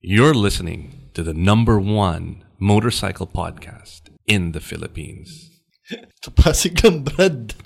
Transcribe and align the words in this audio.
You're 0.00 0.32
listening 0.32 1.10
to 1.14 1.24
the 1.24 1.34
number 1.34 1.80
one 1.80 2.44
motorcycle 2.60 3.26
podcast 3.26 4.14
in 4.30 4.52
the 4.54 4.62
Philippines. 4.62 5.58
Sa 6.22 6.30
Pasig 6.38 6.78
lang, 6.86 7.02
Brad. 7.02 7.58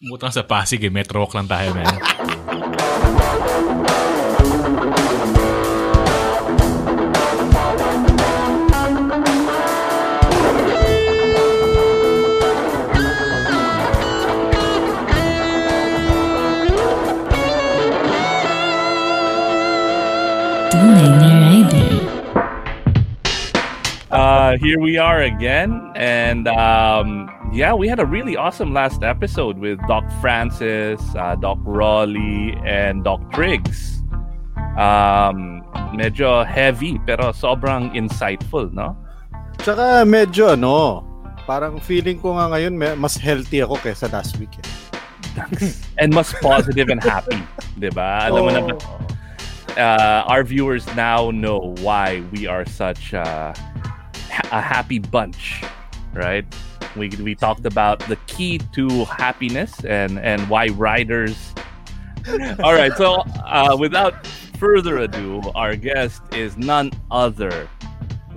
Butang 0.00 0.32
sa 0.32 0.48
Pasig 0.48 0.80
eh. 0.80 0.88
Metro 0.88 1.20
walk 1.20 1.36
lang 1.36 1.44
tayo, 1.44 1.76
man. 1.76 1.92
Uh, 24.48 24.56
here 24.56 24.80
we 24.80 24.96
are 24.96 25.28
again, 25.28 25.92
and 25.94 26.48
um, 26.48 27.28
yeah, 27.52 27.74
we 27.74 27.86
had 27.86 28.00
a 28.00 28.06
really 28.06 28.32
awesome 28.34 28.72
last 28.72 29.02
episode 29.02 29.58
with 29.58 29.76
Doc 29.86 30.08
Francis, 30.22 31.04
uh, 31.20 31.36
Doc 31.36 31.58
Raleigh, 31.68 32.56
and 32.64 33.04
Doc 33.04 33.20
Triggs. 33.30 34.00
Um, 34.80 35.60
medyo 35.92 36.48
heavy 36.48 36.96
pero 37.04 37.36
sobrang 37.36 37.92
insightful, 37.92 38.72
no? 38.72 38.96
Tsaka 39.60 40.08
medyo 40.08 40.56
ano, 40.56 41.04
parang 41.44 41.76
feeling 41.76 42.16
ko 42.16 42.32
nga 42.40 42.48
ngayon 42.48 42.72
mas 42.96 43.20
healthy 43.20 43.60
ako 43.60 43.76
kaysa 43.84 44.08
last 44.08 44.40
week. 44.40 44.56
Eh. 44.64 45.68
And 46.00 46.08
mas 46.08 46.32
positive 46.40 46.88
and 46.88 47.04
happy, 47.04 47.36
'di 47.76 47.92
ba? 47.92 48.32
Alam 48.32 48.48
mo 48.48 48.50
na 48.56 48.60
ba, 48.64 48.80
uh, 49.76 50.24
our 50.24 50.40
viewers 50.40 50.88
now 50.96 51.28
know 51.28 51.76
why 51.84 52.24
we 52.32 52.48
are 52.48 52.64
such 52.64 53.12
uh, 53.12 53.52
a 54.52 54.60
happy 54.60 54.98
bunch, 54.98 55.62
right? 56.12 56.44
We, 56.96 57.08
we 57.20 57.34
talked 57.34 57.66
about 57.66 58.00
the 58.00 58.16
key 58.26 58.58
to 58.74 59.04
happiness 59.04 59.84
and, 59.84 60.18
and 60.18 60.48
why 60.48 60.68
riders. 60.68 61.54
All 62.62 62.74
right, 62.74 62.92
so 62.96 63.22
uh, 63.44 63.76
without 63.78 64.26
further 64.58 64.98
ado, 64.98 65.40
our 65.54 65.76
guest 65.76 66.22
is 66.34 66.56
none 66.56 66.90
other 67.10 67.68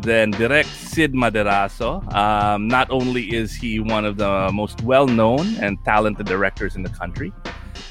than 0.02 0.32
Direct 0.32 0.68
Sid 0.70 1.14
Maderazo. 1.14 2.14
Um, 2.14 2.68
not 2.68 2.90
only 2.90 3.36
is 3.36 3.54
he 3.54 3.80
one 3.80 4.06
of 4.06 4.18
the 4.18 4.50
most 4.52 4.82
well 4.84 5.08
known 5.08 5.56
and 5.58 5.78
talented 5.86 6.26
directors 6.26 6.76
in 6.76 6.84
the 6.84 6.90
country, 6.90 7.32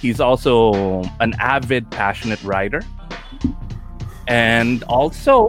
he's 0.00 0.20
also 0.20 1.02
an 1.20 1.34
avid, 1.38 1.90
passionate 1.90 2.42
writer. 2.42 2.82
And 4.26 4.82
also, 4.84 5.48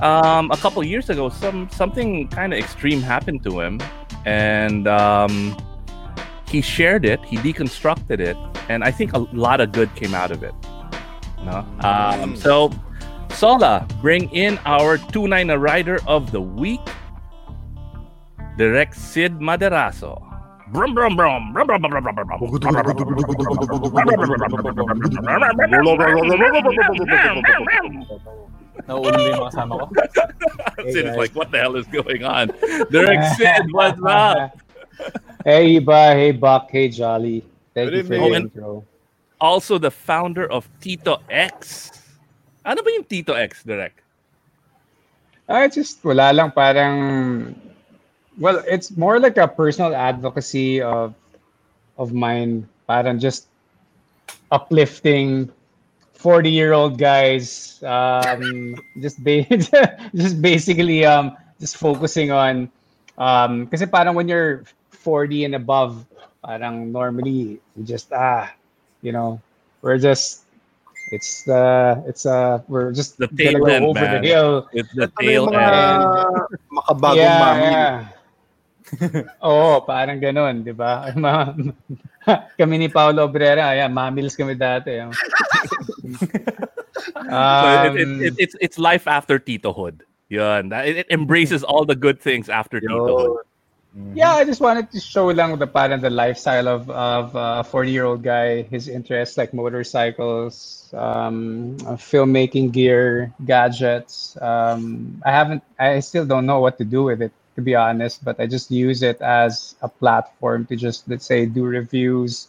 um, 0.00 0.50
a 0.50 0.56
couple 0.56 0.82
years 0.84 1.10
ago, 1.10 1.28
some 1.28 1.68
something 1.70 2.28
kind 2.28 2.52
of 2.52 2.58
extreme 2.58 3.00
happened 3.00 3.42
to 3.44 3.60
him, 3.60 3.80
and 4.24 4.86
um, 4.86 5.56
he 6.48 6.60
shared 6.60 7.04
it. 7.04 7.24
He 7.24 7.36
deconstructed 7.38 8.20
it, 8.20 8.36
and 8.68 8.84
I 8.84 8.90
think 8.90 9.12
a 9.14 9.18
lot 9.18 9.60
of 9.60 9.72
good 9.72 9.94
came 9.94 10.14
out 10.14 10.30
of 10.30 10.42
it. 10.42 10.54
No? 11.44 11.64
Um, 11.80 12.36
so, 12.36 12.70
Sola, 13.30 13.86
bring 14.00 14.30
in 14.30 14.58
our 14.64 14.98
two 14.98 15.28
nine 15.28 15.50
rider 15.50 16.00
of 16.06 16.32
the 16.32 16.40
week, 16.40 16.80
Direct 18.56 18.94
Sid 18.96 19.38
Maderazo. 19.38 20.22
Brum 20.72 20.94
brum 20.94 21.14
brum 21.16 21.52
Nauulo 28.84 29.16
yung 29.16 29.40
mga 29.40 29.48
kasama 29.50 29.72
ko. 29.80 29.84
Sid's 30.92 31.16
like, 31.16 31.32
what 31.32 31.48
the 31.50 31.58
hell 31.58 31.76
is 31.76 31.88
going 31.88 32.22
on? 32.22 32.52
Derek 32.92 33.24
Sid, 33.40 33.72
what's 33.72 34.00
up? 34.06 34.52
Hey 35.44 35.80
Ibba, 35.80 36.12
hey 36.12 36.32
Buck, 36.32 36.68
hey 36.70 36.88
Jolly. 36.92 37.40
Thank 37.72 37.90
Good 37.90 37.96
you 37.96 38.04
for 38.04 38.14
evening. 38.14 38.30
the 38.30 38.36
intro. 38.60 38.84
Also 39.40 39.76
the 39.78 39.90
founder 39.90 40.48
of 40.48 40.68
Tito 40.80 41.20
X. 41.28 41.92
Ano 42.64 42.80
ba 42.82 42.88
yung 42.92 43.04
Tito 43.04 43.32
X, 43.36 43.62
Derek? 43.62 44.00
Ah, 45.46 45.62
it's 45.62 45.76
just 45.76 46.02
wala 46.02 46.32
lang 46.34 46.50
parang 46.50 47.54
well, 48.40 48.58
it's 48.66 48.96
more 48.96 49.20
like 49.20 49.36
a 49.38 49.46
personal 49.46 49.94
advocacy 49.94 50.82
of 50.82 51.14
of 51.96 52.12
mine. 52.12 52.66
Parang 52.88 53.18
just 53.18 53.46
uplifting 54.50 55.50
40-year-old 56.16 56.96
guys 56.96 57.76
um 57.84 58.72
just 58.98 59.20
ba- 59.22 59.44
just 60.16 60.40
basically 60.40 61.04
um 61.04 61.36
just 61.60 61.76
focusing 61.76 62.32
on 62.32 62.68
um 63.20 63.68
kasi 63.68 63.84
parang 63.84 64.16
when 64.16 64.26
you're 64.26 64.64
40 64.90 65.44
and 65.46 65.54
above 65.54 66.02
parang 66.40 66.90
normally 66.90 67.60
we 67.76 67.80
just 67.84 68.10
ah 68.12 68.48
you 69.04 69.12
know 69.12 69.38
we're 69.84 70.00
just 70.00 70.48
it's 71.14 71.46
uh 71.46 72.02
it's 72.08 72.26
uh 72.26 72.58
we're 72.66 72.90
just 72.90 73.14
The 73.20 73.28
gonna 73.30 73.38
tail 73.38 73.60
go 73.62 73.66
end, 73.70 73.84
over 73.86 74.00
the 74.00 74.18
man. 74.18 74.24
hill 74.26 74.50
It's 74.74 74.90
the 74.96 75.06
Ano 75.06 75.20
tail 75.20 75.42
yung 75.46 75.54
mga 75.54 75.70
end. 75.70 76.04
makabagong 76.72 77.20
yeah, 77.22 77.38
mami? 77.38 77.70
yeah. 77.70 77.94
Oo, 79.42 79.82
parang 79.82 80.22
ganun, 80.22 80.62
di 80.62 80.70
ba? 80.70 81.10
Ma- 81.18 81.50
kami 82.58 82.74
ni 82.78 82.86
Paolo 82.86 83.26
Abrera, 83.26 83.74
ayan, 83.74 83.90
mamils 83.90 84.38
kami 84.38 84.54
dati. 84.54 84.94
So 86.14 87.94
it, 87.94 88.00
it, 88.00 88.08
Um, 88.08 88.22
it, 88.22 88.34
it's 88.38 88.56
it's 88.60 88.78
life 88.78 89.06
after 89.06 89.38
Titohood. 89.38 90.00
Yun. 90.28 90.72
It, 90.72 90.96
it 90.96 91.06
embraces 91.10 91.62
all 91.62 91.84
the 91.84 91.94
good 91.94 92.20
things 92.20 92.48
after 92.48 92.80
Titohood. 92.80 93.38
Yeah, 94.12 94.34
I 94.34 94.44
just 94.44 94.60
wanted 94.60 94.92
to 94.92 95.00
show 95.00 95.26
lang 95.32 95.56
the 95.56 95.66
pattern, 95.66 96.00
the 96.00 96.10
lifestyle 96.10 96.68
of 96.68 96.90
of 96.90 97.34
uh, 97.34 97.64
a 97.64 97.68
40-year-old 97.68 98.22
guy, 98.22 98.62
his 98.68 98.88
interests 98.88 99.38
like 99.38 99.54
motorcycles, 99.54 100.92
um, 100.92 101.78
filmmaking 101.96 102.72
gear, 102.72 103.32
gadgets. 103.46 104.36
Um, 104.40 105.22
I 105.24 105.32
haven't, 105.32 105.62
I 105.78 106.00
still 106.00 106.26
don't 106.26 106.44
know 106.44 106.60
what 106.60 106.76
to 106.78 106.84
do 106.84 107.04
with 107.04 107.22
it 107.22 107.32
to 107.56 107.62
be 107.62 107.74
honest, 107.74 108.22
but 108.22 108.38
I 108.38 108.46
just 108.46 108.70
use 108.70 109.02
it 109.02 109.20
as 109.22 109.74
a 109.80 109.88
platform 109.88 110.66
to 110.66 110.76
just 110.76 111.08
let's 111.08 111.24
say 111.24 111.46
do 111.46 111.64
reviews 111.64 112.48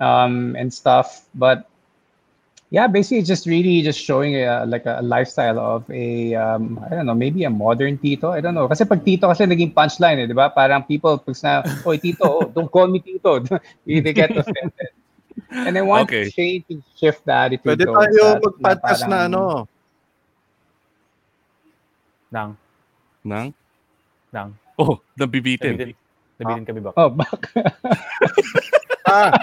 um, 0.00 0.56
and 0.58 0.74
stuff. 0.74 1.24
But 1.34 1.70
yeah, 2.72 2.88
basically 2.88 3.20
it's 3.20 3.28
just 3.28 3.44
really 3.44 3.84
just 3.84 4.00
showing 4.00 4.34
a, 4.40 4.64
like 4.64 4.88
a 4.88 5.04
lifestyle 5.04 5.60
of 5.60 5.84
a 5.92 6.34
um, 6.34 6.80
I 6.88 6.96
don't 6.96 7.04
know, 7.04 7.14
maybe 7.14 7.44
a 7.44 7.50
modern 7.52 7.98
Tito. 8.00 8.32
I 8.32 8.40
don't 8.40 8.56
know. 8.56 8.66
Kasi 8.66 8.88
pag 8.88 9.04
Tito 9.04 9.28
kasi 9.28 9.44
naging 9.44 9.76
punchline 9.76 10.24
eh, 10.24 10.26
di 10.26 10.32
ba? 10.32 10.48
Parang 10.48 10.80
people 10.88 11.20
pag 11.20 11.36
na, 11.44 11.60
oy 11.84 12.00
Tito, 12.00 12.24
oh, 12.24 12.48
don't 12.48 12.72
call 12.72 12.88
me 12.88 13.04
Tito. 13.04 13.44
they 13.84 14.00
get 14.16 14.32
offended. 14.32 14.88
And 15.52 15.76
I 15.76 15.84
want 15.84 16.08
Okay. 16.08 16.24
to 16.24 16.30
change 16.32 16.64
and 16.72 16.80
shift 16.96 17.28
the 17.28 17.36
attitude. 17.36 17.76
Pwede 17.76 17.84
towards 17.84 18.08
tayo 18.16 18.40
that, 18.40 18.40
mag-podcast 18.40 19.00
na 19.04 19.08
parang- 19.20 19.28
ano. 19.28 19.42
Nang. 22.32 22.50
Nang? 23.20 23.48
Nang. 24.32 24.50
Oh, 24.80 24.96
nabibitin. 25.20 25.76
Nabitin. 25.76 25.94
Nabitin 26.40 26.64
kami 26.64 26.80
ba? 26.80 26.96
Oh, 26.96 27.12
bak. 27.12 27.52
Ah. 29.12 29.34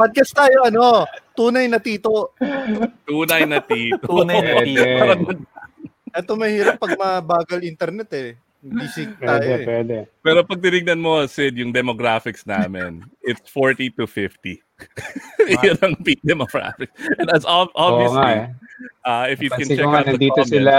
podcast 0.00 0.32
tayo 0.32 0.64
ano, 0.64 1.04
tunay 1.40 1.64
na 1.72 1.80
tito. 1.80 2.36
Tunay 3.08 3.48
na 3.48 3.64
Tito. 3.64 4.04
Tunay 4.04 4.38
na 4.44 4.52
Tito. 4.60 4.84
Ito 6.12 6.32
mahirap 6.36 6.76
pag 6.76 7.00
mabagal 7.00 7.64
internet 7.64 8.10
eh. 8.12 8.30
Hindi 8.60 8.86
sync 8.92 9.16
tayo 9.16 9.40
pwede, 9.40 9.56
eh. 9.56 9.64
pwede. 9.64 9.96
Pero 10.20 10.44
pag 10.44 10.60
tinignan 10.60 11.00
mo, 11.00 11.24
Sid, 11.24 11.56
yung 11.56 11.72
demographics 11.72 12.44
namin, 12.44 13.00
it's 13.24 13.40
40 13.48 13.88
to 13.96 14.04
50. 14.04 14.60
Yun 15.64 15.80
ang 15.80 15.96
peak 16.04 16.20
demographics. 16.20 16.92
And 17.16 17.32
as 17.32 17.48
ob- 17.48 17.72
obviously, 17.72 18.20
nga 18.20 18.52
eh. 18.52 19.08
uh, 19.08 19.24
if 19.32 19.40
you 19.40 19.48
can 19.48 19.64
Pansin 19.64 19.80
check 19.80 19.86
ko 19.88 19.88
nga, 19.88 19.96
out 19.96 20.04
the 20.04 20.12
nandito 20.12 20.40
comments, 20.44 20.52
sila 20.52 20.76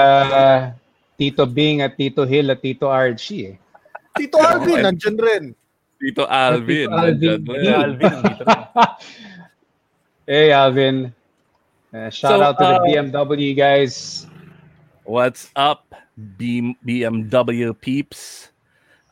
Tito 1.18 1.44
Bing 1.50 1.82
at 1.82 1.98
Tito 1.98 2.22
Hill 2.30 2.54
at 2.54 2.62
Tito 2.62 2.86
Archie 2.86 3.44
eh. 3.50 3.56
Tito 4.14 4.38
Alvin, 4.38 4.78
nandyan 4.86 5.18
rin. 5.18 5.44
Tito 5.98 6.30
Alvin. 6.30 6.86
Tito 6.86 6.98
Alvin. 7.02 7.42
Alvin, 7.66 8.14
na. 8.14 8.86
Hey 10.28 10.52
Alvin. 10.52 11.14
Uh, 11.94 12.10
shout 12.10 12.40
So, 12.40 12.42
out 12.42 12.58
to 12.60 12.66
the 12.66 12.76
uh, 12.76 12.80
BMW 12.80 13.56
guys. 13.56 14.28
What's 15.04 15.50
up, 15.56 15.94
B- 16.38 16.78
BMW 16.86 17.80
peeps? 17.80 18.52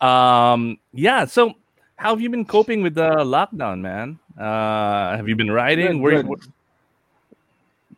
Um, 0.02 0.80
yeah. 0.94 1.26
So, 1.26 1.56
how 1.98 2.12
have 2.12 2.22
you 2.22 2.30
been 2.30 2.46
coping 2.46 2.82
with 2.82 2.96
the 2.96 3.10
lockdown, 3.26 3.82
man? 3.82 4.20
Uh, 4.38 5.16
have 5.18 5.28
you 5.28 5.36
been 5.36 5.52
riding? 5.52 6.00
Good, 6.02 6.02
Where, 6.02 6.24
good. 6.24 6.40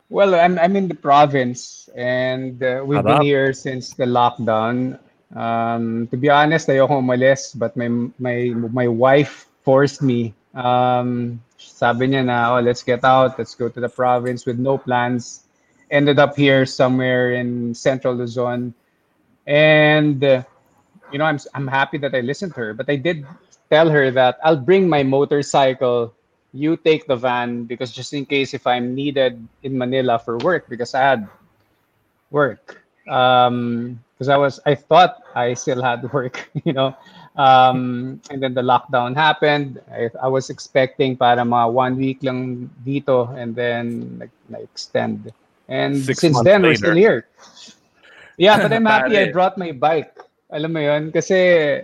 Well, 0.10 0.36
I'm 0.36 0.60
I'm 0.60 0.76
in 0.76 0.88
the 0.88 0.96
province 0.96 1.90
and 1.96 2.62
uh, 2.64 2.84
we've 2.86 3.06
Harap. 3.06 3.08
been 3.08 3.22
here 3.22 3.54
since 3.54 3.94
the 3.94 4.06
lockdown. 4.06 5.00
Um, 5.36 6.08
to 6.12 6.18
be 6.18 6.30
honest, 6.30 6.70
I 6.70 6.76
ayoko 6.76 7.00
umalis, 7.00 7.58
but 7.58 7.76
my 7.78 7.88
my 8.20 8.52
my 8.72 8.88
wife 8.88 9.48
forced 9.64 10.02
me. 10.02 10.34
Um, 10.54 11.42
sabi 11.82 12.14
niya 12.14 12.22
na, 12.30 12.54
oh, 12.54 12.62
let's 12.62 12.86
get 12.86 13.02
out, 13.02 13.42
let's 13.42 13.58
go 13.58 13.66
to 13.66 13.82
the 13.82 13.90
province 13.90 14.46
with 14.46 14.62
no 14.62 14.78
plans. 14.78 15.50
ended 15.92 16.20
up 16.22 16.38
here 16.38 16.66
somewhere 16.66 17.34
in 17.34 17.76
Central 17.76 18.16
Luzon, 18.16 18.74
and 19.46 20.24
uh, 20.24 20.42
you 21.12 21.20
know, 21.20 21.26
I'm 21.26 21.42
I'm 21.54 21.68
happy 21.68 21.98
that 22.00 22.16
I 22.16 22.22
listened 22.22 22.56
to 22.56 22.60
her. 22.62 22.74
But 22.74 22.88
I 22.88 22.96
did 22.96 23.28
tell 23.70 23.90
her 23.92 24.10
that 24.14 24.40
I'll 24.46 24.62
bring 24.62 24.88
my 24.88 25.04
motorcycle. 25.04 26.16
You 26.54 26.78
take 26.78 27.08
the 27.08 27.16
van 27.16 27.66
because 27.66 27.92
just 27.92 28.14
in 28.14 28.26
case 28.26 28.54
if 28.54 28.66
I'm 28.68 28.96
needed 28.96 29.42
in 29.64 29.78
Manila 29.78 30.20
for 30.20 30.38
work 30.40 30.70
because 30.70 30.96
I 30.96 31.02
had 31.02 31.28
work. 32.32 32.81
Um, 33.08 34.00
because 34.22 34.30
I 34.30 34.38
was 34.38 34.60
I 34.70 34.76
thought 34.76 35.24
I 35.34 35.56
still 35.56 35.82
had 35.82 36.06
work, 36.14 36.46
you 36.64 36.74
know. 36.74 36.94
Um, 37.38 38.22
and 38.30 38.38
then 38.38 38.54
the 38.54 38.62
lockdown 38.62 39.16
happened. 39.16 39.82
I, 39.90 40.14
I 40.22 40.28
was 40.28 40.52
expecting 40.52 41.18
para 41.18 41.42
mga 41.42 41.74
one 41.74 41.98
week 41.98 42.22
lang 42.22 42.70
dito 42.86 43.34
and 43.34 43.56
then 43.56 44.20
like, 44.20 44.30
like 44.52 44.64
extend. 44.70 45.34
And 45.68 45.98
Six 45.98 46.20
since 46.20 46.38
then 46.44 46.62
we're 46.62 46.76
still 46.76 46.94
here. 46.94 47.26
Yeah, 48.38 48.62
but 48.62 48.74
I'm 48.74 48.86
happy 48.94 49.18
I 49.18 49.32
brought 49.32 49.58
my 49.58 49.72
bike. 49.72 50.14
Alam 50.52 50.74
mo 50.74 50.82
yun? 50.86 51.10
Kasi 51.10 51.82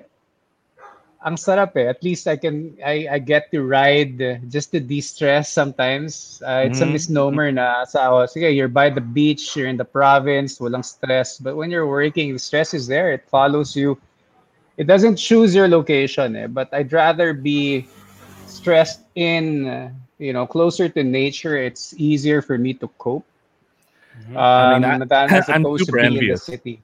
ang 1.23 1.35
sarap 1.35 1.75
eh. 1.77 1.87
At 1.89 2.03
least 2.03 2.27
I 2.27 2.37
can 2.37 2.75
I 2.83 3.07
I 3.09 3.17
get 3.19 3.49
to 3.51 3.63
ride 3.63 4.41
just 4.49 4.71
to 4.73 4.79
de-stress 4.79 5.51
sometimes. 5.51 6.41
Uh, 6.45 6.63
it's 6.65 6.81
a 6.81 6.87
Mhm. 6.87 6.89
misnomer 6.89 7.51
na 7.51 7.83
sa 7.85 8.09
oh, 8.13 8.25
sige, 8.27 8.49
you're 8.55 8.71
by 8.71 8.89
the 8.89 9.01
beach, 9.01 9.55
you're 9.55 9.67
in 9.69 9.77
the 9.77 9.87
province, 9.87 10.59
walang 10.59 10.85
stress. 10.85 11.37
But 11.39 11.55
when 11.55 11.69
you're 11.71 11.87
working, 11.89 12.33
the 12.33 12.39
stress 12.41 12.73
is 12.73 12.87
there. 12.87 13.11
It 13.13 13.25
follows 13.29 13.75
you. 13.75 13.97
It 14.77 14.87
doesn't 14.87 15.17
choose 15.17 15.53
your 15.55 15.67
location 15.67 16.35
eh, 16.35 16.47
but 16.47 16.69
I'd 16.73 16.91
rather 16.93 17.33
be 17.33 17.87
stressed 18.45 19.01
in 19.15 19.67
uh, 19.67 19.89
you 20.17 20.33
know, 20.33 20.45
closer 20.47 20.87
to 20.89 21.03
nature. 21.03 21.57
It's 21.57 21.93
easier 21.97 22.41
for 22.41 22.57
me 22.57 22.73
to 22.81 22.87
cope. 22.99 23.25
Um, 24.35 24.45
I 24.57 24.63
mean, 24.65 24.83
I- 25.11 25.37
as 25.37 25.49
opposed 25.49 25.85
to 25.87 25.93
in 26.17 26.27
the 26.27 26.37
city. 26.37 26.81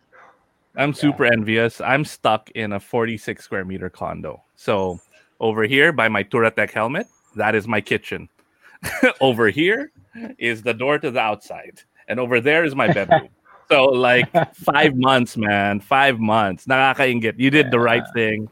I'm 0.75 0.93
super 0.93 1.25
envious. 1.25 1.81
I'm 1.81 2.03
stuck 2.03 2.49
in 2.51 2.73
a 2.73 2.79
46 2.79 3.43
square 3.43 3.65
meter 3.65 3.89
condo. 3.89 4.43
So 4.55 4.99
over 5.39 5.63
here 5.63 5.91
by 5.91 6.09
my 6.09 6.23
Touratech 6.23 6.71
helmet, 6.71 7.07
that 7.35 7.55
is 7.55 7.67
my 7.67 7.81
kitchen. 7.81 8.29
over 9.21 9.49
here 9.49 9.91
is 10.37 10.61
the 10.61 10.73
door 10.73 10.99
to 10.99 11.11
the 11.11 11.19
outside, 11.19 11.81
and 12.07 12.19
over 12.19 12.41
there 12.41 12.65
is 12.65 12.75
my 12.75 12.91
bedroom. 12.91 13.29
so 13.69 13.85
like 13.85 14.29
five 14.55 14.95
months, 14.95 15.37
man, 15.37 15.79
five 15.79 16.19
months. 16.19 16.65
Nakakaingit. 16.65 17.35
You 17.37 17.49
did 17.49 17.71
the 17.71 17.79
right 17.79 18.03
thing. 18.13 18.49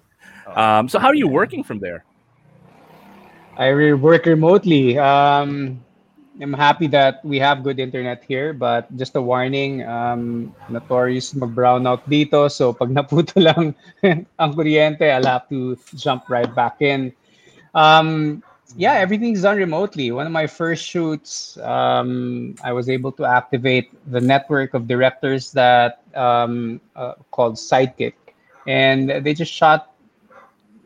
Um, 0.47 0.89
so 0.89 0.99
how 0.99 1.07
are 1.07 1.15
you 1.15 1.27
working 1.27 1.63
from 1.63 1.79
there? 1.79 2.05
I 3.57 3.93
work 3.93 4.25
remotely. 4.25 4.97
Um, 4.97 5.83
I'm 6.41 6.53
happy 6.53 6.87
that 6.87 7.23
we 7.23 7.37
have 7.39 7.63
good 7.63 7.79
internet 7.79 8.23
here, 8.23 8.51
but 8.53 8.89
just 8.97 9.15
a 9.15 9.21
warning, 9.21 9.85
um, 9.85 10.55
notorious 10.69 11.35
mag-brownout 11.35 12.01
dito. 12.09 12.49
So 12.49 12.73
pag 12.73 12.89
naputo 12.97 13.37
lang 13.37 13.75
ang 14.03 14.53
kuryente, 14.53 15.05
I'll 15.05 15.29
have 15.29 15.47
to 15.49 15.77
jump 15.93 16.29
right 16.29 16.49
back 16.49 16.81
in. 16.81 17.13
Um, 17.75 18.41
yeah, 18.75 18.93
everything's 18.93 19.43
done 19.43 19.57
remotely. 19.57 20.11
One 20.11 20.25
of 20.25 20.31
my 20.31 20.47
first 20.47 20.83
shoots, 20.83 21.57
um, 21.59 22.55
I 22.63 22.73
was 22.73 22.89
able 22.89 23.11
to 23.13 23.25
activate 23.25 23.91
the 24.09 24.21
network 24.21 24.73
of 24.73 24.87
directors 24.87 25.51
that 25.53 26.01
um, 26.15 26.81
uh, 26.95 27.13
called 27.29 27.55
Sidekick, 27.55 28.15
and 28.65 29.09
they 29.23 29.33
just 29.33 29.51
shot 29.53 29.90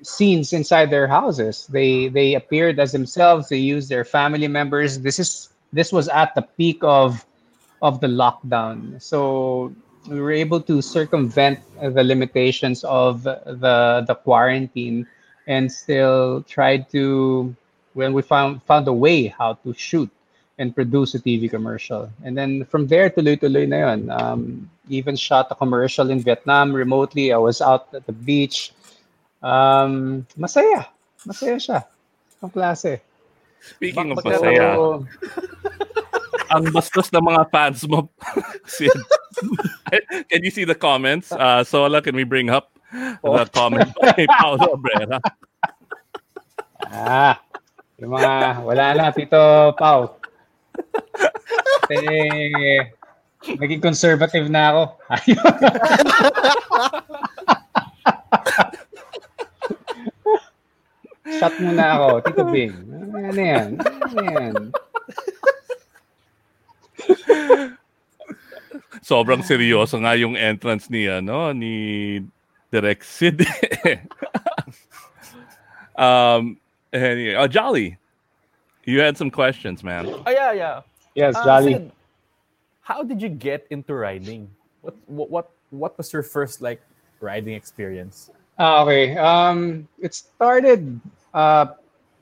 scenes 0.01 0.53
inside 0.53 0.89
their 0.89 1.07
houses. 1.07 1.67
They 1.67 2.07
they 2.07 2.35
appeared 2.35 2.79
as 2.79 2.91
themselves. 2.91 3.49
They 3.49 3.57
used 3.57 3.89
their 3.89 4.05
family 4.05 4.47
members. 4.47 4.99
This 4.99 5.19
is 5.19 5.49
this 5.73 5.91
was 5.91 6.07
at 6.09 6.35
the 6.35 6.41
peak 6.41 6.79
of 6.81 7.25
of 7.81 7.99
the 8.01 8.07
lockdown. 8.07 9.01
So 9.01 9.73
we 10.07 10.21
were 10.21 10.31
able 10.31 10.61
to 10.61 10.81
circumvent 10.81 11.59
the 11.81 12.03
limitations 12.03 12.83
of 12.83 13.23
the 13.23 14.03
the 14.07 14.15
quarantine 14.15 15.07
and 15.47 15.71
still 15.71 16.41
tried 16.43 16.89
to 16.91 17.55
when 17.93 18.13
we 18.13 18.21
found 18.21 18.63
found 18.63 18.87
a 18.87 18.93
way 18.93 19.27
how 19.27 19.53
to 19.65 19.73
shoot 19.73 20.09
and 20.57 20.73
produce 20.73 21.15
a 21.15 21.19
TV 21.19 21.49
commercial. 21.49 22.09
And 22.23 22.37
then 22.37 22.63
from 22.65 22.87
there, 22.87 23.09
tuloy-tuloy 23.09 23.67
na. 23.67 23.99
Um, 24.15 24.69
even 24.87 25.15
shot 25.15 25.47
a 25.51 25.55
commercial 25.55 26.09
in 26.09 26.21
Vietnam 26.21 26.73
remotely. 26.73 27.33
I 27.33 27.37
was 27.37 27.59
out 27.59 27.93
at 27.93 28.05
the 28.05 28.13
beach. 28.13 28.71
Um, 29.45 30.25
masaya. 30.33 30.89
Masaya 31.21 31.61
siya. 31.61 31.79
Ang 32.41 32.49
klase. 32.49 33.05
Speaking 33.61 34.17
of 34.17 34.25
Pero, 34.25 34.41
masaya, 34.41 34.67
ang 36.53 36.65
bastos 36.73 37.13
ng 37.13 37.21
mga 37.21 37.43
fans 37.53 37.85
mo. 37.85 38.09
Sid. 38.65 38.89
can 40.29 40.41
you 40.41 40.49
see 40.49 40.65
the 40.65 40.73
comments? 40.73 41.29
Uh, 41.29 41.61
Sola, 41.61 42.01
can 42.01 42.17
we 42.17 42.25
bring 42.25 42.49
up 42.49 42.73
the 43.21 43.45
comment 43.53 43.93
by 44.01 44.25
Paolo 44.41 44.81
Abrera? 44.81 45.21
ah, 46.89 47.37
yung 48.01 48.13
mga, 48.17 48.33
wala 48.65 48.85
na, 48.97 49.13
Tito 49.13 49.73
Pau. 49.77 50.17
Kasi, 51.85 52.01
naging 53.57 53.81
conservative 53.81 54.49
na 54.49 54.63
ako. 54.73 54.83
Shot 61.39 61.53
muna 61.59 61.83
ako, 61.97 62.07
Tito 62.23 62.43
Bing. 62.49 62.73
Ano 63.15 63.41
yan? 63.41 63.69
Ano 63.81 64.21
yan? 64.23 64.53
Sobrang 69.05 69.45
seryoso 69.45 70.01
nga 70.01 70.17
yung 70.17 70.33
entrance 70.33 70.89
ni 70.89 71.05
ano 71.05 71.53
ni 71.53 72.19
Direk 72.73 73.05
Sid. 73.05 73.45
um 75.95 76.57
anyway, 76.91 77.35
oh, 77.37 77.47
Jolly. 77.47 77.97
You 78.85 79.01
had 79.01 79.17
some 79.17 79.29
questions, 79.31 79.83
man. 79.83 80.05
Oh, 80.05 80.29
yeah, 80.29 80.51
yeah. 80.53 80.81
Yes, 81.15 81.35
Uh, 81.35 81.45
Jolly. 81.45 81.73
Sid, 81.73 81.91
how 82.81 83.01
did 83.03 83.21
you 83.21 83.29
get 83.29 83.65
into 83.69 83.93
riding? 83.93 84.49
What, 84.81 84.95
what, 85.07 85.29
what, 85.29 85.49
what 85.71 85.97
was 85.97 86.13
your 86.13 86.21
first, 86.21 86.61
like, 86.61 86.81
riding 87.19 87.53
experience? 87.55 88.29
Ah, 88.59 88.83
okay. 88.83 89.17
Um, 89.17 89.87
it 89.99 90.13
started. 90.13 91.01
Uh, 91.35 91.75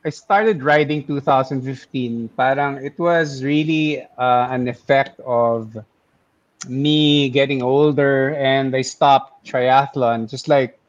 I 0.04 0.10
started 0.10 0.64
riding 0.64 1.06
2015. 1.06 2.30
Parang 2.36 2.82
it 2.84 2.98
was 2.98 3.44
really 3.44 4.02
uh, 4.18 4.48
an 4.50 4.68
effect 4.68 5.20
of 5.22 5.78
me 6.68 7.30
getting 7.30 7.62
older, 7.62 8.34
and 8.36 8.76
I 8.76 8.82
stopped 8.82 9.46
triathlon, 9.46 10.30
just 10.30 10.48
like 10.50 10.80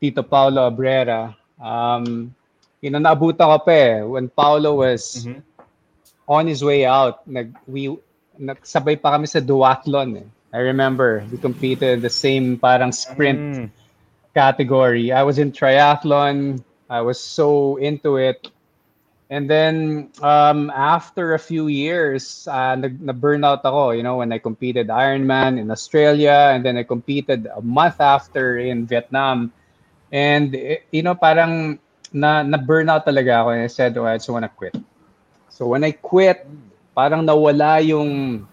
Tito 0.00 0.22
Paolo 0.22 0.70
Abrera. 0.70 1.36
Um, 1.60 2.34
you 2.80 2.90
know, 2.90 2.98
naabutan 2.98 3.46
ko 3.46 3.58
pa 3.60 3.72
eh, 3.72 4.02
when 4.02 4.28
Paulo 4.30 4.80
was 4.82 5.26
Mhm. 5.26 5.42
on 6.28 6.46
his 6.46 6.64
way 6.64 6.84
out. 6.86 7.26
Nag 7.28 7.54
we 7.68 7.92
nagsabay 8.40 9.00
pa 9.00 9.16
kami 9.16 9.26
sa 9.26 9.40
duathlon 9.40 10.24
eh. 10.24 10.28
I 10.52 10.58
remember 10.72 11.24
we 11.30 11.36
competed 11.38 12.00
the 12.02 12.12
same 12.12 12.56
parang 12.56 12.92
sprint 12.92 13.40
Mm. 13.40 13.68
category. 14.34 15.12
I 15.12 15.22
was 15.22 15.38
in 15.38 15.52
triathlon. 15.52 16.62
I 16.88 17.00
was 17.00 17.18
so 17.18 17.76
into 17.76 18.16
it. 18.16 18.50
And 19.28 19.50
then 19.50 20.08
um, 20.22 20.70
after 20.70 21.34
a 21.34 21.38
few 21.38 21.66
years, 21.66 22.46
uh, 22.46 22.76
na-burnout 22.76 23.66
ako, 23.66 23.90
you 23.90 24.02
know, 24.02 24.22
when 24.22 24.30
I 24.32 24.38
competed 24.38 24.86
Ironman 24.86 25.58
in 25.58 25.70
Australia 25.70 26.54
and 26.54 26.64
then 26.64 26.76
I 26.76 26.84
competed 26.84 27.48
a 27.50 27.60
month 27.60 28.00
after 28.00 28.58
in 28.58 28.86
Vietnam. 28.86 29.50
And, 30.12 30.54
eh, 30.54 30.86
you 30.92 31.02
know, 31.02 31.16
parang 31.18 31.80
na, 32.12 32.46
na-burnout 32.46 33.02
talaga 33.02 33.42
ako 33.42 33.48
and 33.50 33.62
I 33.66 33.66
said, 33.66 33.98
oh, 33.98 34.06
I 34.06 34.14
just 34.14 34.30
wanna 34.30 34.48
quit. 34.48 34.78
So 35.50 35.66
when 35.66 35.82
I 35.82 35.90
quit, 35.90 36.46
parang 36.94 37.26
nawala 37.26 37.82
yung 37.82 38.46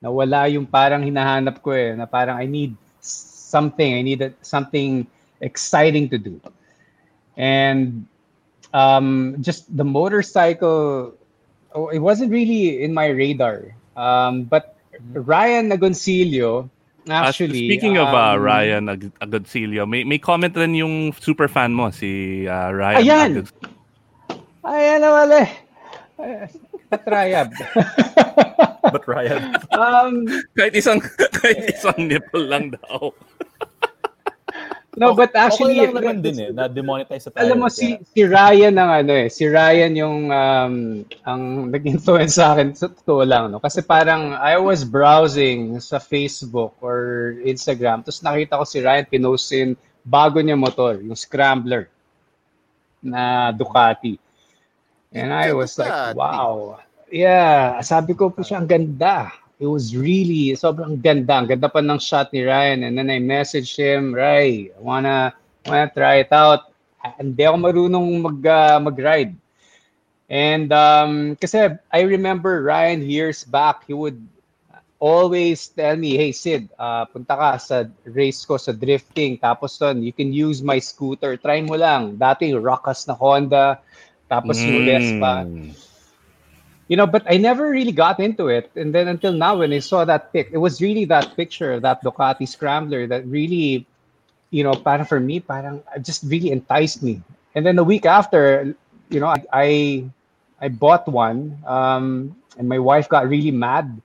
nawala 0.00 0.48
yung 0.52 0.68
parang 0.68 1.04
hinahanap 1.04 1.60
ko 1.64 1.72
eh, 1.72 1.96
na 1.96 2.04
parang 2.04 2.36
I 2.36 2.44
need 2.44 2.76
something, 3.00 3.96
I 3.96 4.02
needed 4.04 4.36
something 4.44 5.08
exciting 5.40 6.08
to 6.12 6.18
do. 6.20 6.36
And 7.36 8.06
um, 8.72 9.36
just 9.40 9.66
the 9.74 9.84
motorcycle, 9.84 11.14
oh, 11.74 11.88
it 11.88 11.98
wasn't 11.98 12.30
really 12.30 12.82
in 12.82 12.94
my 12.94 13.06
radar. 13.08 13.74
Um, 13.96 14.44
but 14.44 14.76
Ryan 15.12 15.70
Agoncillo, 15.70 16.68
Uh, 17.08 17.26
actually. 17.26 17.64
speaking 17.66 17.96
of 17.96 18.12
uh, 18.12 18.36
um, 18.36 18.44
Ryan 18.44 18.84
Ag- 18.92 19.16
Agoncillo, 19.24 19.88
may 19.88 20.04
may 20.04 20.20
comment 20.20 20.52
rin 20.52 20.76
yung 20.76 21.16
super 21.16 21.48
fan 21.48 21.72
mo 21.72 21.88
si 21.88 22.44
uh, 22.44 22.70
Ryan. 22.70 23.00
Ayan! 23.00 23.30
Agod- 23.40 23.56
Ay, 24.60 25.00
ano 25.00 25.06
wala. 25.08 25.40
Ay, 26.20 26.30
Patrayab. 26.92 27.48
But 28.84 29.04
Ryan, 29.08 29.42
um, 29.80 30.28
kahit 30.52 30.76
isang 30.76 31.00
kahit 31.40 31.72
isang 31.72 31.98
nipple 32.04 32.44
lang 32.44 32.76
daw. 32.76 33.16
No, 34.98 35.14
but 35.14 35.30
actually, 35.38 35.78
okay 35.78 35.86
lang 35.86 35.94
naman 36.02 36.18
din 36.18 36.36
eh, 36.42 36.50
na 36.50 36.66
demonetize 36.66 37.22
sa 37.22 37.30
tayo. 37.30 37.46
Alam 37.46 37.62
mo, 37.62 37.68
si, 37.70 37.94
si 38.10 38.26
Ryan 38.26 38.74
ang 38.74 38.90
ano 38.90 39.12
eh, 39.14 39.30
si 39.30 39.46
Ryan 39.46 39.94
yung 39.94 40.18
um, 40.34 40.74
ang 41.22 41.42
nag-influence 41.70 42.42
sa 42.42 42.58
akin, 42.58 42.74
sa 42.74 42.90
totoo 42.90 43.22
lang, 43.22 43.54
no? 43.54 43.62
Kasi 43.62 43.86
parang 43.86 44.34
I 44.34 44.58
was 44.58 44.82
browsing 44.82 45.78
sa 45.78 46.02
Facebook 46.02 46.74
or 46.82 47.38
Instagram, 47.46 48.02
tapos 48.02 48.18
nakita 48.26 48.58
ko 48.58 48.64
si 48.66 48.82
Ryan 48.82 49.06
pinostin 49.06 49.68
bago 50.02 50.42
niya 50.42 50.58
motor, 50.58 50.98
yung 50.98 51.14
Scrambler 51.14 51.86
na 52.98 53.54
Ducati. 53.54 54.18
And 55.14 55.30
I 55.30 55.54
was 55.54 55.78
like, 55.78 56.18
wow. 56.18 56.82
Yeah, 57.10 57.78
sabi 57.82 58.14
ko 58.14 58.30
po 58.30 58.42
siya, 58.42 58.62
ang 58.62 58.70
ganda. 58.70 59.34
It 59.60 59.68
was 59.68 59.92
really, 59.92 60.56
sobrang 60.56 61.04
ganda. 61.04 61.36
Ang 61.36 61.52
ganda 61.52 61.68
pa 61.68 61.84
ng 61.84 62.00
shot 62.00 62.32
ni 62.32 62.40
Ryan. 62.48 62.88
And 62.88 62.96
then 62.96 63.12
I 63.12 63.20
messaged 63.20 63.76
him, 63.76 64.16
Ray, 64.16 64.72
I 64.72 64.80
wanna, 64.80 65.36
wanna 65.68 65.92
try 65.92 66.24
it 66.24 66.32
out. 66.32 66.72
Hindi 67.20 67.44
ako 67.44 67.56
marunong 67.68 68.08
mag, 68.24 68.40
uh, 68.40 68.80
mag-ride. 68.80 69.36
And 70.32 70.72
um, 70.72 71.36
kasi 71.36 71.76
I 71.92 72.00
remember 72.08 72.64
Ryan 72.64 73.04
years 73.04 73.44
back, 73.44 73.84
he 73.84 73.92
would 73.92 74.16
always 74.96 75.66
tell 75.68 75.96
me, 75.96 76.14
hey 76.14 76.30
Sid, 76.30 76.68
uh, 76.78 77.04
punta 77.08 77.34
ka 77.34 77.50
sa 77.58 77.84
race 78.04 78.44
ko 78.44 78.56
sa 78.56 78.70
drifting. 78.72 79.36
Tapos 79.40 79.76
doon, 79.76 80.00
you 80.00 80.12
can 80.12 80.32
use 80.32 80.62
my 80.62 80.78
scooter. 80.78 81.36
Try 81.36 81.60
mo 81.66 81.74
lang. 81.74 82.16
Dati 82.16 82.52
Rockas 82.56 83.08
na 83.08 83.16
Honda. 83.18 83.82
Tapos 84.30 84.56
yung 84.62 84.86
Vespa. 84.86 85.44
You 86.90 86.98
know, 86.98 87.06
but 87.06 87.22
I 87.30 87.38
never 87.38 87.70
really 87.70 87.94
got 87.94 88.18
into 88.18 88.50
it. 88.50 88.66
And 88.74 88.90
then 88.90 89.06
until 89.06 89.30
now, 89.30 89.62
when 89.62 89.70
I 89.72 89.78
saw 89.78 90.04
that 90.04 90.32
pic, 90.34 90.50
it 90.50 90.58
was 90.58 90.82
really 90.82 91.06
that 91.06 91.36
picture 91.38 91.78
of 91.78 91.82
that 91.86 92.02
Ducati 92.02 92.48
Scrambler 92.48 93.06
that 93.06 93.22
really, 93.30 93.86
you 94.50 94.66
know, 94.66 94.74
parang 94.74 95.06
for 95.06 95.22
me, 95.22 95.38
parang 95.38 95.86
just 96.02 96.26
really 96.26 96.50
enticed 96.50 96.98
me. 97.00 97.22
And 97.54 97.64
then 97.64 97.76
the 97.76 97.86
week 97.86 98.06
after, 98.06 98.74
you 99.08 99.20
know, 99.22 99.30
I 99.30 99.46
I, 99.54 99.68
I 100.60 100.66
bought 100.66 101.06
one, 101.06 101.62
um, 101.62 102.34
and 102.58 102.68
my 102.68 102.82
wife 102.82 103.08
got 103.08 103.30
really 103.30 103.54
mad. 103.54 104.02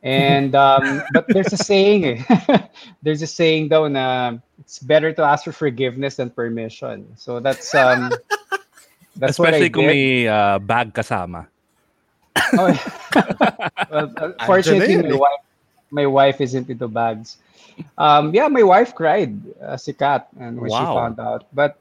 And 0.00 0.54
um, 0.56 1.02
but 1.12 1.28
there's 1.28 1.52
a 1.52 1.60
saying, 1.60 2.24
there's 3.04 3.20
a 3.20 3.28
saying 3.28 3.68
though, 3.68 3.84
na 3.84 4.40
it's 4.60 4.78
better 4.78 5.12
to 5.12 5.22
ask 5.22 5.44
for 5.44 5.52
forgiveness 5.52 6.16
than 6.16 6.30
permission. 6.32 7.04
So 7.20 7.36
that's 7.36 7.74
um, 7.74 8.08
that's 9.20 9.36
Especially 9.36 9.68
what 9.68 9.68
I 9.68 9.68
kung 9.68 9.84
did. 9.84 9.92
may 9.92 10.24
uh, 10.24 10.58
bag 10.58 10.96
kasama. 10.96 11.52
Oh, 12.56 12.72
well, 13.88 14.12
uh, 14.18 14.32
fortunately, 14.40 14.96
my 14.96 15.12
wife, 15.12 15.42
my 15.90 16.06
wife 16.06 16.40
isn't 16.40 16.68
into 16.70 16.88
bags. 16.88 17.36
Um, 17.96 18.34
yeah, 18.34 18.48
my 18.48 18.62
wife 18.62 18.94
cried, 18.94 19.34
uh, 19.62 19.76
si 19.76 19.92
Kat, 19.92 20.28
and 20.38 20.60
when 20.60 20.70
she 20.70 20.86
found 20.86 21.18
out. 21.18 21.46
But 21.52 21.78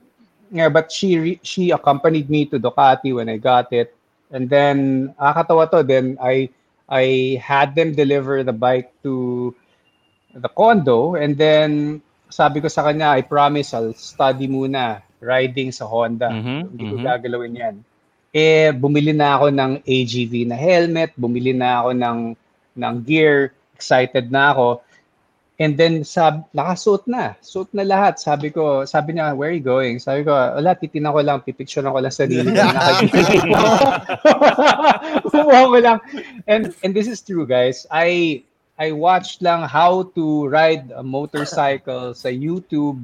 yeah, 0.51 0.69
but 0.69 0.91
she 0.91 1.17
re- 1.19 1.39
she 1.43 1.71
accompanied 1.71 2.29
me 2.29 2.45
to 2.47 2.59
Ducati 2.59 3.13
when 3.15 3.29
I 3.29 3.37
got 3.37 3.71
it, 3.73 3.93
and 4.31 4.49
then 4.49 5.13
akatawa 5.19 5.69
to. 5.71 5.83
Then 5.83 6.17
I 6.21 6.49
I 6.89 7.37
had 7.41 7.75
them 7.75 7.93
deliver 7.93 8.43
the 8.43 8.53
bike 8.53 8.91
to 9.03 9.55
the 10.33 10.49
condo, 10.49 11.15
and 11.15 11.37
then 11.37 12.01
sabi 12.29 12.61
ko 12.61 12.67
sa 12.67 12.83
kanya, 12.87 13.15
I 13.15 13.21
promise 13.21 13.73
I'll 13.73 13.93
study 13.93 14.47
muna 14.47 15.01
riding 15.19 15.71
sa 15.71 15.85
Honda. 15.87 16.37
Mhm, 16.37 16.59
Hindi 16.69 16.85
ko 16.85 16.95
mhm. 16.95 17.01
gagalawin 17.01 17.55
yan 17.57 17.75
eh 18.33 18.75
bumili 18.75 19.15
na 19.15 19.39
ako 19.39 19.53
ng 19.53 19.71
AGV 19.83 20.33
na 20.47 20.57
helmet, 20.59 21.11
bumili 21.15 21.55
na 21.55 21.83
ako 21.83 21.89
ng 21.95 22.19
ng 22.77 22.95
gear, 23.03 23.51
excited 23.73 24.29
na 24.29 24.53
ako. 24.53 24.67
And 25.57 25.73
then 25.73 26.05
sab 26.05 26.45
nakasuot 26.53 27.09
na, 27.09 27.33
suot 27.41 27.73
na 27.73 27.81
lahat. 27.81 28.21
Sabi 28.21 28.53
ko, 28.53 28.85
sabi 28.85 29.17
niya, 29.17 29.33
where 29.33 29.49
are 29.49 29.57
you 29.57 29.65
going? 29.65 29.97
Sabi 29.97 30.21
ko, 30.21 30.29
wala, 30.29 30.77
titinan 30.77 31.17
ko 31.17 31.21
lang, 31.25 31.41
pipicture 31.41 31.81
ko 31.81 31.97
lang 31.97 32.13
sarili 32.13 32.45
ko. 32.45 32.61
Kumuha 35.33 35.61
ko 35.65 35.77
lang. 35.81 35.97
And 36.45 36.69
and 36.85 36.93
this 36.93 37.09
is 37.09 37.25
true, 37.25 37.49
guys. 37.49 37.89
I 37.89 38.45
I 38.77 38.93
watched 38.93 39.41
lang 39.41 39.65
how 39.65 40.13
to 40.13 40.45
ride 40.45 40.93
a 40.93 41.01
motorcycle 41.01 42.13
sa 42.13 42.29
YouTube 42.29 43.01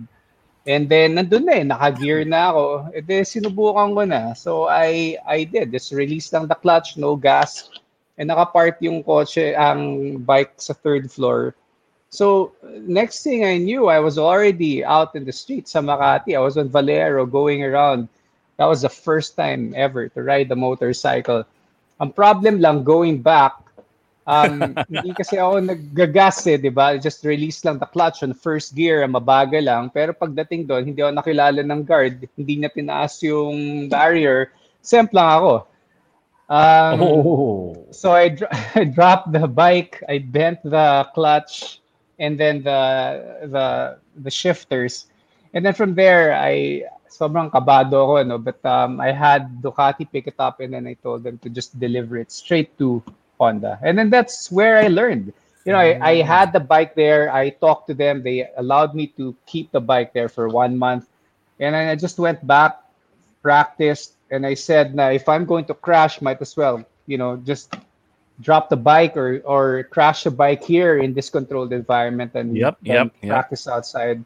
And 0.64 0.88
then 0.88 1.20
nandun 1.20 1.44
na 1.44 1.54
eh, 1.60 1.66
naka-gear 1.68 2.24
na 2.24 2.56
ako. 2.56 2.66
E 2.96 3.00
de, 3.04 3.28
sinubukan 3.28 3.92
ko 3.92 4.04
na. 4.08 4.32
So 4.32 4.72
I 4.72 5.20
I 5.28 5.44
did. 5.44 5.76
Just 5.76 5.92
release 5.92 6.32
lang 6.32 6.48
the 6.48 6.56
clutch, 6.56 6.96
no 6.96 7.20
gas. 7.20 7.68
And 8.16 8.32
naka-park 8.32 8.80
yung 8.80 9.04
kotse, 9.04 9.58
ang 9.58 10.24
bike 10.24 10.56
sa 10.62 10.72
third 10.72 11.12
floor. 11.12 11.56
So 12.14 12.54
next 12.86 13.26
thing 13.26 13.44
I 13.44 13.58
knew, 13.58 13.90
I 13.90 14.00
was 14.00 14.22
already 14.22 14.86
out 14.86 15.18
in 15.18 15.26
the 15.26 15.34
street 15.34 15.68
sa 15.68 15.82
Makati. 15.82 16.38
I 16.38 16.46
was 16.46 16.56
on 16.56 16.70
Valero 16.70 17.26
going 17.26 17.66
around. 17.66 18.08
That 18.62 18.70
was 18.70 18.86
the 18.86 18.94
first 18.94 19.36
time 19.36 19.74
ever 19.76 20.08
to 20.14 20.20
ride 20.22 20.48
the 20.48 20.56
motorcycle. 20.56 21.44
Ang 22.00 22.14
problem 22.14 22.62
lang 22.62 22.86
going 22.86 23.20
back, 23.20 23.58
um, 24.28 24.76
hindi 24.90 25.12
kasi 25.16 25.40
ako 25.40 25.64
naggagas 25.64 26.48
eh, 26.48 26.58
di 26.60 26.72
ba? 26.72 26.96
Just 27.00 27.24
release 27.24 27.64
lang 27.64 27.80
the 27.80 27.88
clutch 27.88 28.24
on 28.24 28.34
first 28.34 28.76
gear, 28.76 29.04
mabagal 29.08 29.64
lang. 29.64 29.92
Pero 29.92 30.12
pagdating 30.16 30.68
doon, 30.68 30.84
hindi 30.88 31.04
ako 31.04 31.12
nakilala 31.16 31.62
ng 31.64 31.82
guard, 31.84 32.24
hindi 32.36 32.54
niya 32.64 32.72
tinaas 32.72 33.20
yung 33.24 33.88
barrier, 33.88 34.52
semp 34.84 35.12
lang 35.12 35.30
ako. 35.40 35.54
Um, 36.50 36.98
Oh. 37.02 37.88
So 37.92 38.12
I, 38.12 38.30
dro- 38.30 38.52
I 38.76 38.84
dropped 38.84 39.32
the 39.32 39.48
bike, 39.48 40.04
I 40.08 40.20
bent 40.20 40.60
the 40.64 41.08
clutch, 41.16 41.80
and 42.20 42.38
then 42.38 42.62
the 42.64 42.82
the 43.50 43.66
the 44.22 44.30
shifters, 44.32 45.08
and 45.54 45.66
then 45.66 45.74
from 45.74 45.96
there 45.96 46.36
I 46.36 46.86
sobrang 47.10 47.50
kabado 47.50 47.98
ako, 48.06 48.16
no. 48.28 48.38
But 48.38 48.60
um, 48.66 49.00
I 49.02 49.12
had 49.12 49.62
Ducati 49.62 50.06
pick 50.06 50.28
it 50.28 50.38
up, 50.38 50.60
and 50.60 50.74
then 50.74 50.86
I 50.86 50.94
told 51.00 51.24
them 51.24 51.40
to 51.42 51.50
just 51.50 51.80
deliver 51.80 52.18
it 52.18 52.30
straight 52.30 52.78
to 52.78 53.02
Honda, 53.44 53.80
and 53.84 53.98
then 54.00 54.10
that's 54.10 54.52
where 54.52 54.78
I 54.80 54.88
learned. 54.88 55.34
You 55.66 55.72
know, 55.72 55.80
I, 55.80 55.96
I 56.00 56.14
mm. 56.20 56.26
had 56.26 56.52
the 56.52 56.60
bike 56.60 56.96
there. 56.96 57.32
I 57.32 57.52
talked 57.52 57.88
to 57.88 57.94
them. 57.94 58.24
They 58.24 58.48
allowed 58.58 58.96
me 58.96 59.08
to 59.20 59.36
keep 59.46 59.72
the 59.72 59.80
bike 59.80 60.12
there 60.12 60.28
for 60.28 60.48
one 60.48 60.78
month, 60.78 61.08
and 61.60 61.76
then 61.76 61.88
I 61.88 61.96
just 61.96 62.20
went 62.20 62.46
back, 62.46 62.80
practiced, 63.42 64.16
and 64.32 64.46
I 64.46 64.56
said, 64.56 64.96
"Now, 64.96 65.10
if 65.12 65.28
I'm 65.28 65.46
going 65.46 65.66
to 65.72 65.76
crash, 65.76 66.20
might 66.20 66.42
as 66.42 66.56
well, 66.56 66.84
you 67.08 67.18
know, 67.18 67.38
just 67.44 67.76
drop 68.42 68.68
the 68.68 68.80
bike 68.80 69.16
or 69.16 69.40
or 69.46 69.88
crash 69.94 70.24
the 70.24 70.32
bike 70.32 70.64
here 70.64 70.98
in 70.98 71.14
this 71.14 71.30
controlled 71.30 71.72
environment 71.72 72.34
and 72.34 72.58
Yep, 72.58 72.78
then 72.82 72.96
yep, 72.96 73.08
yep. 73.22 73.30
practice 73.32 73.68
outside." 73.68 74.24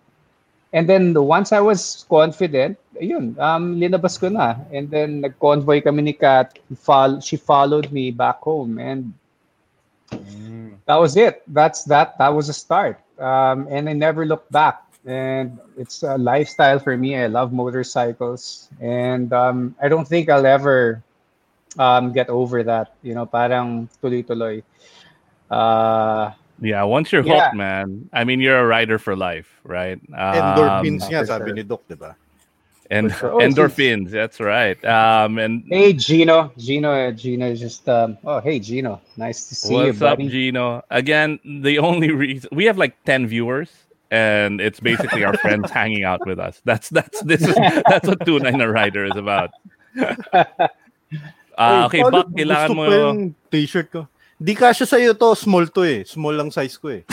And 0.74 0.88
then 0.88 1.14
the 1.14 1.24
once 1.24 1.52
I 1.52 1.60
was 1.60 2.06
confident, 2.10 2.78
yun, 3.00 3.36
um, 3.40 3.80
linabas 3.80 4.20
ko 4.20 4.30
na. 4.30 4.56
And 4.72 4.90
then 4.90 5.22
nag-convoy 5.22 5.82
kami 5.84 6.02
ni 6.02 6.14
Kat. 6.14 6.60
Fol- 6.76 7.22
she 7.22 7.38
followed 7.38 7.92
me 7.92 8.12
back 8.12 8.42
home 8.42 8.78
and 8.80 9.14
that 10.86 10.96
was 10.96 11.16
it. 11.16 11.44
That's 11.48 11.84
that. 11.86 12.18
That 12.18 12.30
was 12.30 12.50
a 12.50 12.54
start. 12.54 13.00
Um, 13.20 13.68
and 13.70 13.90
I 13.90 13.94
never 13.94 14.26
looked 14.26 14.52
back. 14.52 14.84
And 15.06 15.60
it's 15.78 16.04
a 16.04 16.18
lifestyle 16.18 16.80
for 16.80 16.98
me. 16.98 17.16
I 17.16 17.28
love 17.28 17.54
motorcycles, 17.54 18.68
and 18.82 19.32
um, 19.32 19.74
I 19.82 19.88
don't 19.88 20.04
think 20.06 20.28
I'll 20.28 20.46
ever 20.46 21.02
um, 21.80 22.12
get 22.12 22.28
over 22.28 22.62
that. 22.64 22.92
You 23.04 23.16
know, 23.16 23.26
parang 23.26 23.88
tuloy-tuloy. 24.04 24.64
Uh, 25.50 26.32
Yeah, 26.60 26.84
once 26.84 27.12
you're 27.12 27.24
Yeah. 27.24 27.52
hooked, 27.52 27.56
man. 27.56 28.10
I 28.14 28.24
mean, 28.24 28.42
you're 28.42 28.58
a 28.58 28.66
rider 28.66 28.98
for 28.98 29.16
life, 29.16 29.48
right? 29.64 30.02
Endorphins 30.10 31.04
Um, 31.06 31.10
nga, 31.14 31.26
sabi 31.26 31.54
ni 31.54 31.64
Doc, 31.64 31.86
di 31.88 31.96
ba? 31.96 32.16
and 32.90 33.12
For 33.12 33.20
sure. 33.20 33.34
Oh, 33.36 33.44
endorphins. 33.44 34.10
That's 34.16 34.40
right. 34.40 34.80
Um, 34.88 35.38
and 35.38 35.62
hey, 35.68 35.92
Gino. 35.94 36.52
Gino. 36.58 36.90
uh, 36.96 37.12
Gino 37.12 37.46
is 37.52 37.60
just. 37.60 37.84
Um, 37.90 38.18
oh, 38.24 38.40
hey, 38.40 38.60
Gino. 38.64 39.02
Nice 39.20 39.46
to 39.50 39.56
see 39.56 39.76
you, 39.76 39.92
what's 39.92 40.02
up, 40.02 40.18
buddy. 40.18 40.30
Gino? 40.32 40.82
Again, 40.90 41.40
the 41.44 41.80
only 41.80 42.12
reason 42.16 42.48
we 42.56 42.64
have 42.66 42.78
like 42.80 42.96
ten 43.04 43.28
viewers, 43.28 43.70
and 44.10 44.62
it's 44.64 44.80
basically 44.80 45.28
our 45.28 45.36
friends 45.38 45.68
hanging 45.76 46.06
out 46.08 46.24
with 46.26 46.40
us. 46.40 46.62
That's 46.64 46.88
that's 46.90 47.20
this 47.28 47.44
is 47.44 47.54
that's 47.92 48.08
what 48.08 48.24
Tunay 48.24 48.56
na 48.56 48.66
Rider 48.72 49.04
is 49.06 49.16
about. 49.20 49.52
Ah, 51.58 51.90
okay, 51.90 52.06
paano 52.06 52.22
Buck, 52.22 52.28
kailangan 52.38 52.70
mo. 52.78 52.84
yung 52.86 53.34
t-shirt 53.50 53.90
ko. 53.90 54.06
Di 54.38 54.53
kasya 54.53 54.86
sa'yo 54.86 55.13
to, 55.17 55.34
small 55.34 55.65
to 55.65 55.82
eh. 55.84 56.03
Small 56.06 56.34
lang 56.38 56.51
size 56.53 56.77
ko 56.77 56.89
eh. 56.89 57.01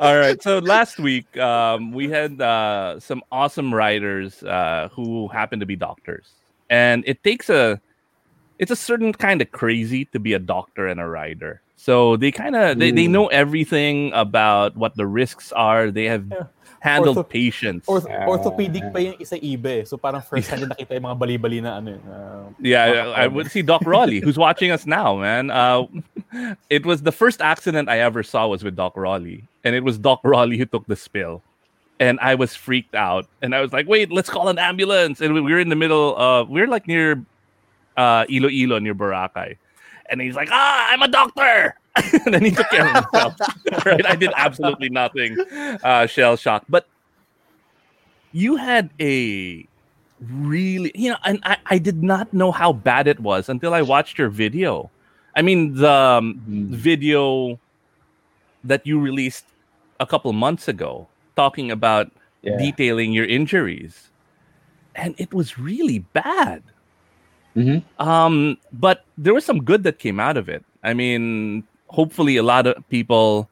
All 0.00 0.18
right. 0.18 0.42
So 0.42 0.58
last 0.58 0.98
week, 0.98 1.26
um, 1.38 1.92
we 1.92 2.08
had 2.08 2.40
uh, 2.40 2.98
some 3.00 3.22
awesome 3.32 3.72
writers 3.72 4.42
uh, 4.42 4.88
who 4.92 5.28
happen 5.28 5.60
to 5.60 5.66
be 5.66 5.76
doctors, 5.76 6.26
and 6.70 7.02
it 7.06 7.22
takes 7.22 7.48
a 7.48 7.80
it's 8.58 8.70
a 8.70 8.76
certain 8.76 9.12
kind 9.12 9.40
of 9.40 9.50
crazy 9.50 10.04
to 10.06 10.18
be 10.18 10.34
a 10.34 10.38
doctor 10.38 10.86
and 10.86 11.00
a 11.00 11.06
writer. 11.06 11.62
So 11.76 12.16
they 12.16 12.30
kind 12.30 12.56
of 12.56 12.78
they, 12.78 12.90
they 12.90 13.06
know 13.06 13.28
everything 13.28 14.12
about 14.12 14.76
what 14.76 14.96
the 14.96 15.06
risks 15.06 15.52
are. 15.52 15.90
They 15.90 16.04
have 16.06 16.26
Yeah. 16.30 16.46
Handled 16.80 17.16
Ortho- 17.16 17.28
patients. 17.28 17.88
Orth- 17.88 18.06
orthopedic 18.06 18.92
pa 18.92 18.98
yung 18.98 19.16
isa 19.18 19.36
ibe. 19.36 19.86
So 19.86 19.96
parang 19.96 20.22
first 20.22 20.46
hand 20.50 20.62
din 20.62 20.70
nakita 20.70 20.94
yung 20.94 21.04
mga 21.10 21.18
bali-bali 21.18 21.60
na 21.60 21.78
ano. 21.78 21.98
na- 22.06 22.54
Yeah, 22.62 23.12
I, 23.14 23.24
I 23.24 23.26
would 23.26 23.50
see 23.50 23.62
Doc 23.62 23.82
Raleigh, 23.84 24.20
who's 24.20 24.38
watching 24.46 24.70
us 24.70 24.86
now, 24.86 25.16
man. 25.16 25.50
Uh, 25.50 25.86
it 26.70 26.86
was 26.86 27.02
the 27.02 27.12
first 27.12 27.40
accident 27.42 27.88
I 27.88 27.98
ever 28.00 28.22
saw 28.22 28.46
was 28.46 28.62
with 28.62 28.76
Doc 28.76 28.96
Raleigh, 28.96 29.42
and 29.64 29.74
it 29.74 29.82
was 29.82 29.98
Doc 29.98 30.20
Raleigh 30.22 30.58
who 30.58 30.66
took 30.66 30.86
the 30.86 30.96
spill. 30.96 31.42
And 31.98 32.20
I 32.22 32.36
was 32.36 32.54
freaked 32.54 32.94
out. 32.94 33.26
And 33.42 33.56
I 33.56 33.60
was 33.60 33.72
like, 33.72 33.88
wait, 33.90 34.12
let's 34.12 34.30
call 34.30 34.46
an 34.46 34.58
ambulance. 34.58 35.20
And 35.20 35.34
we 35.34 35.40
were 35.42 35.58
in 35.58 35.68
the 35.68 35.74
middle 35.74 36.14
of, 36.16 36.48
we 36.48 36.60
are 36.62 36.68
like 36.68 36.86
near 36.86 37.18
uh, 37.96 38.22
Iloilo, 38.30 38.78
near 38.78 38.94
Boracay. 38.94 39.56
And 40.08 40.20
he's 40.22 40.36
like, 40.36 40.48
ah, 40.52 40.86
I'm 40.94 41.02
a 41.02 41.08
doctor. 41.08 41.74
and 42.24 42.34
then 42.34 42.44
he 42.44 42.50
took 42.50 42.68
care 42.70 42.86
of 42.86 42.94
himself. 42.94 43.34
right? 43.86 44.06
I 44.06 44.14
did 44.16 44.30
absolutely 44.36 44.88
nothing 44.88 45.36
uh, 45.82 46.06
shell 46.06 46.36
shock. 46.36 46.64
But 46.68 46.86
you 48.32 48.56
had 48.56 48.90
a 49.00 49.66
really, 50.20 50.92
you 50.94 51.10
know, 51.10 51.16
and 51.24 51.40
I, 51.44 51.56
I 51.66 51.78
did 51.78 52.02
not 52.02 52.32
know 52.32 52.52
how 52.52 52.72
bad 52.72 53.06
it 53.06 53.20
was 53.20 53.48
until 53.48 53.74
I 53.74 53.82
watched 53.82 54.18
your 54.18 54.28
video. 54.28 54.90
I 55.36 55.42
mean, 55.42 55.74
the 55.74 55.90
um, 55.90 56.40
video 56.46 57.58
that 58.64 58.86
you 58.86 59.00
released 59.00 59.46
a 60.00 60.06
couple 60.06 60.32
months 60.32 60.68
ago 60.68 61.08
talking 61.36 61.70
about 61.70 62.10
Yeah. 62.42 62.56
detailing 62.58 63.12
your 63.12 63.26
injuries. 63.26 64.10
And 64.94 65.14
it 65.18 65.32
was 65.34 65.58
really 65.58 66.00
bad. 66.14 66.62
Mhm. 67.56 67.82
Um, 67.98 68.58
but 68.72 69.04
there 69.16 69.34
was 69.34 69.44
some 69.44 69.62
good 69.64 69.82
that 69.84 69.98
came 69.98 70.20
out 70.20 70.36
of 70.36 70.48
it. 70.48 70.64
I 70.82 70.94
mean, 70.94 71.64
hopefully, 71.88 72.36
a 72.36 72.42
lot 72.42 72.66
of 72.66 72.88
people 72.88 73.48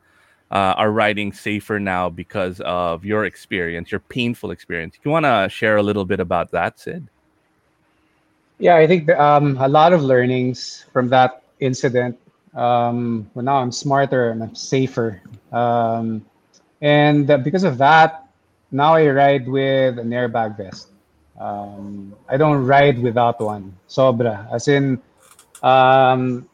uh, 0.50 0.74
are 0.76 0.90
riding 0.90 1.32
safer 1.32 1.80
now 1.80 2.08
because 2.08 2.60
of 2.60 3.04
your 3.04 3.24
experience, 3.24 3.90
your 3.90 4.00
painful 4.00 4.50
experience. 4.50 4.96
You 5.04 5.10
want 5.10 5.24
to 5.24 5.48
share 5.50 5.76
a 5.76 5.82
little 5.82 6.04
bit 6.04 6.20
about 6.20 6.50
that, 6.52 6.78
Sid? 6.78 7.08
Yeah, 8.58 8.76
I 8.76 8.86
think 8.86 9.10
um, 9.10 9.56
a 9.58 9.68
lot 9.68 9.92
of 9.92 10.02
learnings 10.02 10.86
from 10.92 11.08
that 11.10 11.42
incident. 11.60 12.18
Um, 12.54 13.30
well, 13.34 13.44
now 13.44 13.56
I'm 13.56 13.72
smarter 13.72 14.30
and 14.30 14.42
I'm 14.42 14.54
safer. 14.54 15.20
Um, 15.52 16.24
and 16.80 17.30
uh, 17.30 17.36
because 17.38 17.64
of 17.64 17.78
that, 17.78 18.28
now 18.70 18.94
I 18.94 19.08
ride 19.08 19.46
with 19.46 19.98
an 19.98 20.10
airbag 20.10 20.56
vest. 20.56 20.88
Um, 21.38 22.14
I 22.28 22.36
don't 22.36 22.64
ride 22.64 22.98
without 22.98 23.40
one. 23.40 23.76
Sobra. 23.88 24.50
As 24.52 24.68
in, 24.68 25.02
um, 25.62 26.48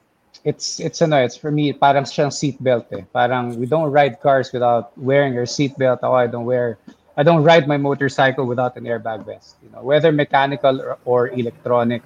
it's 0.45 0.81
it's 0.81 1.01
ano, 1.03 1.23
it's 1.23 1.37
for 1.37 1.51
me 1.51 1.73
parang 1.73 2.05
siyang 2.05 2.31
seatbelt 2.31 2.87
eh. 2.93 3.03
Parang 3.13 3.57
we 3.59 3.67
don't 3.67 3.91
ride 3.91 4.21
cars 4.21 4.53
without 4.53 4.97
wearing 4.99 5.33
your 5.35 5.47
seatbelt. 5.47 5.99
Ako, 6.03 6.15
I 6.15 6.27
don't 6.27 6.45
wear 6.45 6.79
I 7.17 7.23
don't 7.23 7.43
ride 7.45 7.69
my 7.69 7.77
motorcycle 7.77 8.47
without 8.47 8.77
an 8.77 8.85
airbag 8.85 9.25
vest. 9.27 9.57
You 9.63 9.71
know, 9.71 9.83
whether 9.83 10.13
mechanical 10.13 10.81
or, 10.81 10.99
or 11.05 11.21
electronic. 11.31 12.03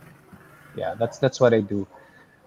Yeah, 0.77 0.95
that's 0.95 1.19
that's 1.19 1.41
what 1.41 1.55
I 1.55 1.61
do. 1.61 1.87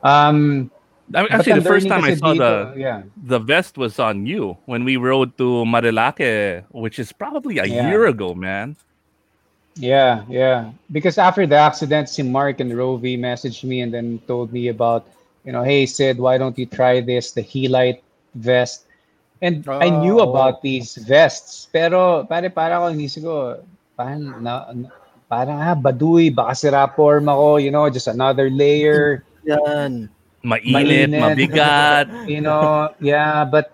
Um, 0.03 0.69
I 1.13 1.21
mean, 1.23 1.31
actually, 1.31 1.53
the 1.53 1.61
first 1.65 1.87
time 1.87 2.03
I 2.03 2.11
saw 2.11 2.33
dito, 2.33 2.71
the 2.71 2.73
yeah, 2.75 3.03
the 3.15 3.39
vest 3.39 3.77
was 3.77 3.99
on 3.99 4.25
you 4.25 4.57
when 4.65 4.83
we 4.83 4.97
rode 4.97 5.37
to 5.37 5.65
Marilaque, 5.65 6.65
which 6.71 6.99
is 6.99 7.11
probably 7.11 7.57
a 7.59 7.65
Yeah. 7.65 7.81
year 7.89 8.05
ago, 8.07 8.33
man. 8.35 8.77
yeah, 9.75 10.23
yeah. 10.29 10.71
Because 10.91 11.17
after 11.17 11.45
the 11.45 11.55
accident, 11.55 12.09
si 12.09 12.23
Mark 12.23 12.59
and 12.59 12.71
Rovi 12.71 13.17
messaged 13.17 13.63
me 13.63 13.81
and 13.81 13.93
then 13.93 14.19
told 14.27 14.51
me 14.51 14.67
about, 14.67 15.07
you 15.43 15.51
know, 15.51 15.63
hey 15.63 15.85
Sid, 15.85 16.19
why 16.19 16.37
don't 16.37 16.57
you 16.57 16.65
try 16.65 17.01
this, 17.01 17.31
the 17.31 17.41
Helite 17.43 18.01
vest? 18.35 18.85
And 19.41 19.65
I 19.79 19.89
knew 19.89 20.19
Oh. 20.19 20.23
about 20.23 20.61
these 20.61 20.95
vests, 20.97 21.67
pero 21.71 22.23
pare 22.27 22.49
para 22.51 22.77
ako 22.79 22.85
inisip 22.93 23.21
ko, 23.23 23.35
parang 23.95 24.35
na, 24.41 24.67
na- 24.73 24.93
parang 25.29 25.59
ah, 25.61 25.75
baduy, 25.75 26.29
baka 26.33 26.53
sira 26.55 26.87
form 26.91 27.27
ako, 27.29 27.57
you 27.57 27.71
know, 27.71 27.87
just 27.89 28.07
another 28.07 28.49
layer. 28.49 29.23
Yan. 29.43 30.09
Mainit, 30.43 31.11
Mainit. 31.13 31.13
mabigat. 31.15 32.07
you 32.25 32.41
know, 32.41 32.89
yeah, 32.99 33.43
but 33.45 33.71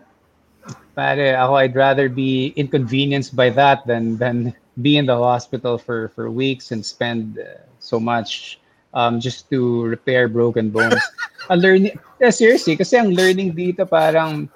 pare, 0.96 1.36
ako 1.38 1.56
I'd 1.56 1.76
rather 1.76 2.10
be 2.10 2.54
inconvenienced 2.56 3.36
by 3.36 3.50
that 3.52 3.86
than 3.86 4.18
than 4.18 4.54
be 4.82 4.98
in 4.98 5.06
the 5.06 5.18
hospital 5.18 5.78
for 5.78 6.10
for 6.16 6.30
weeks 6.30 6.72
and 6.72 6.86
spend 6.86 7.38
uh, 7.40 7.60
so 7.80 8.00
much 8.00 8.60
um 8.94 9.20
just 9.20 9.50
to 9.52 9.84
repair 9.86 10.28
broken 10.28 10.70
bones. 10.70 11.02
a 11.50 11.56
learning, 11.56 11.98
yeah, 12.20 12.30
seriously, 12.30 12.76
kasi 12.76 12.98
ang 12.98 13.14
learning 13.14 13.54
dito 13.54 13.88
parang 13.88 14.50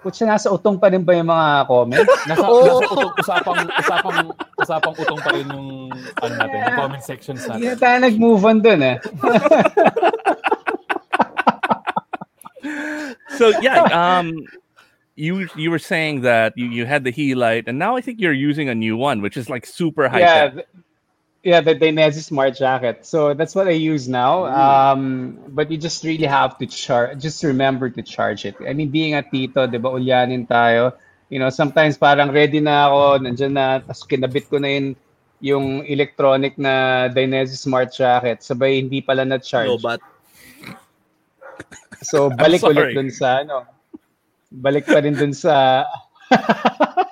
Kutsa, 0.00 0.24
nasa 0.24 0.48
utong 0.48 0.80
pa 0.80 0.88
rin 0.88 1.04
ba 1.04 1.12
yung 1.12 1.28
mga 1.28 1.68
comments? 1.68 2.08
Nasa, 2.28 2.40
nasa 2.40 2.88
utong, 2.88 3.12
usapang, 3.20 3.68
usapang, 3.68 4.32
usapang 4.56 4.94
utong 4.96 5.20
pa 5.20 5.30
rin 5.36 5.44
yung, 5.52 5.92
ano 5.92 6.32
natin, 6.40 6.56
yung 6.56 6.80
comment 6.80 7.04
sections 7.04 7.44
Hindi 7.44 7.68
na 7.68 7.76
natin. 7.76 7.84
tayo 7.84 7.96
nag-move 8.08 8.40
on 8.40 8.64
dun 8.64 8.80
eh. 8.80 8.96
so 13.36 13.52
yeah, 13.60 13.84
um, 13.92 14.32
you 15.20 15.44
you 15.52 15.68
were 15.68 15.78
saying 15.78 16.24
that 16.24 16.56
you, 16.56 16.72
you 16.72 16.88
had 16.88 17.04
the 17.04 17.12
Helite, 17.12 17.68
and 17.68 17.78
now 17.78 17.92
I 17.92 18.00
think 18.00 18.24
you're 18.24 18.32
using 18.32 18.72
a 18.72 18.74
new 18.74 18.96
one, 18.96 19.20
which 19.20 19.36
is 19.36 19.52
like 19.52 19.68
super 19.68 20.08
high 20.08 20.20
yeah, 20.20 20.48
tech. 20.48 20.64
Yeah, 21.42 21.60
the 21.60 21.74
Dainese 21.74 22.22
Smart 22.22 22.56
Jacket. 22.56 23.06
So 23.06 23.34
that's 23.34 23.54
what 23.54 23.68
I 23.68 23.76
use 23.76 24.08
now. 24.08 24.46
Um, 24.46 25.38
but 25.48 25.70
you 25.70 25.78
just 25.78 26.04
really 26.04 26.26
have 26.26 26.58
to 26.58 26.66
charge. 26.66 27.20
Just 27.20 27.42
remember 27.42 27.88
to 27.88 28.02
charge 28.02 28.44
it. 28.44 28.56
I 28.66 28.72
mean, 28.72 28.90
being 28.90 29.14
a 29.14 29.22
tito, 29.22 29.66
di 29.66 29.78
ba, 29.78 29.88
ulyanin 29.88 30.46
tayo. 30.48 30.92
You 31.30 31.38
know, 31.38 31.48
sometimes 31.48 31.96
parang 31.96 32.32
ready 32.32 32.60
na 32.60 32.90
ako, 32.90 33.24
nandiyan 33.24 33.52
na, 33.54 33.78
tapos 33.80 34.02
kinabit 34.04 34.50
ko 34.50 34.58
na 34.58 34.68
yun 34.68 34.86
yung 35.40 35.86
electronic 35.88 36.58
na 36.58 37.08
Dainese 37.08 37.56
Smart 37.56 37.94
Jacket. 37.94 38.44
Sabay, 38.44 38.84
hindi 38.84 39.00
pala 39.00 39.24
na-charge. 39.24 39.72
Lobat. 39.72 40.00
So, 42.04 42.28
balik 42.36 42.60
ulit 42.66 42.92
dun 42.92 43.08
sa, 43.08 43.40
ano, 43.40 43.64
balik 44.52 44.84
pa 44.84 45.00
rin 45.00 45.16
dun 45.16 45.32
sa, 45.32 45.86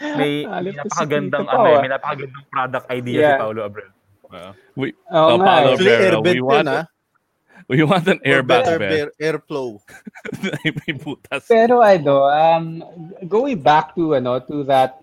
May, 0.00 0.46
may 0.64 0.72
napakagandang, 0.72 1.44
ano, 1.44 1.60
pa, 1.60 1.68
eh, 1.68 1.76
ah. 1.76 1.80
may 1.84 1.90
napakagandang 1.92 2.46
product 2.48 2.86
idea 2.90 3.18
Yeah. 3.20 3.28
si 3.36 3.40
Paolo 3.40 3.60
Abreu. 3.62 3.90
We, 4.74 4.94
Oo 5.12 5.36
Oh, 5.36 5.38
Paolo. 5.38 5.68
Actually, 5.74 5.92
Pero, 5.92 6.16
airbed 6.18 6.34
we 6.34 6.40
want- 6.40 6.68
ah. 6.70 6.84
we 7.68 7.78
want 7.82 8.06
an 8.08 8.18
airbag 8.24 8.64
better 8.66 8.78
air- 8.82 9.14
airflow. 9.20 9.78
May 10.64 10.92
butas. 10.96 11.46
Pero 11.46 11.82
ano, 11.82 12.26
um, 12.26 12.64
going 13.28 13.60
back 13.60 13.94
to 13.94 14.14
ano 14.16 14.40
to 14.40 14.64
that 14.64 14.98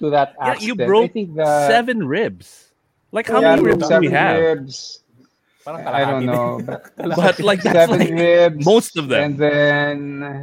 to 0.00 0.10
that 0.10 0.34
yeah, 0.36 0.52
accident, 0.52 0.66
you 0.66 0.74
broke 0.76 1.08
I 1.08 1.14
think 1.14 1.28
the 1.36 1.48
seven 1.68 2.04
ribs. 2.04 2.72
Like 3.12 3.28
how 3.28 3.40
yeah, 3.40 3.56
many 3.56 3.72
ribs 3.72 3.88
do 3.88 3.98
we 4.00 4.08
have? 4.12 4.36
ribs. 4.36 5.04
Parang 5.64 5.86
I 5.86 6.08
don't 6.08 6.24
know, 6.24 6.60
but 6.64 6.88
But 6.96 7.38
like 7.40 7.60
that's 7.62 7.76
seven 7.76 8.00
like 8.00 8.10
ribs, 8.10 8.64
most 8.64 8.96
of 8.96 9.08
them. 9.08 9.20
and 9.22 9.34
then 9.38 9.98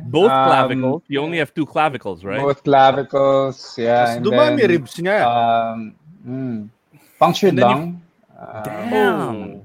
both 0.10 0.30
um, 0.30 0.45
clavicles. 0.47 1.01
You 1.08 1.21
only 1.21 1.39
have 1.39 1.53
two 1.53 1.65
clavicles, 1.65 2.23
right? 2.23 2.39
Both 2.39 2.63
clavicles, 2.63 3.58
yeah. 3.77 4.06
Mas 4.06 4.10
and 4.17 4.25
dumami 4.25 4.62
then, 4.62 4.69
ribs 4.69 4.93
niya. 5.01 5.19
Um, 5.25 5.95
mm, 6.21 6.69
punctured 7.17 7.58
And 7.58 7.60
then 7.60 7.65
lung. 7.67 8.01
Uh, 8.38 8.63
Damn. 8.63 9.62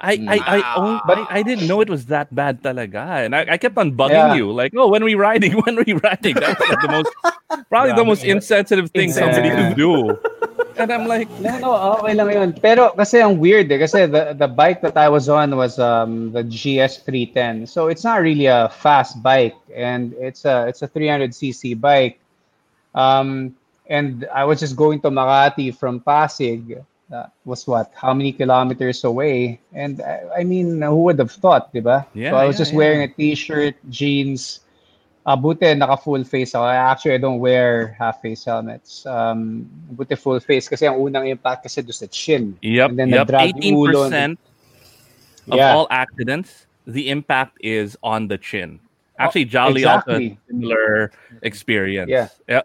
I, 0.00 0.12
I, 0.28 0.36
I, 0.60 0.76
own, 0.76 1.00
But- 1.06 1.18
I, 1.32 1.38
I 1.38 1.42
didn't 1.42 1.66
know 1.66 1.80
it 1.80 1.88
was 1.88 2.06
that 2.06 2.28
bad 2.34 2.60
talaga. 2.62 3.24
And 3.24 3.34
I, 3.34 3.46
I 3.52 3.56
kept 3.56 3.78
on 3.78 3.92
bugging 3.96 4.10
Yeah. 4.10 4.34
you. 4.34 4.52
Like, 4.52 4.72
oh, 4.76 4.88
when 4.88 5.00
are 5.02 5.06
we 5.08 5.14
riding? 5.14 5.52
When 5.64 5.78
are 5.78 5.84
we 5.86 5.94
riding? 5.94 6.34
That's 6.36 6.60
like 6.60 6.80
the 6.80 6.88
most, 6.92 7.08
probably 7.70 7.94
the 7.96 8.04
most 8.04 8.24
insensitive 8.24 8.90
thing 8.92 9.12
somebody 9.12 9.48
could 9.48 9.76
do. 9.76 10.12
And 10.76 10.92
I'm 10.92 11.06
like, 11.06 11.30
No, 11.40 11.58
no, 11.58 11.70
okay 11.98 12.14
lang 12.14 12.30
yun. 12.32 12.50
Pero 12.58 12.90
kasi 12.94 13.20
ang 13.20 13.38
weird 13.38 13.70
eh, 13.70 13.78
kasi 13.78 14.06
the, 14.06 14.34
the 14.34 14.48
bike 14.48 14.82
that 14.82 14.96
I 14.96 15.08
was 15.08 15.28
on 15.28 15.56
was 15.56 15.78
um, 15.78 16.32
the 16.32 16.42
GS310. 16.42 17.68
So 17.68 17.88
it's 17.88 18.04
not 18.04 18.20
really 18.20 18.46
a 18.46 18.68
fast 18.68 19.22
bike 19.22 19.56
and 19.74 20.14
it's 20.18 20.44
a 20.44 20.66
it's 20.66 20.82
a 20.82 20.88
300cc 20.88 21.78
bike. 21.80 22.18
Um, 22.94 23.54
and 23.86 24.26
I 24.32 24.44
was 24.44 24.60
just 24.60 24.76
going 24.76 25.00
to 25.02 25.10
Makati 25.10 25.74
from 25.74 26.00
Pasig. 26.00 26.80
That 27.10 27.32
was 27.44 27.66
what? 27.66 27.92
How 27.94 28.14
many 28.14 28.32
kilometers 28.32 29.04
away? 29.04 29.60
And 29.72 30.00
I, 30.00 30.40
I 30.40 30.44
mean, 30.44 30.80
who 30.80 31.04
would 31.04 31.18
have 31.18 31.32
thought, 31.32 31.72
di 31.72 31.80
ba? 31.80 32.06
Yeah, 32.14 32.30
so 32.32 32.36
I 32.36 32.46
was 32.46 32.56
yeah, 32.56 32.64
just 32.64 32.72
yeah. 32.72 32.78
wearing 32.78 33.02
a 33.02 33.08
t-shirt, 33.08 33.76
jeans, 33.90 34.63
Ah, 35.24 35.36
buti 35.40 35.72
naka 35.72 35.96
full 35.96 36.20
face 36.22 36.52
ako. 36.52 36.68
I 36.68 36.76
Actually, 36.76 37.14
I 37.16 37.20
don't 37.24 37.40
wear 37.40 37.96
half 37.96 38.20
face 38.20 38.44
helmets. 38.44 39.08
Um, 39.08 39.64
buti 39.96 40.20
full 40.20 40.36
face 40.36 40.68
kasi 40.68 40.84
ang 40.84 41.00
unang 41.00 41.24
impact 41.32 41.64
kasi 41.64 41.80
doon 41.80 41.96
sa 41.96 42.04
chin. 42.12 42.52
yep, 42.60 42.92
And 42.92 42.98
then 43.00 43.08
yep. 43.08 43.32
nag-drag 43.32 43.56
yung 43.64 43.88
ulo. 43.88 44.04
18% 44.12 44.36
of 45.48 45.56
Yeah. 45.56 45.72
all 45.72 45.88
accidents, 45.88 46.68
the 46.84 47.08
impact 47.08 47.56
is 47.64 47.96
on 48.04 48.28
the 48.28 48.36
chin. 48.36 48.80
Actually, 49.16 49.48
Jolly 49.48 49.84
also 49.88 50.12
had 50.12 50.20
exactly. 50.20 50.26
a 50.28 50.52
similar 50.52 51.12
experience. 51.40 52.10
Yeah. 52.12 52.28
Yep. 52.48 52.64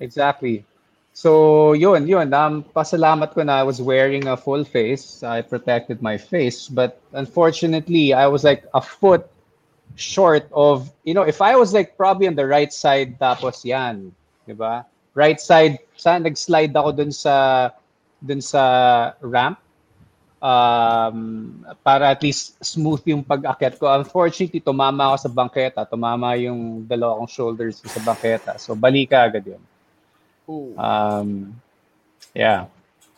Exactly. 0.00 0.64
So, 1.12 1.72
yun, 1.76 2.08
yun. 2.08 2.32
Um, 2.32 2.64
pasalamat 2.74 3.34
ko 3.34 3.42
na 3.44 3.60
I 3.60 3.62
was 3.62 3.82
wearing 3.82 4.26
a 4.26 4.36
full 4.36 4.64
face. 4.64 5.22
I 5.22 5.42
protected 5.42 6.00
my 6.00 6.16
face. 6.16 6.66
But 6.66 6.96
unfortunately, 7.12 8.12
I 8.16 8.26
was 8.26 8.42
like 8.42 8.64
a 8.72 8.80
foot 8.80 9.28
short 9.96 10.48
of, 10.52 10.90
you 11.04 11.14
know, 11.14 11.22
if 11.22 11.42
I 11.42 11.56
was 11.56 11.72
like 11.72 11.96
probably 11.96 12.26
on 12.26 12.34
the 12.34 12.46
right 12.46 12.72
side 12.72 13.18
tapos 13.18 13.64
yan, 13.64 14.12
di 14.46 14.52
ba? 14.52 14.86
Right 15.14 15.40
side, 15.40 15.78
saan 15.94 16.26
nag-slide 16.26 16.74
ako 16.74 16.90
dun 16.92 17.12
sa, 17.14 17.70
dun 18.18 18.42
sa 18.42 18.62
ramp. 19.22 19.62
um, 20.44 21.64
para 21.80 22.12
at 22.12 22.20
least 22.20 22.60
smooth 22.60 23.00
yung 23.08 23.24
pag-akyat 23.24 23.80
ko. 23.80 23.88
Unfortunately, 23.88 24.60
tumama 24.60 25.08
ako 25.08 25.16
sa 25.24 25.30
bangketa. 25.32 25.80
Tumama 25.88 26.36
yung 26.36 26.84
dalawa 26.84 27.24
kong 27.24 27.32
shoulders 27.32 27.80
ko 27.80 27.88
sa 27.88 28.04
bangketa. 28.04 28.60
So, 28.60 28.76
balika 28.76 29.24
ka 29.24 29.28
agad 29.32 29.44
yun. 29.56 29.62
Um, 30.76 31.56
yeah. 32.36 32.68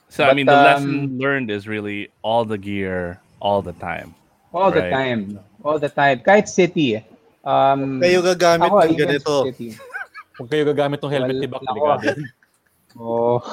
So 0.09 0.23
I 0.23 0.39
mean, 0.39 0.47
the 0.47 0.55
um, 0.55 0.63
lesson 0.63 1.19
learned 1.19 1.51
is 1.51 1.67
really 1.67 2.15
all 2.23 2.47
the 2.47 2.57
gear, 2.57 3.19
all 3.43 3.61
the 3.61 3.75
time. 3.75 4.15
All 4.53 4.71
the 4.71 4.87
time. 4.89 5.39
All 5.63 5.79
the 5.79 5.89
time. 5.89 6.21
Kahit 6.21 6.49
city. 6.49 7.03
Um, 7.47 8.03
Kayo 8.03 8.23
gagamit 8.23 8.67
ako, 8.67 8.77
ng 8.83 8.91
even 8.91 8.99
ganito. 9.07 9.33
city. 9.51 9.69
Kung 10.37 10.49
kayo 10.51 10.63
gagamit 10.67 10.99
ng 10.99 11.09
helmet 11.11 11.33
Wala- 11.33 11.43
ni 11.43 11.49
Bak, 11.49 11.63
ako. 11.65 11.85
Oh, 12.97 13.39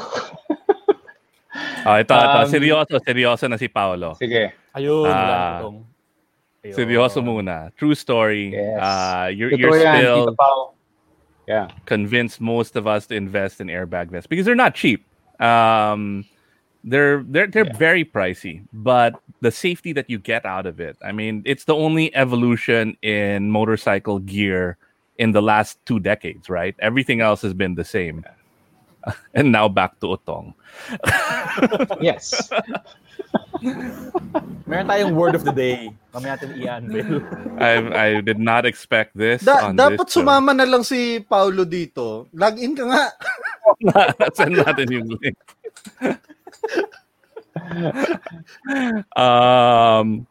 Ah, 1.85 1.99
ito, 2.01 2.15
ito. 2.15 2.37
Um, 2.41 2.49
seryoso, 2.49 2.95
seryoso 3.03 3.45
na 3.45 3.59
si 3.59 3.67
Paolo. 3.67 4.15
sige. 4.17 4.55
Ayun, 4.73 5.05
wala 5.05 5.13
Ah. 5.13 5.51
itong. 5.61 5.77
Ayun. 6.63 6.73
Seryoso 6.73 7.19
muna. 7.21 7.69
True 7.75 7.93
story. 7.93 8.55
Yes. 8.55 8.79
Uh, 8.79 9.27
you're, 9.29 9.51
Totoo 9.51 9.59
you're 9.61 9.77
yan, 9.83 9.95
still 9.99 10.25
Yeah. 11.45 11.67
convinced 11.85 12.39
most 12.39 12.79
of 12.79 12.87
us 12.87 13.03
to 13.11 13.19
invest 13.19 13.59
in 13.59 13.67
airbag 13.67 14.07
vests 14.09 14.25
because 14.31 14.47
they're 14.47 14.55
not 14.57 14.73
cheap. 14.73 15.03
Um, 15.43 16.23
they're 16.83 17.23
they're 17.23 17.47
they're 17.47 17.73
very 17.73 18.03
pricey, 18.03 18.63
but 18.73 19.15
the 19.41 19.51
safety 19.51 19.93
that 19.93 20.09
you 20.09 20.19
get 20.19 20.45
out 20.45 20.65
of 20.65 20.79
it. 20.79 20.97
I 21.03 21.11
mean, 21.11 21.41
it's 21.45 21.63
the 21.63 21.75
only 21.75 22.13
evolution 22.15 22.97
in 23.01 23.49
motorcycle 23.49 24.19
gear 24.19 24.77
in 25.17 25.31
the 25.31 25.41
last 25.41 25.79
two 25.85 25.99
decades, 25.99 26.49
right? 26.49 26.75
Everything 26.79 27.21
else 27.21 27.41
has 27.41 27.53
been 27.53 27.75
the 27.75 27.85
same. 27.85 28.25
And 29.33 29.51
now 29.51 29.67
back 29.67 29.99
to 29.99 30.15
Otong. 30.15 30.55
Yes. 31.99 32.31
Meron 34.67 34.87
tayong 34.87 35.11
word 35.15 35.35
of 35.35 35.43
the 35.43 35.51
day. 35.51 35.91
Mamaya 36.15 36.39
natin 36.39 36.55
i-unveil. 36.55 37.19
I 37.59 37.71
I 37.91 38.07
did 38.23 38.39
not 38.39 38.63
expect 38.63 39.11
this. 39.15 39.43
Da- 39.43 39.71
on 39.71 39.75
dapat 39.75 40.07
this 40.07 40.15
show. 40.15 40.23
sumama 40.23 40.55
na 40.55 40.63
lang 40.63 40.87
si 40.87 41.19
Paulo 41.19 41.67
dito. 41.67 42.31
Log 42.31 42.55
in 42.59 42.79
ka 42.79 42.87
nga. 42.87 43.03
Send 44.39 44.55
natin 44.55 44.87
yung 44.87 45.07
link. 45.19 45.35
Um, 49.15 50.27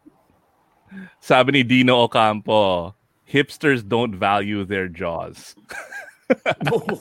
sabi 1.20 1.52
ni 1.52 1.62
Dino 1.62 2.04
Ocampo, 2.04 2.94
hipsters 3.28 3.86
don't 3.86 4.14
value 4.14 4.64
their 4.64 4.88
jaws. 4.88 5.54
well. 6.70 7.00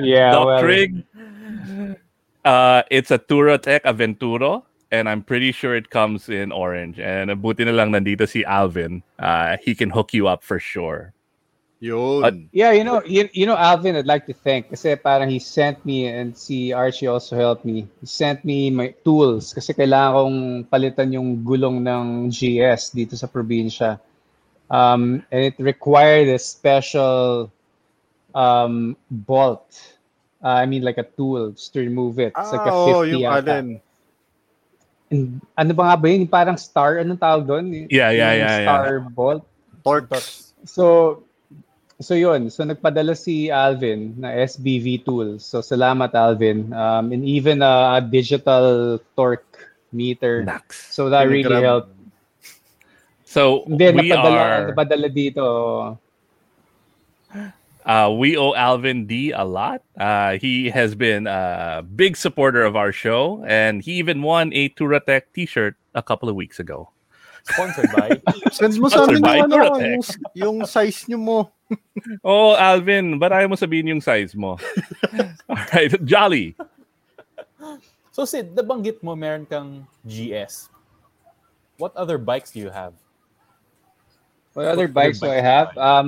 Yeah. 0.00 0.32
Doc 0.32 0.46
well, 0.46 0.60
Trig, 0.60 1.04
uh, 2.44 2.82
it's 2.90 3.10
a 3.10 3.18
Touratech 3.18 3.82
Aventuro, 3.82 4.64
and 4.90 5.08
I'm 5.08 5.22
pretty 5.22 5.52
sure 5.52 5.76
it 5.76 5.90
comes 5.90 6.28
in 6.28 6.52
orange. 6.52 6.98
And 6.98 7.30
buti 7.42 7.64
na 7.64 7.72
lang 7.72 7.92
nandito 7.92 8.28
si 8.28 8.44
Alvin. 8.44 9.02
Uh, 9.18 9.56
he 9.62 9.74
can 9.74 9.90
hook 9.90 10.14
you 10.14 10.28
up 10.28 10.42
for 10.42 10.58
sure. 10.58 11.12
Yun. 11.80 12.50
Yeah, 12.50 12.72
you 12.72 12.82
know, 12.82 13.02
you, 13.06 13.28
you 13.32 13.46
know, 13.46 13.56
Alvin, 13.56 13.94
I'd 13.94 14.06
like 14.06 14.26
to 14.26 14.34
thank 14.34 14.70
kasi 14.70 14.96
parang 14.98 15.30
he 15.30 15.38
sent 15.38 15.78
me 15.86 16.10
and 16.10 16.34
si 16.36 16.72
Archie 16.74 17.06
also 17.06 17.38
helped 17.38 17.64
me. 17.64 17.86
He 18.02 18.06
sent 18.06 18.42
me 18.42 18.70
my 18.70 18.94
tools 19.06 19.54
kasi 19.54 19.70
kailangan 19.74 20.12
kong 20.14 20.38
palitan 20.66 21.14
yung 21.14 21.46
gulong 21.46 21.86
ng 21.86 22.34
GS 22.34 22.90
dito 22.90 23.14
sa 23.14 23.30
probinsya. 23.30 24.02
Um, 24.68 25.22
and 25.30 25.54
it 25.54 25.56
required 25.62 26.28
a 26.28 26.38
special 26.38 27.50
um, 28.34 28.96
bolt. 29.10 29.70
Uh, 30.42 30.58
I 30.62 30.66
mean, 30.66 30.82
like 30.82 30.98
a 30.98 31.06
tool 31.06 31.50
just 31.54 31.72
to 31.74 31.80
remove 31.80 32.18
it. 32.18 32.34
It's 32.34 32.52
like 32.52 32.66
a 32.66 32.74
Ah, 32.74 32.86
50 32.86 32.98
oh, 32.98 33.02
yung 33.06 33.22
yata. 33.22 33.38
alin. 33.38 33.66
And 35.08 35.40
ano 35.56 35.72
ba 35.72 35.82
nga 35.88 35.96
ba 35.96 36.06
yun? 36.10 36.26
Parang 36.26 36.58
star, 36.58 36.98
anong 37.00 37.22
tawag 37.22 37.46
doon? 37.46 37.86
Yeah, 37.88 38.10
yeah, 38.10 38.34
Yung 38.34 38.42
yeah, 38.42 38.58
yeah. 38.60 38.66
Star 38.66 39.00
bolt. 39.08 39.46
Torx. 39.86 40.52
So, 40.66 41.22
so 42.00 42.14
yun. 42.14 42.50
So 42.50 42.64
nagpadala 42.64 43.16
si 43.16 43.50
Alvin 43.50 44.14
na 44.18 44.28
SBV 44.28 45.04
tool. 45.04 45.38
So 45.38 45.60
salamat 45.60 46.14
Alvin. 46.14 46.72
Um, 46.72 47.12
and 47.12 47.24
even 47.24 47.62
a, 47.62 47.98
a 47.98 48.00
digital 48.00 48.98
torque 49.16 49.68
meter. 49.92 50.44
Nax. 50.44 50.92
So 50.92 51.10
that 51.10 51.28
really 51.28 51.62
helped. 51.62 51.94
So 53.24 53.64
Then 53.68 53.96
we 53.96 54.10
napadala, 54.10 54.40
are. 54.40 54.72
napadala 54.72 55.08
dito. 55.12 55.46
Uh, 57.84 58.12
we 58.12 58.36
owe 58.36 58.54
Alvin 58.54 59.06
D 59.06 59.32
a 59.32 59.44
lot. 59.44 59.82
Uh, 59.96 60.36
he 60.38 60.70
has 60.70 60.94
been 60.94 61.26
a 61.26 61.84
big 61.96 62.16
supporter 62.16 62.62
of 62.62 62.76
our 62.76 62.92
show, 62.92 63.44
and 63.48 63.82
he 63.82 63.92
even 64.00 64.20
won 64.20 64.52
a 64.52 64.68
Touratech 64.70 65.32
T-shirt 65.32 65.76
a 65.94 66.02
couple 66.02 66.28
of 66.28 66.36
weeks 66.36 66.60
ago. 66.60 66.92
Sponsored 67.44 67.88
by. 67.92 68.20
Send 68.52 68.76
mo 68.80 68.88
sa 68.88 69.04
Sponsored 69.04 69.24
amin 69.24 69.24
by 69.24 69.36
yung, 69.36 69.52
ano, 69.52 69.80
yung, 69.80 70.04
yung 70.34 70.58
size 70.68 71.08
nyo 71.08 71.16
mo. 71.16 71.38
Oh, 72.24 72.56
Alvin, 72.56 73.18
ba't 73.18 73.32
ayaw 73.34 73.52
mo 73.52 73.56
sabihin 73.58 73.92
yung 73.92 74.00
size 74.00 74.32
mo? 74.32 74.56
All 75.50 75.64
right, 75.74 75.92
Jolly. 76.04 76.54
So 78.12 78.24
Sid, 78.24 78.54
nabanggit 78.56 79.02
mo 79.02 79.14
meron 79.14 79.44
kang 79.46 79.84
GS. 80.06 80.70
What 81.76 81.94
other 81.94 82.18
bikes 82.18 82.50
do 82.50 82.58
you 82.58 82.70
have? 82.70 82.94
What 84.54 84.66
other 84.66 84.88
What 84.90 84.94
bikes 84.94 85.20
do 85.20 85.30
I 85.30 85.38
have? 85.38 85.74
do 85.74 85.78
you 85.78 85.86
Um, 85.86 86.06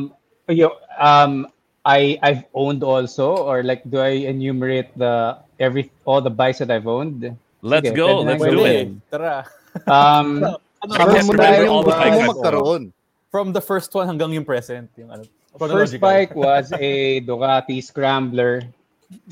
yo, 0.48 0.68
um, 0.98 1.46
I 1.86 2.18
I've 2.22 2.44
owned 2.54 2.82
also, 2.82 3.36
or 3.36 3.62
like, 3.62 3.86
do 3.88 4.00
I 4.02 4.26
enumerate 4.26 4.90
the 4.98 5.38
every 5.58 5.90
all 6.04 6.20
the 6.20 6.32
bikes 6.32 6.58
that 6.58 6.70
I've 6.70 6.88
owned? 6.90 7.36
Let's 7.62 7.88
Sige, 7.88 7.96
go. 7.96 8.20
Let's 8.24 8.42
do 8.42 8.64
it. 8.66 8.90
Tara. 9.10 9.46
Um, 9.86 10.42
Ano, 10.80 10.96
Share 10.96 11.12
can't 11.12 11.28
mo 11.28 11.32
na 11.36 11.44
remember 11.44 11.62
yung 11.68 11.72
all 11.76 11.84
the 11.84 11.92
gusto 11.92 12.00
bikes 12.00 12.16
mo 12.16 12.22
I've 12.24 12.30
magkaroon. 12.32 12.82
from 13.30 13.52
the 13.52 13.60
first 13.60 13.92
one 13.92 14.08
hanggang 14.08 14.32
yung 14.32 14.48
present. 14.48 14.88
Yung 14.96 15.12
ano, 15.12 15.28
First 15.58 15.98
chronological. 15.98 16.00
bike 16.00 16.34
was 16.34 16.72
a 16.72 17.20
Ducati 17.20 17.82
Scrambler. 17.82 18.62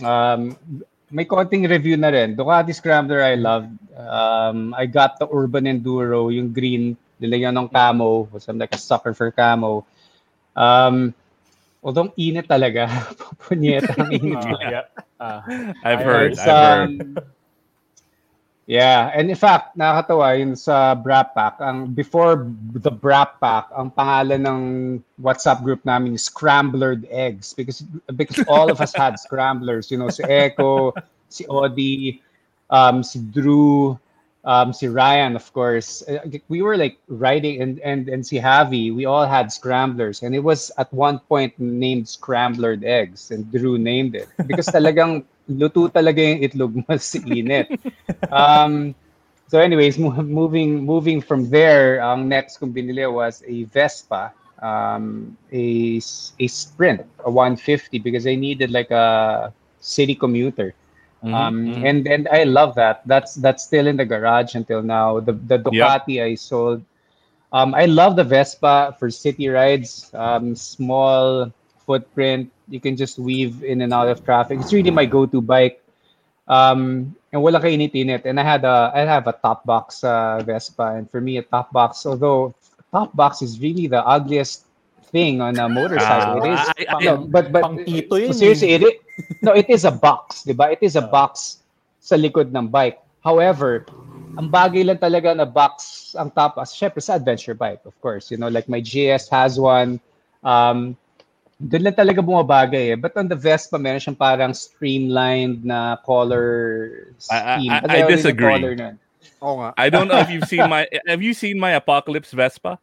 Um, 0.03 0.59
may 1.11 1.25
konting 1.25 1.69
review 1.71 1.97
na 1.97 2.09
rin. 2.09 2.37
Ducati 2.37 2.75
Scrambler 2.75 3.23
I 3.23 3.35
loved. 3.35 3.71
Um, 3.97 4.75
I 4.75 4.87
got 4.87 5.19
the 5.19 5.29
Urban 5.31 5.65
Enduro, 5.65 6.35
yung 6.35 6.53
green, 6.53 6.97
nilagyan 7.23 7.55
ng 7.55 7.69
camo. 7.71 8.29
Was 8.33 8.49
I'm 8.49 8.59
like 8.59 8.75
a 8.75 8.79
sucker 8.79 9.15
for 9.15 9.31
camo. 9.31 9.87
Um, 10.57 11.15
although 11.83 12.11
init 12.19 12.51
talaga. 12.51 12.91
Punyeta 13.47 13.95
ang 13.95 14.11
init. 14.11 14.43
Ah, 14.43 14.59
yeah. 14.67 14.87
Ah. 15.23 15.41
I've 15.87 16.03
heard. 16.03 16.39
I've 16.39 16.47
heard. 16.47 17.01
um, 17.01 17.38
Yeah, 18.69 19.09
and 19.17 19.31
in 19.33 19.37
fact, 19.37 19.81
nakakatawa 19.81 20.37
yun 20.37 20.53
sa 20.53 20.93
Brap 20.93 21.33
Pack. 21.33 21.57
Ang 21.57 21.97
before 21.97 22.45
the 22.77 22.93
Brap 22.93 23.41
Pack, 23.41 23.73
ang 23.73 23.89
pangalan 23.89 24.45
ng 24.45 24.63
WhatsApp 25.17 25.65
group 25.65 25.81
namin 25.89 26.13
is 26.13 26.29
Scramblered 26.29 27.09
Eggs 27.09 27.57
because 27.57 27.81
because 28.13 28.45
all 28.45 28.69
of 28.69 28.85
us 28.85 28.93
had 28.93 29.17
scramblers, 29.25 29.89
you 29.89 29.97
know, 29.97 30.13
si 30.13 30.21
Echo, 30.29 30.93
si 31.33 31.49
Odi, 31.49 32.21
um, 32.69 33.01
si 33.01 33.25
Drew, 33.33 33.97
um, 34.45 34.77
si 34.77 34.85
Ryan, 34.85 35.33
of 35.33 35.49
course. 35.57 36.05
Uh, 36.05 36.21
We 36.53 36.61
were 36.61 36.77
like 36.77 37.01
riding 37.09 37.65
and 37.65 37.81
and 37.81 38.05
and 38.13 38.21
si 38.21 38.37
Javi, 38.37 38.93
we 38.93 39.09
all 39.09 39.25
had 39.25 39.49
scramblers 39.49 40.21
and 40.21 40.37
it 40.37 40.45
was 40.45 40.69
at 40.77 40.93
one 40.93 41.25
point 41.25 41.57
named 41.57 42.05
Scramblered 42.05 42.85
Eggs 42.85 43.33
and 43.33 43.49
Drew 43.49 43.81
named 43.81 44.13
it 44.13 44.29
because 44.45 44.69
talagang 44.69 45.25
luto 45.49 45.89
talaga 45.91 46.21
yung 46.23 46.41
itlog 46.45 46.73
mo 46.77 46.93
sa 47.01 47.19
init. 47.21 47.69
Um, 48.31 48.95
so 49.49 49.59
anyways, 49.61 49.99
moving 49.99 50.85
moving 50.85 51.21
from 51.21 51.51
there, 51.51 52.01
ang 52.01 52.29
next 52.29 52.59
kong 52.59 52.73
binili 52.73 53.05
was 53.11 53.43
a 53.47 53.65
Vespa, 53.65 54.33
um, 54.63 55.37
a 55.53 55.99
a 56.39 56.47
Sprint, 56.49 57.05
a 57.25 57.31
150 57.31 57.99
because 57.99 58.27
I 58.27 58.37
needed 58.37 58.71
like 58.71 58.91
a 58.91 59.53
city 59.81 60.15
commuter. 60.15 60.75
Mhm, 61.23 61.33
Um, 61.33 61.57
mhm. 61.67 61.85
and 61.85 62.07
and 62.07 62.29
I 62.29 62.45
love 62.45 62.75
that. 62.77 63.03
That's 63.07 63.35
that's 63.35 63.65
still 63.65 63.87
in 63.87 63.97
the 63.97 64.07
garage 64.07 64.55
until 64.55 64.83
now. 64.83 65.21
The 65.21 65.33
the 65.33 65.59
Ducati 65.59 66.23
I 66.23 66.35
sold. 66.35 66.83
Um, 67.53 67.75
I 67.75 67.87
love 67.87 68.17
the 68.17 68.25
Vespa 68.25 68.97
for 68.99 69.11
city 69.11 69.49
rides. 69.49 70.11
Um, 70.15 70.55
small 70.55 71.53
footprint. 71.87 72.51
You 72.71 72.81
can 72.81 72.97
just 72.97 73.19
weave 73.19 73.65
in 73.65 73.81
and 73.81 73.93
out 73.93 74.09
of 74.09 74.25
traffic. 74.25 74.61
It's 74.61 74.73
really 74.73 74.91
my 74.91 75.07
go-to 75.07 75.41
bike. 75.41 75.83
Um, 76.49 77.15
and 77.33 77.43
wala 77.43 77.61
kainit-init. 77.61 78.25
And 78.25 78.41
I 78.41 78.45
had 78.45 78.65
a 78.65 78.91
I 78.95 79.05
have 79.05 79.27
a 79.29 79.37
top 79.37 79.65
box 79.65 80.03
uh, 80.05 80.41
Vespa, 80.45 80.97
and 80.97 81.11
for 81.11 81.21
me 81.21 81.37
a 81.37 81.43
top 81.45 81.73
box, 81.73 82.07
although 82.07 82.55
top 82.91 83.15
box 83.15 83.43
is 83.43 83.61
really 83.61 83.87
the 83.87 84.01
ugliest 84.01 84.65
thing 85.13 85.41
on 85.41 85.59
a 85.59 85.65
Ah, 85.65 85.69
motorcycle. 85.69 86.41
it 86.41 86.49
is, 86.53 86.61
I- 86.61 86.87
I- 86.89 87.05
no, 87.05 87.17
but 87.29 87.53
but 87.53 87.63
Pang 87.63 87.77
tito 87.85 88.17
seriously, 88.33 88.73
it, 88.77 88.83
i- 88.85 88.99
no, 89.45 89.53
it 89.53 89.69
is 89.69 89.85
a 89.85 89.93
box, 89.93 90.45
di 90.45 90.53
ba? 90.57 90.73
It 90.73 90.81
is 90.81 90.97
a 90.97 91.05
box 91.05 91.61
sa 92.01 92.17
likod 92.17 92.49
ng 92.53 92.69
bike. 92.69 92.97
However, 93.21 93.85
ang 94.41 94.49
bagay 94.49 94.85
lang 94.89 94.97
talaga 95.01 95.37
na 95.37 95.45
box 95.45 96.13
ang 96.17 96.31
top, 96.33 96.57
as 96.57 96.73
syempre 96.73 97.01
sa 97.05 97.17
adventure 97.21 97.53
bike, 97.57 97.85
of 97.85 97.93
course. 98.01 98.31
You 98.33 98.37
know, 98.41 98.49
like 98.49 98.69
my 98.73 98.81
GS 98.81 99.29
has 99.29 99.61
one. 99.61 100.01
Um, 100.41 100.97
doon 101.59 101.91
lang 101.91 101.97
talaga 101.99 102.23
bumabagay 102.23 102.95
eh. 102.95 102.97
But 102.97 103.19
on 103.19 103.27
the 103.27 103.35
Vespa, 103.35 103.79
meron 103.79 103.99
siyang 103.99 104.19
parang 104.19 104.55
streamlined 104.55 105.67
na 105.67 105.99
color 106.07 107.11
I- 107.27 107.35
I- 107.35 107.59
scheme. 107.59 107.73
I- 107.75 107.83
I 107.83 107.95
ayaw 107.99 108.07
din 108.07 108.15
ng 108.15 108.19
disagree. 108.23 108.55
color. 108.63 108.73
Oo 109.43 109.55
nga. 109.63 109.71
I 109.75 109.87
don't 109.91 110.07
know 110.07 110.19
if 110.23 110.31
you've 110.31 110.47
seen 110.47 110.67
my 110.73 110.87
have 111.07 111.23
you 111.23 111.35
seen 111.35 111.59
my 111.59 111.75
Apocalypse 111.75 112.31
Vespa? 112.31 112.79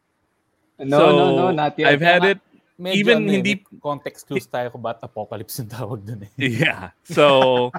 No, 0.76 0.96
So, 1.00 1.04
no, 1.16 1.24
no, 1.36 1.44
not 1.52 1.72
yet. 1.80 1.88
I've 1.88 2.04
had 2.04 2.24
it 2.24 2.38
Medyo 2.76 2.92
Even 3.00 3.16
ano 3.24 3.32
eh, 3.32 3.34
hindi- 3.40 3.64
may 3.72 3.80
context 3.80 4.28
clues 4.28 4.44
tayo 4.44 4.68
kung 4.68 4.84
ba't 4.84 5.00
apocalypse 5.00 5.56
yung 5.56 5.72
tawag 5.72 6.04
dun 6.04 6.28
eh. 6.28 6.30
Yeah. 6.60 6.92
So 7.08 7.72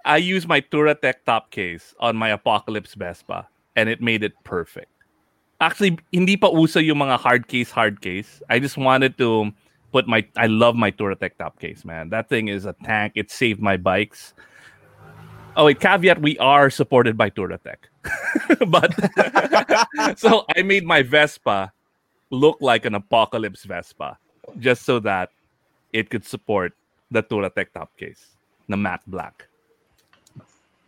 I 0.00 0.16
use 0.16 0.48
my 0.48 0.64
Touratech 0.64 1.28
top 1.28 1.52
case 1.52 1.92
on 2.00 2.16
my 2.16 2.32
Apocalypse 2.32 2.96
Vespa 2.96 3.44
and 3.76 3.92
it 3.92 4.00
made 4.00 4.24
it 4.24 4.32
perfect. 4.40 4.88
Actually, 5.60 6.00
hindi 6.08 6.40
pa 6.40 6.48
uso 6.48 6.80
yung 6.80 7.04
mga 7.04 7.20
hard 7.20 7.52
case, 7.52 7.68
hard 7.68 8.00
case. 8.00 8.40
I 8.48 8.56
just 8.64 8.80
wanted 8.80 9.20
to 9.20 9.52
put 9.92 10.06
my 10.06 10.26
I 10.36 10.46
love 10.46 10.76
my 10.76 10.90
Touratech 10.90 11.36
top 11.38 11.58
case, 11.58 11.84
man. 11.84 12.10
That 12.10 12.28
thing 12.28 12.48
is 12.48 12.66
a 12.66 12.74
tank. 12.84 13.12
It 13.16 13.30
saved 13.30 13.60
my 13.60 13.76
bikes. 13.76 14.34
Oh, 15.56 15.64
wait, 15.66 15.80
caveat 15.80 16.22
we 16.22 16.38
are 16.38 16.70
supported 16.70 17.16
by 17.16 17.30
Touratech. 17.30 17.90
but 18.70 18.94
so 20.18 20.44
I 20.56 20.62
made 20.62 20.86
my 20.86 21.02
Vespa 21.02 21.72
look 22.30 22.58
like 22.60 22.84
an 22.84 22.94
Apocalypse 22.94 23.64
Vespa 23.64 24.16
just 24.58 24.84
so 24.84 25.00
that 25.00 25.30
it 25.92 26.08
could 26.08 26.24
support 26.24 26.72
the 27.10 27.22
Touratech 27.22 27.72
top 27.74 27.90
case 27.96 28.36
the 28.70 28.76
matte 28.76 29.02
black. 29.10 29.50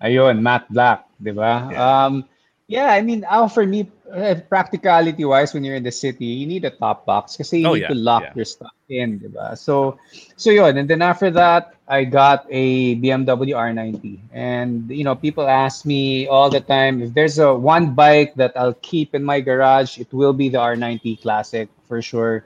Ayun, 0.02 0.40
matte 0.40 0.70
black, 0.70 1.04
di 1.18 1.34
ba? 1.34 1.68
Yeah. 1.70 1.78
Um, 1.78 2.24
yeah, 2.72 2.92
I 2.96 3.02
mean, 3.02 3.24
uh, 3.28 3.48
for 3.48 3.66
me, 3.66 3.90
uh, 4.12 4.36
practicality-wise, 4.48 5.52
when 5.54 5.64
you're 5.64 5.76
in 5.76 5.84
the 5.84 5.92
city, 5.92 6.24
you 6.26 6.46
need 6.46 6.64
a 6.64 6.70
top 6.70 7.04
box 7.04 7.36
because 7.36 7.52
you 7.52 7.68
Oh, 7.68 7.74
need 7.74 7.86
yeah, 7.86 7.88
to 7.88 7.94
lock 7.94 8.30
yeah. 8.30 8.34
your 8.34 8.44
stuff 8.44 8.72
in, 8.88 9.18
di 9.18 9.28
ba? 9.28 9.56
So, 9.56 9.98
so 10.36 10.50
yun. 10.50 10.76
And 10.78 10.88
then 10.88 11.02
after 11.02 11.30
that, 11.32 11.74
I 11.88 12.04
got 12.04 12.46
a 12.50 12.94
BMW 12.96 13.52
R90. 13.54 14.20
And, 14.32 14.90
you 14.90 15.04
know, 15.04 15.14
people 15.14 15.48
ask 15.48 15.84
me 15.84 16.26
all 16.28 16.50
the 16.50 16.60
time, 16.60 17.02
if 17.02 17.14
there's 17.14 17.38
a 17.38 17.54
one 17.54 17.94
bike 17.94 18.34
that 18.36 18.52
I'll 18.56 18.76
keep 18.80 19.14
in 19.14 19.24
my 19.24 19.40
garage, 19.40 19.98
it 19.98 20.12
will 20.12 20.32
be 20.32 20.48
the 20.48 20.58
R90 20.58 21.16
Classic, 21.16 21.68
for 21.88 22.00
sure. 22.02 22.44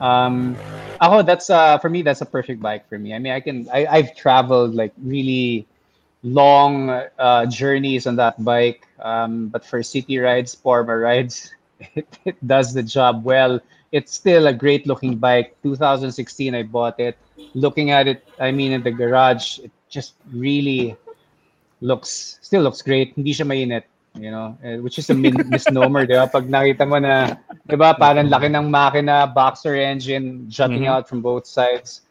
Um, 0.00 0.60
ako, 1.00 1.22
that's 1.22 1.50
uh 1.50 1.78
for 1.78 1.88
me, 1.90 2.02
that's 2.02 2.20
a 2.20 2.26
perfect 2.26 2.62
bike 2.62 2.88
for 2.88 2.98
me. 2.98 3.14
I 3.14 3.18
mean, 3.18 3.32
I 3.32 3.40
can 3.40 3.68
I, 3.72 3.86
I've 3.86 4.14
traveled 4.16 4.74
like 4.74 4.92
really 5.02 5.66
long 6.22 6.90
uh, 7.18 7.46
journeys 7.46 8.06
on 8.06 8.16
that 8.16 8.42
bike. 8.42 8.86
Um, 9.00 9.48
but 9.48 9.64
for 9.64 9.82
city 9.82 10.18
rides, 10.18 10.54
former 10.54 10.98
rides, 11.00 11.52
it, 11.94 12.06
it 12.24 12.36
does 12.46 12.72
the 12.74 12.82
job 12.82 13.24
well. 13.24 13.60
It's 13.92 14.14
still 14.14 14.46
a 14.46 14.52
great 14.54 14.86
looking 14.86 15.16
bike. 15.16 15.56
2016, 15.62 16.54
I 16.54 16.62
bought 16.62 16.98
it. 17.00 17.16
Looking 17.54 17.90
at 17.90 18.06
it, 18.08 18.24
I 18.38 18.50
mean, 18.50 18.72
in 18.72 18.82
the 18.82 18.90
garage, 18.90 19.58
it 19.60 19.70
just 19.88 20.14
really 20.32 20.96
looks 21.80 22.38
still 22.40 22.62
looks 22.62 22.82
great. 22.82 23.14
Hindi 23.14 23.32
siya 23.34 23.46
mainit, 23.46 23.84
you 24.14 24.30
know, 24.30 24.56
eh, 24.62 24.76
which 24.78 24.98
is 24.98 25.10
a 25.10 25.14
min- 25.14 25.44
misnomer, 25.52 26.06
di 26.06 26.14
ba? 26.14 26.26
Pag 26.28 26.48
nakita 26.48 26.86
mo 26.88 26.98
na, 26.98 27.36
di 27.68 27.76
ba, 27.76 27.94
parang 27.98 28.28
laki 28.28 28.48
ng 28.48 28.70
makina, 28.70 29.26
boxer 29.32 29.74
engine 29.76 30.46
jutting 30.48 30.84
Mhm. 30.84 30.90
out 30.90 31.08
from 31.08 31.20
both 31.20 31.46
sides. 31.46 32.02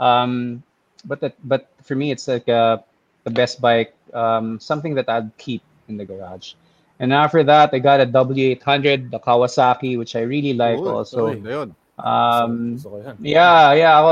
Um, 0.00 0.62
but 1.04 1.20
that, 1.20 1.34
but 1.44 1.68
for 1.82 1.94
me, 1.94 2.10
it's 2.10 2.28
like 2.28 2.48
uh, 2.48 2.78
the 3.26 3.34
best 3.34 3.60
bike, 3.60 3.90
um, 4.14 4.58
something 4.62 4.94
that 4.94 5.10
I'd 5.10 5.34
keep 5.36 5.60
in 5.90 5.98
the 5.98 6.06
garage. 6.06 6.54
And 7.02 7.12
after 7.12 7.42
that, 7.42 7.74
I 7.74 7.78
got 7.82 8.00
a 8.00 8.06
W800, 8.06 9.10
the 9.10 9.18
Kawasaki, 9.18 9.98
which 9.98 10.14
I 10.14 10.22
really 10.22 10.54
like 10.54 10.78
Uy, 10.78 10.86
also. 10.86 11.34
uy, 11.34 11.42
ayun. 11.42 11.74
Um, 11.98 12.76
Gusto 12.78 12.88
ko 12.94 12.96
yan. 13.02 13.16
yeah, 13.20 13.72
yeah, 13.72 13.92
ako, 13.98 14.10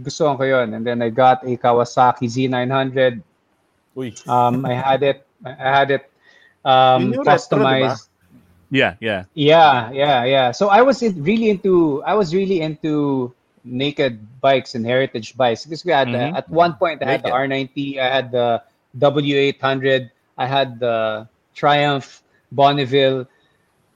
gusto 0.00 0.36
ko 0.38 0.44
yun. 0.46 0.72
And 0.78 0.86
then 0.86 1.02
I 1.02 1.10
got 1.10 1.42
a 1.42 1.58
Kawasaki 1.58 2.30
Z900. 2.30 3.20
Uy, 3.98 4.14
Um, 4.30 4.64
I 4.64 4.78
had 4.78 5.02
it. 5.02 5.26
I 5.44 5.52
had 5.58 5.90
it 5.90 6.06
um, 6.64 7.10
Yun 7.10 7.12
yung 7.18 7.24
retro, 7.26 7.34
customized. 7.34 8.08
Yeah, 8.70 8.94
yeah. 9.02 9.24
Yeah, 9.34 9.90
yeah, 9.90 10.24
yeah. 10.24 10.48
So 10.54 10.70
I 10.70 10.80
was 10.80 11.02
in, 11.02 11.20
really 11.20 11.50
into. 11.50 12.00
I 12.06 12.14
was 12.14 12.32
really 12.32 12.62
into 12.62 13.34
naked 13.64 14.40
bikes 14.40 14.74
and 14.74 14.84
heritage 14.86 15.36
bikes 15.36 15.64
because 15.64 15.84
we 15.84 15.92
had 15.92 16.14
uh, 16.14 16.30
Mhm. 16.30 16.36
at 16.36 16.48
one 16.50 16.74
point 16.74 17.02
I 17.02 17.06
had 17.06 17.22
the 17.22 17.30
R90, 17.30 17.98
I 17.98 18.08
had 18.08 18.30
the 18.32 18.62
W800, 18.98 20.10
I 20.38 20.46
had 20.46 20.78
the 20.80 21.28
Triumph 21.54 22.22
Bonneville, 22.52 23.26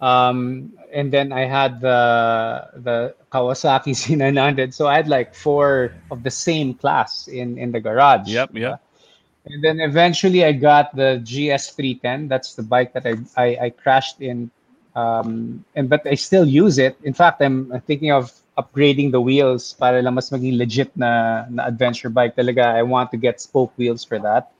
um, 0.01 0.73
and 0.93 1.13
then 1.13 1.33
I 1.33 1.45
had 1.47 1.81
the 1.81 2.69
the 2.75 3.15
Kawasaki 3.33 3.95
Z900. 4.01 4.73
So 4.75 4.87
I 4.87 4.97
had 4.97 5.09
like 5.09 5.35
four 5.35 5.93
of 6.11 6.23
the 6.23 6.31
same 6.31 6.75
class 6.75 7.29
in 7.29 7.59
in 7.59 7.73
the 7.73 7.81
garage. 7.81 8.29
Yep, 8.29 8.51
yep. 8.55 8.81
And 9.47 9.63
then 9.65 9.81
eventually 9.81 10.45
I 10.45 10.53
got 10.53 10.95
the 10.95 11.21
GS310. 11.25 12.29
That's 12.29 12.55
the 12.55 12.63
bike 12.63 12.93
that 12.95 13.07
I, 13.07 13.17
I, 13.37 13.47
I 13.67 13.71
crashed 13.71 14.21
in. 14.21 14.51
Um, 14.95 15.65
and 15.75 15.89
but 15.89 16.07
I 16.07 16.15
still 16.15 16.47
use 16.47 16.79
it. 16.79 16.97
In 17.03 17.13
fact, 17.13 17.41
I'm 17.43 17.81
thinking 17.87 18.11
of 18.13 18.33
upgrading 18.57 19.12
the 19.12 19.21
wheels 19.21 19.73
para 19.75 20.01
lang 20.03 20.14
mas 20.14 20.31
maging 20.31 20.57
legit 20.57 20.90
na, 20.97 21.45
na 21.51 21.66
adventure 21.66 22.09
bike 22.09 22.37
talaga. 22.37 22.64
I 22.75 22.83
want 22.83 23.11
to 23.12 23.16
get 23.16 23.40
spoke 23.40 23.73
wheels 23.77 24.05
for 24.05 24.19
that. 24.19 24.53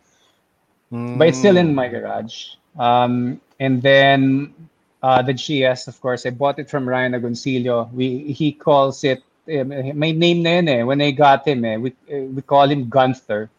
But 0.91 1.29
it's 1.29 1.39
still 1.39 1.57
in 1.57 1.75
my 1.75 1.89
garage. 1.89 2.55
Um, 2.79 3.41
and 3.59 3.83
then 3.83 4.55
uh, 5.03 5.23
the 5.23 5.35
GS, 5.35 5.89
of 5.89 6.01
course, 6.01 6.27
I 6.27 6.31
bought 6.31 6.59
it 6.59 6.71
from 6.71 6.89
Ryan 6.89 7.13
Agoncillo. 7.13 7.93
We 7.93 8.33
he 8.33 8.53
calls 8.53 9.03
it 9.05 9.23
eh, 9.49 9.63
may 9.63 10.13
name 10.13 10.43
na 10.43 10.51
yun 10.51 10.69
eh. 10.69 10.83
When 10.83 11.01
I 11.01 11.11
got 11.11 11.47
him 11.47 11.65
eh, 11.65 11.77
we 11.77 11.93
eh, 12.09 12.27
we 12.31 12.43
call 12.43 12.71
him 12.71 12.89
Gunther. 12.89 13.51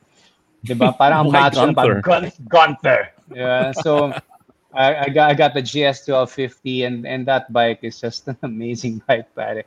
Diba? 0.65 0.97
Parang 0.99 1.31
macho? 1.31 1.71
Gunther. 1.71 2.01
Gun, 2.01 2.31
Gunther. 2.47 3.11
Yeah. 3.33 3.71
So 3.71 4.13
I, 4.73 5.05
I 5.05 5.09
got 5.09 5.31
I 5.31 5.33
got 5.33 5.53
the 5.53 5.61
GS 5.61 6.07
1250 6.07 6.83
and 6.83 7.07
and 7.07 7.25
that 7.27 7.51
bike 7.51 7.79
is 7.81 7.99
just 7.99 8.27
an 8.27 8.37
amazing 8.43 9.01
bike, 9.07 9.33
pare. 9.35 9.63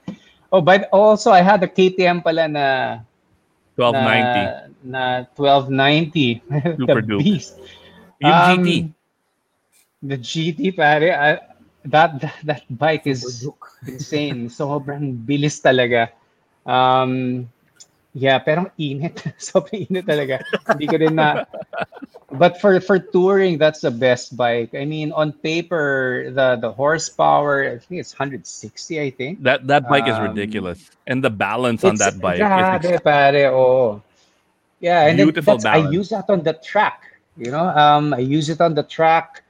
Oh, 0.51 0.61
but 0.61 0.91
also 0.91 1.31
I 1.31 1.43
had 1.43 1.63
a 1.63 1.71
KTM 1.71 2.27
pala 2.27 2.51
na 2.51 2.67
1290. 3.79 4.83
na, 4.85 5.23
na 5.25 5.27
1290. 5.39 6.43
Super 6.83 7.01
the 7.01 7.07
dupe. 7.07 7.23
beast. 7.23 7.55
Yung 8.21 8.35
Um, 8.35 8.59
GT. 8.59 8.69
The 10.01 10.19
GT 10.19 10.61
pare, 10.77 11.13
I, 11.13 11.31
that, 11.85 12.21
that 12.21 12.37
that 12.45 12.63
bike 12.73 13.07
is 13.07 13.47
insane. 13.87 14.49
Sobrang 14.49 15.17
bilis 15.25 15.61
talaga. 15.61 16.09
Um, 16.65 17.45
yeah, 18.13 18.41
pero 18.41 18.69
init. 18.81 19.21
Sobrang 19.41 19.87
init 19.89 20.05
talaga. 20.09 20.41
Hindi 20.73 20.87
ko 20.89 20.97
din 20.99 21.15
na 21.17 21.45
But 22.33 22.61
for 22.61 22.79
for 22.81 22.99
touring, 22.99 23.59
that's 23.59 23.81
the 23.81 23.91
best 23.91 24.37
bike. 24.37 24.75
I 24.75 24.85
mean, 24.85 25.11
on 25.11 25.33
paper, 25.33 26.31
the 26.31 26.57
the 26.57 26.71
horsepower, 26.71 27.67
I 27.67 27.79
think 27.79 28.01
it's 28.01 28.15
160, 28.15 29.01
I 29.01 29.11
think. 29.11 29.43
That 29.43 29.67
that 29.67 29.89
bike 29.89 30.07
is 30.07 30.15
um, 30.15 30.31
ridiculous. 30.31 30.79
And 31.07 31.25
the 31.25 31.31
balance 31.31 31.83
on 31.83 31.97
that 31.97 32.21
bike 32.21 32.39
grabe, 32.39 32.85
is 32.87 33.01
pare, 33.01 33.51
oo. 33.51 34.01
Yeah, 34.79 35.11
and 35.11 35.19
then 35.19 35.27
Beautiful 35.27 35.59
that's, 35.59 35.67
I 35.67 35.91
use 35.91 36.11
that 36.11 36.31
on 36.31 36.43
the 36.43 36.55
track. 36.55 37.03
You 37.37 37.51
know, 37.51 37.67
um, 37.67 38.15
I 38.15 38.23
use 38.23 38.49
it 38.49 38.61
on 38.61 38.75
the 38.75 38.85
track, 38.85 39.43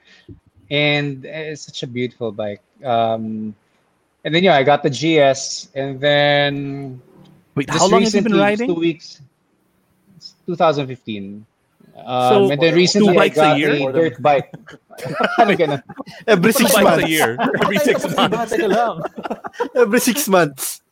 and 0.71 1.25
it's 1.25 1.63
such 1.69 1.83
a 1.83 1.87
beautiful 1.87 2.33
bike. 2.33 2.63
Um, 2.83 3.55
and 4.25 4.35
then 4.35 4.43
yeah, 4.43 4.57
I 4.57 4.65
got 4.65 4.83
the 4.83 4.91
GS, 4.91 5.69
and 5.75 6.01
then 6.01 7.03
Wait, 7.55 7.69
how 7.69 7.89
long 7.89 8.03
have 8.03 8.15
you 8.15 8.23
been 8.23 8.41
riding? 8.41 8.69
Two 8.69 8.81
weeks. 8.81 9.21
2015. 10.47 11.47
Um, 12.05 12.29
So, 12.29 12.37
and 12.53 12.61
then 12.61 12.73
two 12.73 12.81
recently 12.81 13.15
I 13.15 13.29
bikes 13.29 13.39
a 13.39 13.59
year? 13.59 13.73
a 13.77 13.93
dirt 13.93 14.17
bike. 14.23 14.51
Ano 15.41 15.57
ganun? 15.57 15.81
Every 16.29 16.53
six 16.53 16.77
months. 16.77 17.05
a 17.05 17.09
year. 17.09 17.37
Every 17.65 17.79
six 17.81 18.05
months. 18.13 18.53
Every 19.83 20.01
six 20.01 20.29
months. 20.29 20.85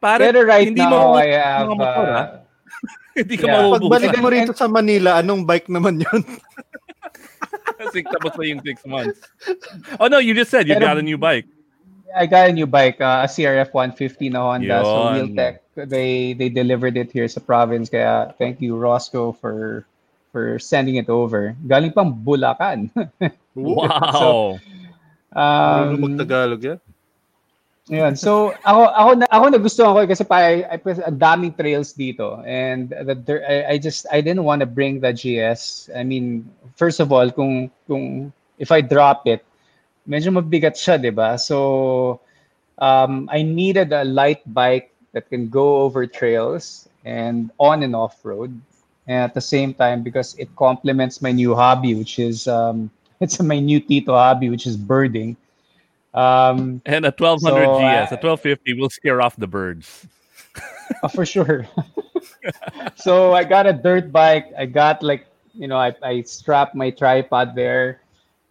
Pare, 0.00 0.20
Pero 0.20 0.44
right 0.44 0.68
hindi 0.68 0.84
now, 0.84 0.92
mo 0.92 1.16
I 1.16 1.32
have. 1.32 1.64
mga 1.72 1.76
motor, 1.80 2.08
uh, 2.08 2.18
ah. 2.20 2.26
Hindi 3.16 3.34
ka 3.40 3.46
Yeah. 3.48 3.54
mauubusan. 3.64 3.88
Pagbalik 3.88 4.20
mo 4.20 4.28
rito 4.28 4.52
sa 4.52 4.66
Manila, 4.68 5.16
anong 5.22 5.46
bike 5.48 5.70
naman 5.72 6.02
yun? 6.04 6.20
Kasi 7.80 8.02
tapos 8.04 8.36
na 8.36 8.44
yung 8.44 8.60
six 8.60 8.84
months. 8.84 9.22
Oh 9.96 10.10
no, 10.10 10.18
you 10.20 10.34
just 10.36 10.50
said 10.52 10.68
you 10.68 10.76
Pero- 10.76 10.92
got 10.92 10.98
a 11.00 11.04
new 11.04 11.16
bike. 11.16 11.46
I 12.14 12.26
got 12.30 12.46
a 12.46 12.52
new 12.52 12.66
bike, 12.68 13.00
uh, 13.00 13.24
a 13.24 13.28
CRF 13.30 13.74
150 13.74 14.28
na 14.30 14.38
Honda. 14.44 14.84
So 14.84 14.92
Yun. 15.16 15.34
Wheeltek, 15.34 15.54
they 15.90 16.30
they 16.36 16.46
delivered 16.46 16.94
it 16.94 17.10
here 17.10 17.26
sa 17.26 17.42
province. 17.42 17.90
Kaya 17.90 18.30
thank 18.38 18.62
you 18.62 18.76
Roscoe 18.78 19.32
for 19.34 19.82
for 20.34 20.58
sending 20.58 20.98
it 20.98 21.06
over. 21.06 21.54
Galing 21.62 21.94
pang 21.94 22.10
Bulacan. 22.10 22.90
Wow. 23.54 24.58
Marunong 25.30 25.94
um, 25.94 26.02
mag-Tagalog 26.10 26.58
yan. 26.58 26.78
Yun. 27.86 28.16
So 28.16 28.56
ako 28.64 28.82
ako 28.90 29.10
na 29.20 29.26
ako 29.28 29.44
nagustuhan 29.46 29.92
ko 29.92 30.00
kasi 30.08 30.24
pa 30.24 30.40
I, 30.40 30.64
I, 30.72 30.76
ang 30.80 31.20
daming 31.20 31.52
trails 31.52 31.92
dito 31.92 32.40
and 32.48 32.90
the, 32.90 33.14
there, 33.14 33.44
I, 33.44 33.76
I 33.76 33.78
just 33.78 34.08
I 34.08 34.24
didn't 34.24 34.42
want 34.42 34.64
to 34.64 34.68
bring 34.68 35.04
the 35.04 35.12
GS. 35.12 35.92
I 35.92 36.00
mean, 36.00 36.48
first 36.80 36.98
of 36.98 37.12
all, 37.12 37.28
kung 37.28 37.68
kung 37.84 38.32
if 38.56 38.72
I 38.72 38.80
drop 38.80 39.28
it, 39.28 39.44
medyo 40.08 40.32
mabigat 40.32 40.80
siya, 40.80 40.96
'di 40.96 41.12
ba? 41.12 41.36
So 41.36 42.24
um 42.80 43.28
I 43.28 43.44
needed 43.44 43.92
a 43.92 44.02
light 44.02 44.40
bike 44.48 44.88
that 45.12 45.28
can 45.28 45.52
go 45.52 45.84
over 45.84 46.08
trails 46.08 46.88
and 47.04 47.52
on 47.60 47.84
and 47.84 47.92
off 47.92 48.16
road. 48.24 48.56
And 49.06 49.18
at 49.18 49.34
the 49.34 49.40
same 49.40 49.74
time, 49.74 50.02
because 50.02 50.34
it 50.36 50.48
complements 50.56 51.20
my 51.20 51.32
new 51.32 51.54
hobby, 51.54 51.94
which 51.94 52.18
is 52.18 52.48
um, 52.48 52.90
it's 53.20 53.40
my 53.40 53.58
new 53.58 53.80
Tito 53.80 54.12
hobby, 54.12 54.48
which 54.50 54.66
is 54.66 54.76
birding. 54.76 55.36
Um, 56.14 56.80
And 56.86 57.04
a 57.04 57.10
1200 57.10 57.42
So, 57.42 57.74
GS, 57.74 58.12
a 58.12 58.18
uh, 58.18 58.22
1250 58.22 58.74
will 58.74 58.90
scare 58.90 59.20
off 59.20 59.34
the 59.36 59.48
birds. 59.48 60.06
Oh, 61.02 61.08
for 61.08 61.26
sure. 61.26 61.66
so 62.94 63.32
I 63.32 63.44
got 63.44 63.66
a 63.66 63.72
dirt 63.72 64.12
bike. 64.12 64.52
I 64.56 64.66
got 64.66 65.02
like 65.02 65.26
you 65.54 65.66
know 65.66 65.76
I, 65.76 65.94
I 66.02 66.22
strapped 66.22 66.74
my 66.74 66.90
tripod 66.90 67.54
there, 67.54 68.00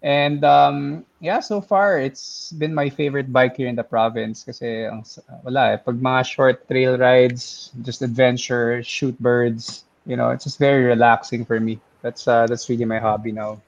and 0.02 0.44
um, 0.44 1.06
yeah, 1.20 1.39
so 1.39 1.62
far 1.62 2.00
it's 2.00 2.52
been 2.52 2.74
my 2.74 2.89
favorite 2.89 3.32
bike 3.32 3.56
here 3.56 3.68
in 3.68 3.76
the 3.76 3.84
province. 3.84 4.44
Kasi 4.44 4.86
ang 4.86 5.06
wala 5.44 5.74
eh. 5.74 5.78
Pag 5.78 6.02
mga 6.02 6.22
short 6.26 6.68
trail 6.68 6.98
rides, 6.98 7.72
just 7.82 8.02
adventure, 8.02 8.84
shoot 8.84 9.18
birds. 9.20 9.86
You 10.06 10.18
know, 10.18 10.32
it's 10.32 10.44
just 10.44 10.60
very 10.60 10.84
relaxing 10.84 11.46
for 11.46 11.60
me. 11.60 11.80
That's 12.04 12.28
uh, 12.28 12.48
that's 12.48 12.68
really 12.68 12.84
my 12.86 13.00
hobby 13.00 13.32
now. 13.32 13.63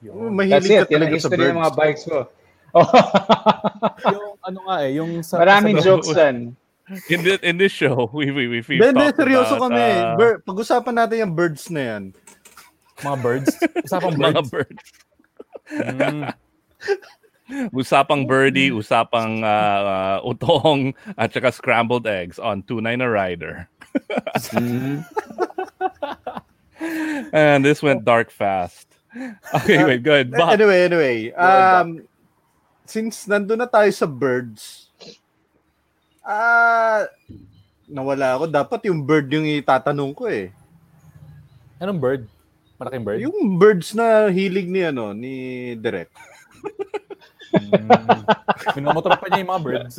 Yung, 0.00 0.32
That's 0.48 0.64
it. 0.64 0.88
ka 0.88 0.96
Yan 0.96 1.02
ang 1.04 1.12
talaga 1.12 1.20
sa 1.20 1.28
history 1.28 1.46
ng 1.50 1.60
mga 1.60 1.74
bikes 1.76 2.02
ko. 2.08 2.18
Oh. 2.72 2.86
yung 4.14 4.26
ano 4.40 4.58
nga 4.64 4.76
eh, 4.86 4.90
yung 4.96 5.10
sa... 5.20 5.34
Maraming 5.42 5.76
sa- 5.76 5.84
jokes 5.84 6.08
lan. 6.16 6.56
In 7.06 7.22
this, 7.22 7.38
in 7.46 7.54
this 7.54 7.70
show, 7.70 8.10
we 8.10 8.34
we 8.34 8.50
we 8.50 8.58
we've 8.66 8.66
Hindi, 8.66 8.82
hindi, 8.82 9.06
talked 9.14 9.22
seryoso 9.22 9.54
about, 9.60 9.70
kami. 9.70 9.86
uh, 9.94 10.16
Bir- 10.18 10.40
pag-usapan 10.42 10.94
natin 10.98 11.16
yung 11.22 11.34
birds 11.38 11.70
na 11.70 11.82
yan. 11.86 12.02
Mga 12.98 13.16
birds. 13.22 13.50
Usapang 13.86 14.14
birds. 14.18 14.26
mga 14.26 14.42
birds. 14.50 14.84
Mm. 15.70 16.22
Usapang 17.74 18.22
birdie, 18.26 18.70
usapang 18.74 19.42
uh, 19.42 19.82
uh, 19.86 20.18
utong, 20.22 20.94
at 21.18 21.30
saka 21.34 21.50
scrambled 21.50 22.06
eggs 22.06 22.38
on 22.38 22.62
Tunay 22.62 22.98
na 22.98 23.06
Rider. 23.06 23.70
Mhm. 24.54 25.04
And 27.34 27.64
this 27.64 27.82
went 27.82 28.04
dark 28.04 28.30
fast. 28.32 28.86
Okay, 29.54 29.84
wait, 29.84 30.02
good. 30.02 30.32
Eh, 30.32 30.38
Bob, 30.38 30.54
Anyway, 30.54 30.80
anyway. 30.86 31.16
Um, 31.34 32.06
since 32.86 33.26
nandun 33.26 33.58
na 33.58 33.66
tayo 33.66 33.90
sa 33.90 34.06
birds, 34.06 34.86
ah, 36.22 37.10
nawala 37.90 38.38
ako. 38.38 38.44
Dapat 38.46 38.80
yung 38.86 39.02
bird 39.02 39.26
yung 39.34 39.50
itatanong 39.50 40.14
ko 40.14 40.30
eh. 40.30 40.54
Anong 41.82 41.98
bird? 41.98 42.22
Malaking 42.78 43.04
bird? 43.04 43.18
Yung 43.20 43.58
birds 43.58 43.92
na 43.92 44.30
hilig 44.30 44.70
ni 44.70 44.86
ano, 44.86 45.10
ni 45.12 45.32
Direk. 45.76 46.08
Mm. 47.50 48.22
Minamotor 48.78 49.18
pa 49.18 49.26
niya 49.26 49.42
yung 49.42 49.50
mga 49.50 49.62
birds. 49.64 49.94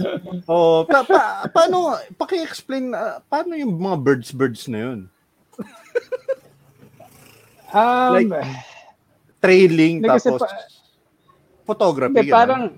Oh, 0.47 0.85
pa, 0.87 1.03
pa, 1.03 1.47
paano, 1.51 1.99
paki-explain, 2.15 2.95
ah, 2.95 3.19
paano 3.27 3.55
yung 3.59 3.75
mga 3.75 3.97
birds-birds 3.99 4.71
na 4.71 4.79
yun? 4.79 4.99
Um, 7.71 8.29
Like, 8.29 8.31
Trailing, 9.41 10.05
kasi 10.05 10.29
tapos 10.29 10.45
pa- 10.45 10.69
photography. 11.65 12.13
Hindi, 12.21 12.29
parang 12.29 12.77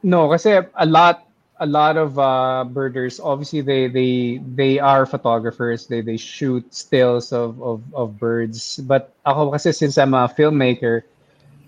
no 0.00 0.32
kasi 0.32 0.56
a 0.56 0.86
lot 0.88 1.28
a 1.60 1.68
lot 1.68 2.00
of 2.00 2.16
uh, 2.16 2.64
birders 2.64 3.20
obviously 3.20 3.60
they 3.60 3.84
they 3.84 4.40
they 4.56 4.80
are 4.80 5.04
photographers 5.04 5.84
they 5.84 6.00
they 6.00 6.16
shoot 6.16 6.64
stills 6.72 7.36
of 7.36 7.60
of, 7.60 7.84
of 7.92 8.16
birds 8.16 8.80
but 8.88 9.12
ako 9.28 9.52
kasi 9.52 9.76
since 9.76 10.00
I'm 10.00 10.16
a 10.16 10.24
filmmaker 10.24 11.04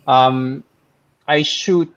um 0.09 0.64
I 1.26 1.42
shoot 1.42 1.92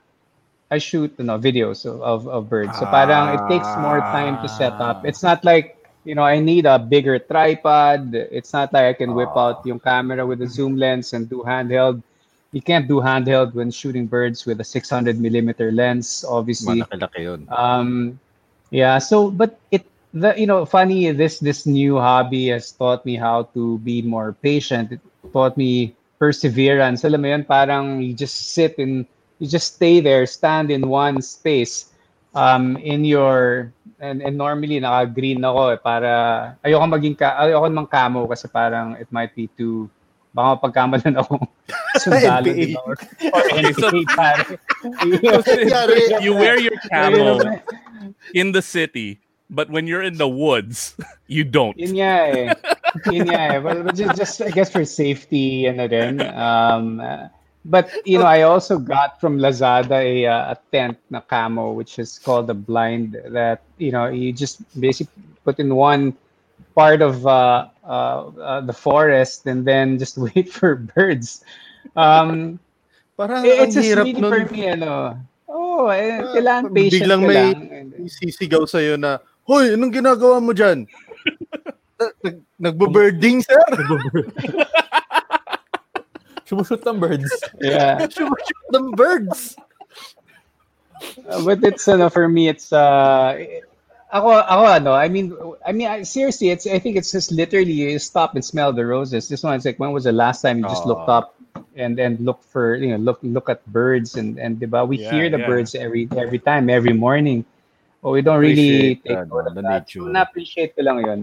I 0.71 0.77
shoot 0.77 1.13
you 1.17 1.25
know 1.25 1.37
videos 1.37 1.85
of, 1.85 2.01
of, 2.01 2.27
of 2.27 2.49
birds. 2.49 2.77
So 2.79 2.85
parang 2.85 3.37
it 3.37 3.41
takes 3.49 3.69
more 3.77 3.99
time 3.99 4.41
to 4.41 4.49
set 4.49 4.73
up. 4.73 5.05
It's 5.05 5.21
not 5.21 5.45
like 5.45 5.77
you 6.03 6.15
know 6.15 6.23
I 6.23 6.39
need 6.39 6.65
a 6.65 6.79
bigger 6.79 7.19
tripod. 7.19 8.13
It's 8.13 8.53
not 8.53 8.73
like 8.73 8.85
I 8.85 8.93
can 8.93 9.13
whip 9.13 9.33
out 9.35 9.65
yung 9.65 9.79
camera 9.79 10.25
with 10.25 10.41
a 10.41 10.47
zoom 10.47 10.77
lens 10.77 11.13
and 11.13 11.29
do 11.29 11.43
handheld. 11.45 12.01
You 12.51 12.61
can't 12.61 12.87
do 12.87 13.01
handheld 13.01 13.53
when 13.53 13.69
shooting 13.69 14.07
birds 14.07 14.45
with 14.45 14.61
a 14.61 14.63
600 14.63 15.19
millimeter 15.19 15.71
lens 15.71 16.25
obviously. 16.27 16.81
Malaki-laki 16.81 17.21
yun. 17.27 17.47
um 17.51 18.19
yeah 18.71 18.97
so 18.97 19.29
but 19.29 19.59
it 19.69 19.85
the 20.15 20.33
you 20.39 20.47
know 20.47 20.65
funny 20.65 21.11
this 21.11 21.37
this 21.39 21.67
new 21.67 21.99
hobby 21.99 22.47
has 22.49 22.71
taught 22.71 23.05
me 23.05 23.15
how 23.19 23.43
to 23.53 23.77
be 23.79 24.01
more 24.01 24.33
patient. 24.41 24.91
It 24.97 25.01
taught 25.33 25.57
me 25.57 25.93
perseverance. 26.17 27.03
Alam 27.03 27.21
mo 27.21 27.27
yun 27.35 27.43
parang 27.43 28.01
you 28.01 28.15
just 28.15 28.55
sit 28.55 28.79
in 28.79 29.05
you 29.39 29.47
just 29.47 29.75
stay 29.75 29.99
there 29.99 30.25
stand 30.25 30.71
in 30.71 30.87
one 30.87 31.21
space 31.21 31.91
um 32.35 32.75
in 32.77 33.03
your 33.03 33.71
and, 33.99 34.21
and 34.21 34.35
normally 34.37 34.79
naka-green 34.79 35.39
ako 35.43 35.71
eh, 35.71 35.79
para 35.79 36.11
ayoko 36.63 36.85
maging 36.87 37.15
ka, 37.15 37.39
ayoko 37.39 37.67
mang 37.71 37.87
camo 37.87 38.27
kasi 38.27 38.47
parang 38.51 38.99
it 38.99 39.07
might 39.11 39.31
be 39.35 39.47
too 39.55 39.87
baka 40.35 40.59
mapagkamalan 40.59 41.15
ako 41.15 41.39
sundalo 42.03 42.51
NPA. 42.51 42.59
diba? 42.59 42.81
or, 42.83 42.95
or 43.31 43.43
NPA 43.55 44.01
pare. 44.11 44.45
you 46.23 46.35
wear 46.35 46.59
your 46.59 46.75
Ayun 46.91 46.91
camo 46.91 47.23
in 48.33 48.51
the 48.51 48.61
city, 48.61 49.19
but 49.49 49.69
when 49.69 49.87
you're 49.87 50.01
in 50.01 50.17
the 50.17 50.27
woods, 50.27 50.95
you 51.27 51.43
don't. 51.43 51.77
Yun 51.77 51.95
nga 51.95 52.13
eh. 52.27 52.53
Yun 53.11 53.31
nga 53.31 53.39
eh. 53.55 53.59
But, 53.59 53.85
but 53.85 53.95
just, 53.95 54.15
just, 54.17 54.35
I 54.41 54.51
guess 54.51 54.69
for 54.69 54.85
safety, 54.85 55.67
ano 55.67 55.87
rin. 55.87 56.21
Um, 56.21 56.99
uh, 56.99 57.31
but, 57.65 57.89
you 58.05 58.17
know, 58.19 58.25
I 58.37 58.43
also 58.43 58.77
got 58.79 59.19
from 59.19 59.37
Lazada 59.39 59.97
a, 59.99 60.25
uh, 60.25 60.53
a 60.53 60.57
tent 60.71 60.97
na 61.09 61.21
camo, 61.21 61.71
which 61.73 61.99
is 61.99 62.19
called 62.19 62.49
a 62.49 62.53
blind 62.53 63.17
that, 63.29 63.61
you 63.77 63.91
know, 63.91 64.07
you 64.07 64.31
just 64.31 64.61
basically 64.79 65.23
put 65.43 65.59
in 65.59 65.75
one 65.75 66.13
part 66.75 67.01
of 67.01 67.25
uh, 67.27 67.67
uh, 67.83 68.31
uh, 68.39 68.61
the 68.61 68.73
forest 68.73 69.45
and 69.47 69.65
then 69.65 69.97
just 69.97 70.17
wait 70.21 70.47
for 70.51 70.75
birds. 70.95 71.43
Um, 71.95 72.59
Parang 73.17 73.45
it- 73.47 73.59
ang 73.59 73.67
it's 73.71 73.75
just 73.75 73.95
really 73.95 74.13
nun. 74.13 74.27
for 74.27 74.43
me, 74.51 74.67
ano. 74.67 75.15
Oh, 75.47 75.87
eh, 75.87 76.19
kailangan 76.35 76.67
Ah, 76.67 76.73
patient 76.75 76.91
biglang 77.07 77.21
may 77.23 77.35
lang. 77.35 77.59
Sisigaw 78.11 78.67
sa'yo 78.67 78.99
na, 78.99 79.19
Hoy, 79.45 79.77
anong 79.77 79.93
ginagawa 79.93 80.41
mo 80.41 80.51
dyan? 80.57 80.89
Nag- 82.25 82.43
Nagbo-birding, 82.59 83.45
sir. 83.45 83.61
Sumushoot 86.45 86.85
ng 86.85 86.99
birds. 86.99 87.31
Yeah. 87.59 88.05
Shoot 88.13 88.69
ng 88.73 88.91
birds. 88.95 89.55
Uh, 91.27 91.41
but 91.43 91.59
it's 91.63 91.87
ano 91.87 92.09
for 92.09 92.27
me 92.29 92.47
it's 92.47 92.71
uh 92.71 93.35
ako 94.15 94.31
ako 94.39 94.63
ano 94.79 94.91
I 94.95 95.09
mean 95.11 95.35
I 95.65 95.71
mean 95.75 95.87
I, 95.91 96.01
seriously 96.07 96.49
it's 96.49 96.63
I 96.65 96.79
think 96.79 96.95
it's 96.95 97.11
just 97.11 97.31
literally 97.35 97.73
you 97.75 97.99
stop 97.99 98.33
and 98.35 98.43
smell 98.45 98.71
the 98.71 98.85
roses 98.87 99.27
this 99.27 99.43
one 99.43 99.55
it's 99.59 99.65
like 99.67 99.77
when 99.77 99.91
was 99.91 100.05
the 100.07 100.15
last 100.15 100.41
time 100.41 100.59
you 100.63 100.65
just 100.71 100.85
looked 100.87 101.09
up 101.11 101.35
and 101.75 101.99
and 101.99 102.19
look 102.23 102.39
for 102.47 102.75
you 102.79 102.95
know 102.95 103.01
look 103.01 103.19
look 103.23 103.49
at 103.51 103.59
birds 103.67 104.15
and 104.15 104.39
and 104.39 104.55
diba? 104.57 104.87
we 104.87 104.97
Yeah, 105.03 105.11
hear 105.11 105.25
the 105.29 105.39
yeah. 105.43 105.47
birds 105.51 105.75
every 105.75 106.07
every 106.15 106.39
time 106.39 106.69
every 106.71 106.93
morning 106.95 107.43
but 108.01 108.11
we 108.15 108.21
don't 108.23 108.39
really 108.39 108.95
Appreciate, 108.95 109.03
take 109.03 109.17
ano, 109.27 109.35
note 109.35 109.47
of 109.51 109.55
the 109.59 109.61
that 109.67 109.83
nature. 109.91 109.99
so 109.99 110.07
na-appreciate 110.07 110.75
ko 110.79 110.81
lang 110.87 110.99
yun 111.03 111.21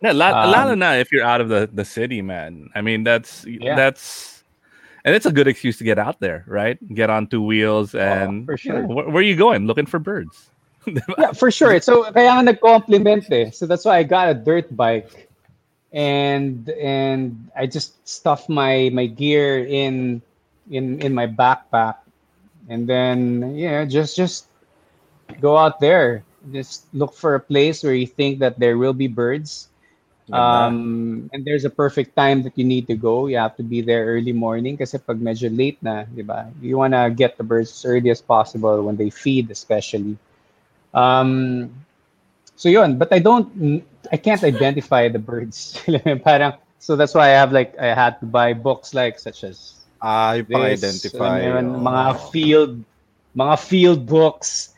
Yeah, 0.00 0.12
la- 0.12 0.36
Um, 0.36 0.50
lalo 0.52 0.74
na 0.74 1.00
if 1.00 1.08
you're 1.12 1.24
out 1.24 1.40
of 1.40 1.48
the, 1.48 1.64
the 1.72 1.84
city, 1.84 2.20
man. 2.20 2.68
I 2.76 2.82
mean, 2.82 3.04
that's 3.04 3.44
Yeah. 3.48 3.72
that's 3.72 4.33
and 5.04 5.14
it's 5.14 5.26
a 5.26 5.32
good 5.32 5.46
excuse 5.48 5.78
to 5.78 5.84
get 5.84 5.98
out 5.98 6.20
there, 6.20 6.44
right? 6.46 6.78
Get 6.94 7.10
on 7.10 7.26
two 7.26 7.42
wheels 7.42 7.94
and 7.94 8.48
Oh, 8.48 8.56
for 8.56 8.58
you 8.62 8.72
know, 8.72 8.80
sure. 8.80 8.86
where, 8.86 9.06
where 9.08 9.16
are 9.20 9.22
you 9.26 9.36
going? 9.36 9.66
Looking 9.66 9.86
for 9.86 9.98
birds. 9.98 10.50
yeah, 11.18 11.32
for 11.32 11.50
sure. 11.50 11.80
So 11.80 12.04
kaya 12.12 12.32
nga 12.36 12.42
nag-compliment 12.52 13.30
eh. 13.32 13.50
So 13.50 13.66
that's 13.66 13.84
why 13.84 13.98
I 13.98 14.02
got 14.04 14.28
a 14.28 14.34
dirt 14.34 14.74
bike. 14.76 15.28
And 15.92 16.68
and 16.80 17.48
I 17.56 17.66
just 17.66 17.96
stuffed 18.08 18.48
my 18.50 18.90
my 18.92 19.06
gear 19.06 19.64
in 19.64 20.20
in 20.70 21.00
in 21.00 21.14
my 21.14 21.26
backpack. 21.26 22.02
And 22.68 22.88
then 22.88 23.54
yeah, 23.54 23.84
just 23.84 24.16
just 24.16 24.48
go 25.40 25.56
out 25.56 25.80
there. 25.80 26.24
Just 26.52 26.92
look 26.92 27.14
for 27.14 27.34
a 27.36 27.40
place 27.40 27.82
where 27.82 27.94
you 27.94 28.06
think 28.06 28.38
that 28.40 28.58
there 28.58 28.76
will 28.76 28.92
be 28.92 29.06
birds. 29.08 29.68
Um, 30.32 31.28
and 31.32 31.44
there's 31.44 31.64
a 31.64 31.70
perfect 31.70 32.16
time 32.16 32.42
that 32.44 32.56
you 32.56 32.64
need 32.64 32.86
to 32.88 32.96
go. 32.96 33.26
You 33.26 33.36
have 33.36 33.56
to 33.56 33.62
be 33.62 33.82
there 33.82 34.06
early 34.06 34.32
morning 34.32 34.76
kasi 34.76 34.96
pag 34.98 35.20
medyo 35.20 35.52
late 35.52 35.76
na, 35.82 36.04
di 36.08 36.22
ba? 36.22 36.48
You 36.62 36.78
want 36.78 36.94
to 36.94 37.12
get 37.12 37.36
the 37.36 37.44
birds 37.44 37.70
as 37.70 37.84
early 37.84 38.08
as 38.10 38.22
possible 38.22 38.82
when 38.82 38.96
they 38.96 39.10
feed 39.10 39.50
especially. 39.50 40.16
Um, 40.94 41.68
so 42.56 42.68
yun, 42.68 42.96
but 42.96 43.12
I 43.12 43.18
don't, 43.18 43.84
I 44.12 44.16
can't 44.16 44.42
identify 44.42 45.08
the 45.08 45.18
birds. 45.18 45.76
Parang, 46.24 46.56
so 46.78 46.96
that's 46.96 47.14
why 47.14 47.28
I 47.28 47.36
have 47.36 47.52
like, 47.52 47.76
I 47.78 47.92
had 47.92 48.20
to 48.20 48.26
buy 48.26 48.54
books 48.54 48.94
like 48.94 49.18
such 49.18 49.44
as 49.44 49.84
Ah, 50.04 50.36
yung 50.36 50.44
pang-identify. 50.44 51.40
yun, 51.48 51.80
mga 51.80 52.04
field, 52.28 52.84
mga 53.32 53.56
field 53.56 54.04
books. 54.04 54.76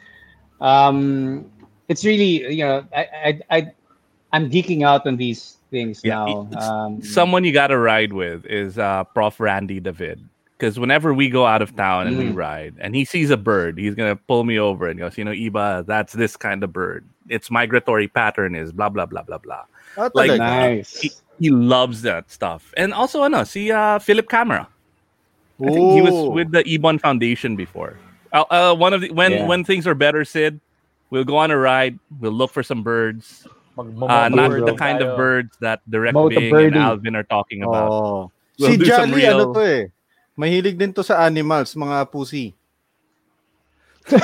Um, 0.60 1.50
it's 1.90 2.04
really, 2.04 2.46
you 2.54 2.62
know, 2.62 2.86
I, 2.94 3.02
I, 3.02 3.30
I, 3.50 3.58
I'm 4.36 4.50
geeking 4.50 4.84
out 4.84 5.06
on 5.06 5.16
these 5.16 5.56
things 5.70 6.00
Yeah, 6.04 6.24
now. 6.24 6.48
Um, 6.60 7.02
Someone 7.02 7.42
you 7.44 7.52
got 7.52 7.68
to 7.68 7.78
ride 7.78 8.12
with 8.12 8.44
is 8.46 8.78
uh, 8.78 9.04
Prof. 9.16 9.40
Randy 9.40 9.80
David. 9.80 10.20
because 10.56 10.78
whenever 10.80 11.12
we 11.12 11.28
go 11.28 11.44
out 11.44 11.60
of 11.60 11.74
town 11.76 12.06
and 12.06 12.16
we 12.16 12.32
Mm. 12.32 12.36
ride, 12.36 12.74
and 12.80 12.94
he 12.94 13.04
sees 13.04 13.28
a 13.30 13.36
bird, 13.36 13.76
he's 13.78 13.94
gonna 13.94 14.16
pull 14.16 14.44
me 14.44 14.58
over 14.58 14.88
and 14.88 14.98
goes, 14.98 15.18
you 15.18 15.24
know, 15.24 15.32
Ibba, 15.32 15.84
that's 15.86 16.12
this 16.14 16.36
kind 16.36 16.64
of 16.64 16.72
bird. 16.72 17.04
Its 17.28 17.50
migratory 17.50 18.08
pattern 18.08 18.54
is 18.54 18.72
blah 18.72 18.88
blah 18.88 19.04
blah 19.04 19.20
blah 19.22 19.36
blah. 19.38 19.64
Ah, 19.98 20.08
Like- 20.14 20.38
Nice. 20.38 20.96
He, 21.00 21.10
he 21.40 21.50
loves 21.50 22.00
that 22.08 22.30
stuff. 22.30 22.72
And 22.76 22.94
also, 22.96 23.24
ano, 23.24 23.44
si 23.44 23.68
uh, 23.72 23.98
Philip 24.00 24.28
Camera. 24.32 24.68
I 25.60 25.72
think 25.72 25.92
he 25.92 26.00
was 26.04 26.16
with 26.32 26.52
the 26.52 26.64
Ebon 26.68 26.98
Foundation 27.00 27.56
before. 27.56 27.96
Uh, 28.32 28.44
uh, 28.48 28.72
one 28.76 28.92
of 28.96 29.00
the 29.04 29.10
when 29.12 29.32
Yeah. 29.32 29.46
when 29.48 29.64
things 29.64 29.84
are 29.86 29.94
better, 29.96 30.24
Sid, 30.24 30.60
we'll 31.12 31.24
go 31.28 31.36
on 31.36 31.50
a 31.50 31.56
ride. 31.58 31.98
We'll 32.20 32.32
look 32.32 32.52
for 32.52 32.62
some 32.62 32.80
birds. 32.84 33.44
Uh, 33.76 34.28
not 34.32 34.50
the 34.64 34.74
kind 34.74 35.04
of 35.04 35.16
birds 35.16 35.52
that 35.60 35.84
Direct 35.84 36.16
Bing 36.16 36.72
and. 36.72 36.76
Alvin 36.76 37.14
are 37.14 37.28
talking 37.28 37.60
about. 37.62 37.92
Oh. 37.92 38.30
We'll 38.58 38.72
si 38.72 38.76
Jolly, 38.80 39.28
ano 39.28 39.52
real- 39.52 39.54
to 39.54 39.60
eh. 39.60 39.82
Mahilig 40.36 40.76
din 40.80 40.92
to 40.92 41.04
sa 41.04 41.20
animals, 41.20 41.76
mga 41.76 42.08
pussy. 42.08 42.56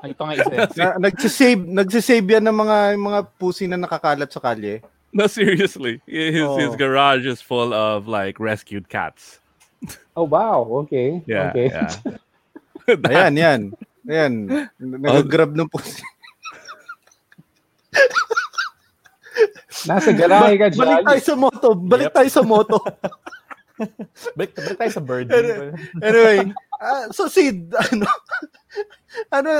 Ay, 0.00 0.16
ito 0.16 0.22
nga 0.24 0.32
isa. 0.32 0.48
eh. 0.48 0.64
Na, 0.80 0.86
nagsisave, 0.96 1.60
nagsisave 1.60 2.24
yan 2.24 2.44
ng 2.48 2.56
mga, 2.56 2.76
mga 2.96 3.20
pussy 3.36 3.66
na 3.68 3.76
nakakalat 3.76 4.30
sa 4.32 4.40
kalye. 4.40 4.80
No, 5.12 5.26
seriously, 5.26 5.98
his 6.06 6.38
his 6.38 6.72
Oh. 6.72 6.78
garage 6.78 7.26
is 7.26 7.42
full 7.42 7.74
of 7.74 8.06
like 8.06 8.38
rescued 8.38 8.86
cats. 8.88 9.42
Oh 10.14 10.22
wow. 10.24 10.62
Okay. 10.86 11.18
Yeah, 11.26 11.50
Okay. 11.50 11.66
yeah. 11.68 11.90
Ayan, 13.10 13.34
yan. 13.34 13.60
Ayan. 14.06 14.32
Nag-grab 14.78 15.52
ng 15.52 15.66
pussy. 15.66 16.00
Nasa 19.88 20.10
garahe 20.12 20.54
ka, 20.58 20.66
Balik 20.76 21.04
tayo 21.06 21.22
sa 21.22 21.34
moto. 21.36 21.68
Balik 21.76 22.08
Yep. 22.10 22.16
tayo 22.16 22.30
sa 22.30 22.42
moto. 22.42 22.76
Balik, 24.36 24.52
balik 24.52 24.76
tayo 24.76 24.92
sa 24.92 25.00
bird. 25.00 25.32
Anyway, 25.32 25.72
anyway 26.04 26.38
ah, 26.80 27.08
so 27.12 27.28
Sid, 27.28 27.72
ano, 27.72 28.04
ano, 29.40 29.52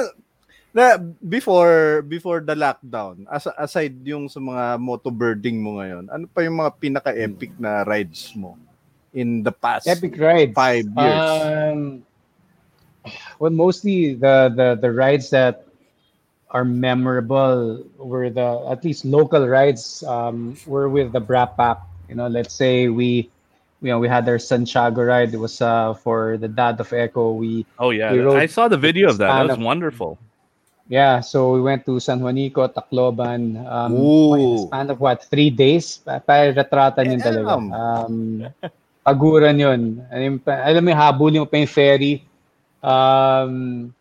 na 0.70 1.00
before 1.24 2.04
before 2.04 2.40
the 2.44 2.52
lockdown, 2.52 3.24
as, 3.32 3.48
aside 3.58 3.96
yung 4.04 4.28
sa 4.28 4.38
mga 4.38 4.76
moto 4.76 5.08
birding 5.08 5.60
mo 5.60 5.80
ngayon, 5.80 6.12
ano 6.12 6.24
pa 6.30 6.44
yung 6.44 6.60
mga 6.60 6.72
pinaka-epic 6.78 7.52
na 7.58 7.82
rides 7.82 8.32
mo 8.36 8.54
in 9.16 9.42
the 9.42 9.50
past 9.50 9.88
Epic 9.90 10.14
ride. 10.20 10.54
five 10.54 10.86
years? 10.86 11.28
Um, 11.42 11.80
well, 13.42 13.50
mostly 13.50 14.14
the, 14.14 14.52
the 14.54 14.78
the 14.78 14.90
rides 14.92 15.32
that 15.34 15.66
are 16.50 16.64
memorable 16.64 17.82
were 17.98 18.30
the 18.30 18.66
at 18.70 18.84
least 18.84 19.04
local 19.04 19.46
rides. 19.46 20.02
Um, 20.04 20.56
were 20.66 20.88
with 20.88 21.12
the 21.12 21.20
Bra 21.20 21.46
Pack. 21.46 21.78
You 22.08 22.16
know, 22.18 22.26
let's 22.26 22.54
say 22.54 22.88
we, 22.90 23.30
you 23.82 23.88
know, 23.90 23.98
we 24.02 24.08
had 24.08 24.26
our 24.28 24.38
Santiago 24.38 25.02
ride. 25.06 25.32
It 25.32 25.38
was 25.38 25.62
uh, 25.62 25.94
for 25.94 26.36
the 26.36 26.48
dad 26.48 26.80
of 26.80 26.90
Echo. 26.92 27.32
We 27.32 27.64
Oh 27.78 27.90
yeah, 27.90 28.10
We 28.12 28.26
I 28.34 28.46
saw 28.46 28.66
the 28.66 28.76
video 28.78 29.08
of 29.08 29.18
that. 29.18 29.30
That 29.30 29.46
was 29.46 29.58
of- 29.58 29.62
wonderful. 29.62 30.18
yeah, 30.90 31.22
so 31.22 31.54
we 31.54 31.62
went 31.62 31.86
to 31.86 32.02
San 32.02 32.18
Juanico, 32.18 32.66
Tacloban. 32.66 33.54
Um, 33.62 33.94
Ooh. 33.94 34.34
in 34.34 34.40
a 34.58 34.58
span 34.66 34.90
of 34.90 34.98
what 34.98 35.22
three 35.30 35.50
days? 35.54 36.02
Pa- 36.02 36.18
Para 36.18 36.50
retratan 36.50 37.14
yun 37.14 37.20
talaga. 37.22 37.46
Damn. 37.54 37.70
Um, 37.70 38.14
paguran 39.06 39.54
yun. 39.62 40.02
Alam, 40.10 40.34
mo 40.34 40.38
pa- 40.42 40.66
alam 40.66 40.82
mo, 40.82 40.90
habulin 40.90 41.40
mo 41.42 41.46
pa 41.46 41.62
yung 41.62 41.70
ferry. 41.70 42.26
Um, 42.82 43.94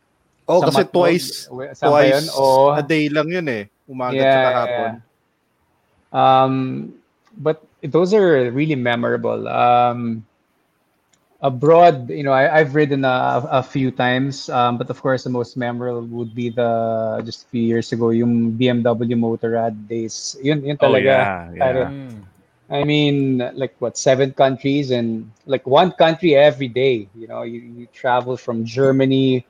oh, 0.49 0.59
sa 0.65 0.73
kasi 0.73 0.81
Matnog. 0.83 0.95
twice 0.97 1.29
Wait, 1.53 1.69
saan 1.77 1.93
yun? 1.93 2.25
twice 2.25 2.27
Oo. 2.33 2.73
a 2.73 2.81
day 2.81 3.05
lang 3.07 3.29
yun 3.29 3.47
eh. 3.47 3.63
Umaga 3.85 4.17
Yeah, 4.17 4.49
at 4.49 4.69
yeah. 4.69 4.93
Um, 6.09 6.93
but 7.37 7.61
those 7.85 8.13
are 8.13 8.49
really 8.51 8.75
memorable. 8.75 9.47
Um, 9.47 10.25
abroad, 11.41 12.09
you 12.09 12.23
know, 12.23 12.33
I, 12.33 12.59
I've 12.59 12.75
ridden 12.75 13.05
a, 13.05 13.45
a 13.49 13.63
few 13.63 13.91
times, 13.91 14.49
um, 14.49 14.77
but 14.77 14.89
of 14.89 15.01
course, 15.01 15.23
the 15.23 15.29
most 15.29 15.55
memorable 15.55 16.05
would 16.07 16.35
be 16.35 16.49
the 16.49 17.21
just 17.25 17.45
a 17.45 17.47
few 17.47 17.61
years 17.61 17.91
ago, 17.91 18.09
yung 18.09 18.53
BMW 18.53 19.15
Motorrad 19.15 19.87
days. 19.87 20.35
Yun, 20.41 20.65
yun 20.65 20.77
Oh 20.81 20.95
yeah, 20.95 21.49
yeah. 21.53 21.59
Pare. 21.59 21.85
Mm. 21.85 22.23
I 22.69 22.83
mean, 22.83 23.41
like 23.55 23.73
what, 23.79 23.97
seven 23.97 24.31
countries 24.33 24.91
and 24.91 25.31
like 25.47 25.65
one 25.65 25.91
country 25.91 26.35
every 26.35 26.67
day. 26.67 27.07
You 27.15 27.27
know, 27.27 27.41
you, 27.41 27.61
you 27.61 27.87
travel 27.93 28.37
from 28.37 28.63
Germany 28.63 29.45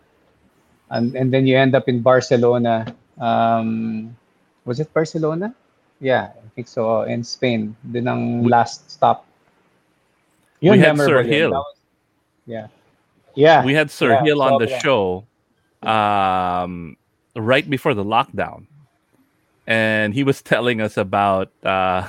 and, 0.92 1.16
and 1.16 1.34
then 1.34 1.48
you 1.48 1.58
end 1.58 1.76
up 1.76 1.88
in 1.90 2.02
Barcelona. 2.02 2.86
Um, 3.20 4.16
was 4.66 4.80
it 4.80 4.94
Barcelona? 4.94 5.54
Yeah, 6.00 6.32
I 6.36 6.50
think 6.56 6.68
so. 6.68 7.02
In 7.04 7.24
Spain. 7.24 7.76
Din 7.92 8.08
ang 8.08 8.44
last 8.48 8.90
stop. 8.92 9.26
We 10.62 10.78
had 10.80 10.98
Sir. 10.98 11.24
Hill. 11.24 11.52
Was- 11.52 11.76
yeah. 12.46 12.68
Yeah. 13.36 13.64
we 13.64 13.74
had 13.74 13.92
Sir 13.92 14.12
Yeah, 14.12 14.24
Hill 14.24 14.42
on 14.42 14.60
the 14.60 14.68
sobra. 14.68 14.82
show 14.82 15.26
um, 15.88 16.98
right 17.36 17.68
before 17.70 17.94
the 17.94 18.04
lockdown, 18.04 18.66
and 19.68 20.14
he 20.14 20.24
was 20.24 20.42
telling 20.42 20.82
us 20.82 20.98
about 20.98 21.52
uh, 21.64 22.08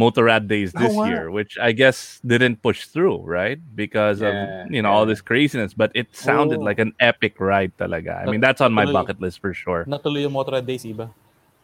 Motorrad 0.00 0.48
days 0.48 0.72
Oh, 0.72 0.80
this 0.80 0.94
wow. 0.96 1.04
year, 1.04 1.30
which 1.30 1.58
I 1.60 1.72
guess 1.72 2.20
didn't 2.24 2.62
push 2.64 2.86
through, 2.88 3.20
right? 3.26 3.60
Because 3.76 4.24
Yeah, 4.24 4.64
of 4.64 4.72
you 4.72 4.80
know 4.80 4.88
all 4.88 5.04
this 5.04 5.20
craziness, 5.20 5.76
but 5.76 5.92
it 5.92 6.08
sounded 6.16 6.60
Oh. 6.60 6.66
like 6.66 6.80
an 6.80 6.96
epic 7.00 7.36
ride, 7.36 7.76
talaga. 7.76 8.16
I 8.16 8.24
mean, 8.30 8.40
that's 8.40 8.64
on 8.64 8.72
my 8.72 8.88
Tuloy. 8.88 8.96
bucket 9.04 9.20
list 9.20 9.40
for 9.44 9.52
sure. 9.52 9.84
Natuloy 9.84 10.24
yung 10.24 10.32
Motorrad 10.32 10.64
Days, 10.64 10.88
iba. 10.88 11.12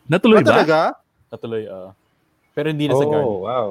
Natuloy 0.05 0.41
Ah, 0.41 0.45
ba? 0.45 0.51
talaga? 0.53 0.79
Natuloy, 1.33 1.65
uh, 1.65 1.91
pero 2.53 2.69
hindi 2.69 2.87
na 2.89 2.95
sa 2.95 3.09
guard. 3.09 3.25
Oh, 3.25 3.49
wow. 3.49 3.67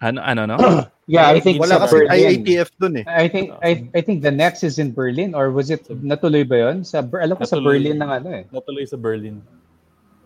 Ano, 0.00 0.18
ano, 0.24 0.42
no? 0.48 0.56
Yeah, 1.06 1.30
I 1.30 1.38
think 1.38 1.62
Wala 1.62 1.78
sa 1.78 1.86
kasi 1.86 2.02
Berlin. 2.02 2.42
IATF 2.42 2.68
dun 2.82 2.98
eh. 2.98 3.04
I 3.06 3.30
think 3.30 3.54
I 3.62 3.86
I 3.94 4.02
think 4.02 4.26
the 4.26 4.34
next 4.34 4.66
is 4.66 4.82
in 4.82 4.90
Berlin 4.90 5.38
or 5.38 5.54
was 5.54 5.70
it 5.70 5.86
natuloy 6.02 6.42
ba 6.42 6.66
'yon? 6.66 6.82
Sa 6.82 6.98
Ber- 6.98 7.22
alam 7.22 7.38
ko 7.38 7.46
sa 7.46 7.62
Berlin 7.62 8.02
ng 8.02 8.10
ano 8.10 8.28
eh. 8.34 8.42
Natuloy 8.50 8.82
sa 8.90 8.98
Berlin. 8.98 9.38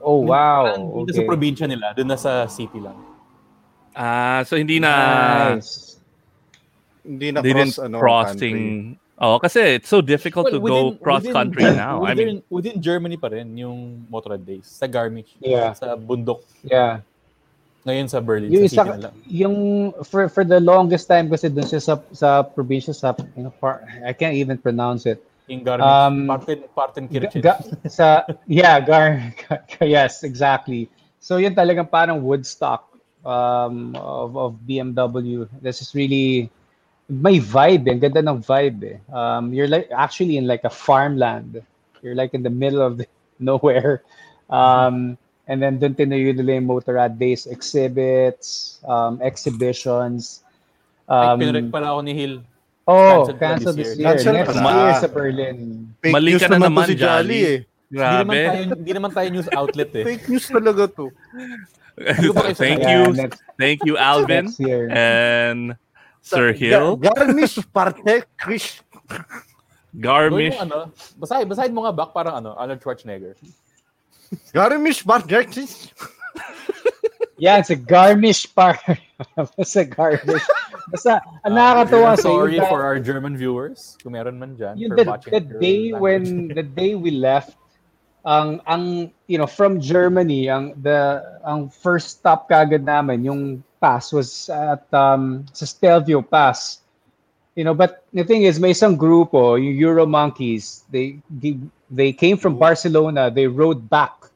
Oh 0.00 0.24
wow. 0.24 0.64
Dito 1.04 1.12
sa 1.12 1.20
Okay. 1.20 1.28
probinsya 1.28 1.68
nila, 1.68 1.92
doon 1.92 2.08
na 2.08 2.16
sa 2.16 2.48
city 2.48 2.80
lang. 2.80 2.96
Ah, 3.92 4.42
so 4.44 4.56
hindi 4.56 4.78
na 4.78 4.92
Nice. 5.56 5.98
Hindi 7.02 7.32
na 7.32 7.40
cross 7.40 7.46
didn't 7.48 7.74
ano, 7.80 7.96
crossing. 7.98 8.58
country. 8.96 8.98
Oh, 9.20 9.36
kasi 9.36 9.76
it's 9.76 9.88
so 9.88 10.00
difficult 10.00 10.48
to 10.48 10.56
go 10.56 10.88
within- 10.88 10.98
cross 10.98 11.20
within- 11.22 11.36
country 11.36 11.64
now. 11.76 12.00
I 12.04 12.16
Within, 12.16 12.26
mean, 12.26 12.38
within 12.48 12.76
Germany 12.80 13.16
pa 13.16 13.28
rin 13.28 13.52
yung 13.52 14.08
Motorrad 14.08 14.44
Days. 14.44 14.64
Sa 14.64 14.88
Garmisch. 14.88 15.36
Yeah. 15.40 15.76
Sa 15.76 15.92
bundok. 15.96 16.40
Yeah. 16.64 17.04
Ngayon 17.84 18.08
sa 18.08 18.20
Berlin. 18.20 18.52
Yung 18.52 18.68
sa 18.68 18.84
isa 18.84 19.12
yung 19.24 19.56
for 20.04 20.28
for 20.28 20.44
the 20.44 20.60
longest 20.60 21.08
time 21.08 21.28
kasi 21.32 21.48
dun 21.48 21.64
siya 21.64 21.80
sa 21.80 21.94
sa 22.12 22.44
probinsya 22.44 22.92
sa 22.92 23.12
you 23.36 23.44
know, 23.44 23.52
par, 23.56 23.80
I 24.04 24.12
can't 24.12 24.36
even 24.36 24.56
pronounce 24.56 25.04
it. 25.08 25.20
Yung 25.48 25.64
Garmisch. 25.64 25.84
Um, 25.84 26.28
Parten, 26.28 26.60
Partenkirchen. 26.76 27.40
Ga- 27.40 27.60
sa 27.88 28.24
yeah, 28.48 28.80
Gar 28.80 29.32
yes, 29.80 30.24
exactly. 30.24 30.88
So 31.20 31.36
yun 31.36 31.52
talagang 31.52 31.88
parang 31.88 32.20
Woodstock 32.20 32.89
um 33.22 33.92
of 33.96 34.36
of 34.36 34.50
BMW. 34.64 35.44
This 35.60 35.80
is 35.80 35.92
really 35.94 36.48
may 37.10 37.42
vibe, 37.42 37.90
eh. 37.90 37.92
ang 37.92 38.00
ganda 38.00 38.22
ng 38.22 38.38
vibe. 38.40 38.80
Eh. 38.86 38.98
Um 39.10 39.52
you're 39.52 39.68
like 39.68 39.90
actually 39.90 40.36
in 40.36 40.46
like 40.46 40.62
a 40.62 40.72
farmland. 40.72 41.60
You're 42.00 42.16
like 42.16 42.32
in 42.32 42.40
the 42.42 42.52
middle 42.52 42.80
of 42.80 42.96
the, 42.96 43.06
nowhere. 43.42 44.02
Um 44.48 45.16
and 45.46 45.58
then 45.58 45.78
dun 45.78 45.94
tinayo 45.94 46.30
nila 46.32 46.62
yung 46.62 46.70
Motorrad 46.70 47.18
Days 47.18 47.44
exhibits, 47.46 48.78
um 48.86 49.18
exhibitions. 49.20 50.46
Ay, 51.04 51.34
Um, 51.34 51.42
pinarek 51.42 51.68
pala 51.74 51.90
ako 51.90 52.00
ni 52.06 52.14
Hill. 52.14 52.34
oh, 52.86 53.26
Cancelled 53.26 53.38
cancel 53.38 53.72
this 53.74 53.94
this 53.94 53.98
year. 53.98 54.14
Cancel 54.14 54.34
Next 54.34 54.54
pa. 54.56 54.70
year 54.70 54.92
sa 54.94 55.08
Berlin. 55.10 55.58
Fake 55.98 56.14
Mali 56.14 56.30
news 56.32 56.42
ka 56.42 56.54
na 56.54 56.58
naman, 56.62 56.86
si 56.86 56.94
Jolly 56.94 57.02
Jolly. 57.02 57.40
eh. 57.42 57.58
Hindi 57.90 58.14
naman 58.22 58.30
grabe. 58.30 58.46
tayo, 58.46 58.62
hindi 58.78 58.92
naman 58.94 59.10
tayo 59.10 59.28
news 59.34 59.48
outlet 59.50 59.90
eh. 59.98 60.04
Fake 60.06 60.26
news 60.30 60.46
talaga 60.46 60.86
to. 60.86 61.10
Thank 62.56 62.80
you, 62.88 63.12
next, 63.12 63.42
thank 63.60 63.84
you, 63.84 63.98
Alvin 64.10 64.48
and 64.88 65.76
Sir 66.24 66.52
Hill, 66.56 66.96
Ga- 66.96 67.12
Garmisch 67.12 67.60
Parte 67.74 68.24
Chris. 68.40 68.80
Gawin 69.92 70.32
Garmisch. 70.32 70.56
mo 70.56 70.64
ano, 70.64 70.78
basahin, 71.20 71.44
basahin 71.44 71.72
mo 71.76 71.84
nga 71.84 71.92
back 71.92 72.16
parang 72.16 72.40
ano, 72.40 72.56
Arnold 72.56 72.80
Schwarzenegger. 72.80 73.36
Garmisch 74.56 75.04
Parte 75.04 75.44
Chris. 75.52 75.92
Yeah, 77.36 77.60
it's 77.60 77.68
a 77.68 77.76
Garmisch 77.76 78.48
par. 78.48 78.80
Basta 79.36 79.84
Garmisch. 79.84 80.46
Basta, 80.88 81.20
ang 81.44 81.52
uh, 81.52 81.56
nakakatuwa 81.56 82.16
sa 82.16 82.24
Sorry 82.24 82.56
for 82.64 82.80
our 82.80 82.96
German 82.96 83.36
viewers, 83.36 84.00
kung 84.00 84.16
meron 84.16 84.40
man 84.40 84.56
dyan. 84.56 84.74
yung 84.80 84.96
for 84.96 85.04
the, 85.04 85.04
watching 85.04 85.32
the 85.36 85.44
day 85.60 85.92
when 85.92 86.48
the 86.48 86.64
day 86.64 86.96
we 86.96 87.12
left 87.12 87.59
ang 88.24 88.60
ang 88.68 89.08
you 89.28 89.40
know 89.40 89.48
from 89.48 89.80
Germany 89.80 90.52
ang 90.52 90.76
the 90.76 91.24
ang 91.44 91.72
first 91.72 92.20
stop 92.20 92.52
kagad 92.52 92.84
namin 92.84 93.24
yung 93.24 93.42
pass 93.80 94.12
was 94.12 94.52
at 94.52 94.84
um 94.92 95.48
sa 95.56 95.64
Stelvio 95.64 96.20
Pass. 96.20 96.84
You 97.56 97.64
know 97.64 97.72
but 97.72 98.04
the 98.12 98.24
thing 98.24 98.44
is 98.44 98.60
may 98.60 98.76
isang 98.76 98.96
grupo 98.96 99.56
yung 99.56 99.76
Euro 99.80 100.04
Monkeys 100.04 100.84
they 100.92 101.16
they, 101.90 102.12
came 102.12 102.36
from 102.36 102.60
Barcelona. 102.60 103.32
They 103.32 103.48
rode 103.48 103.88
back 103.88 104.28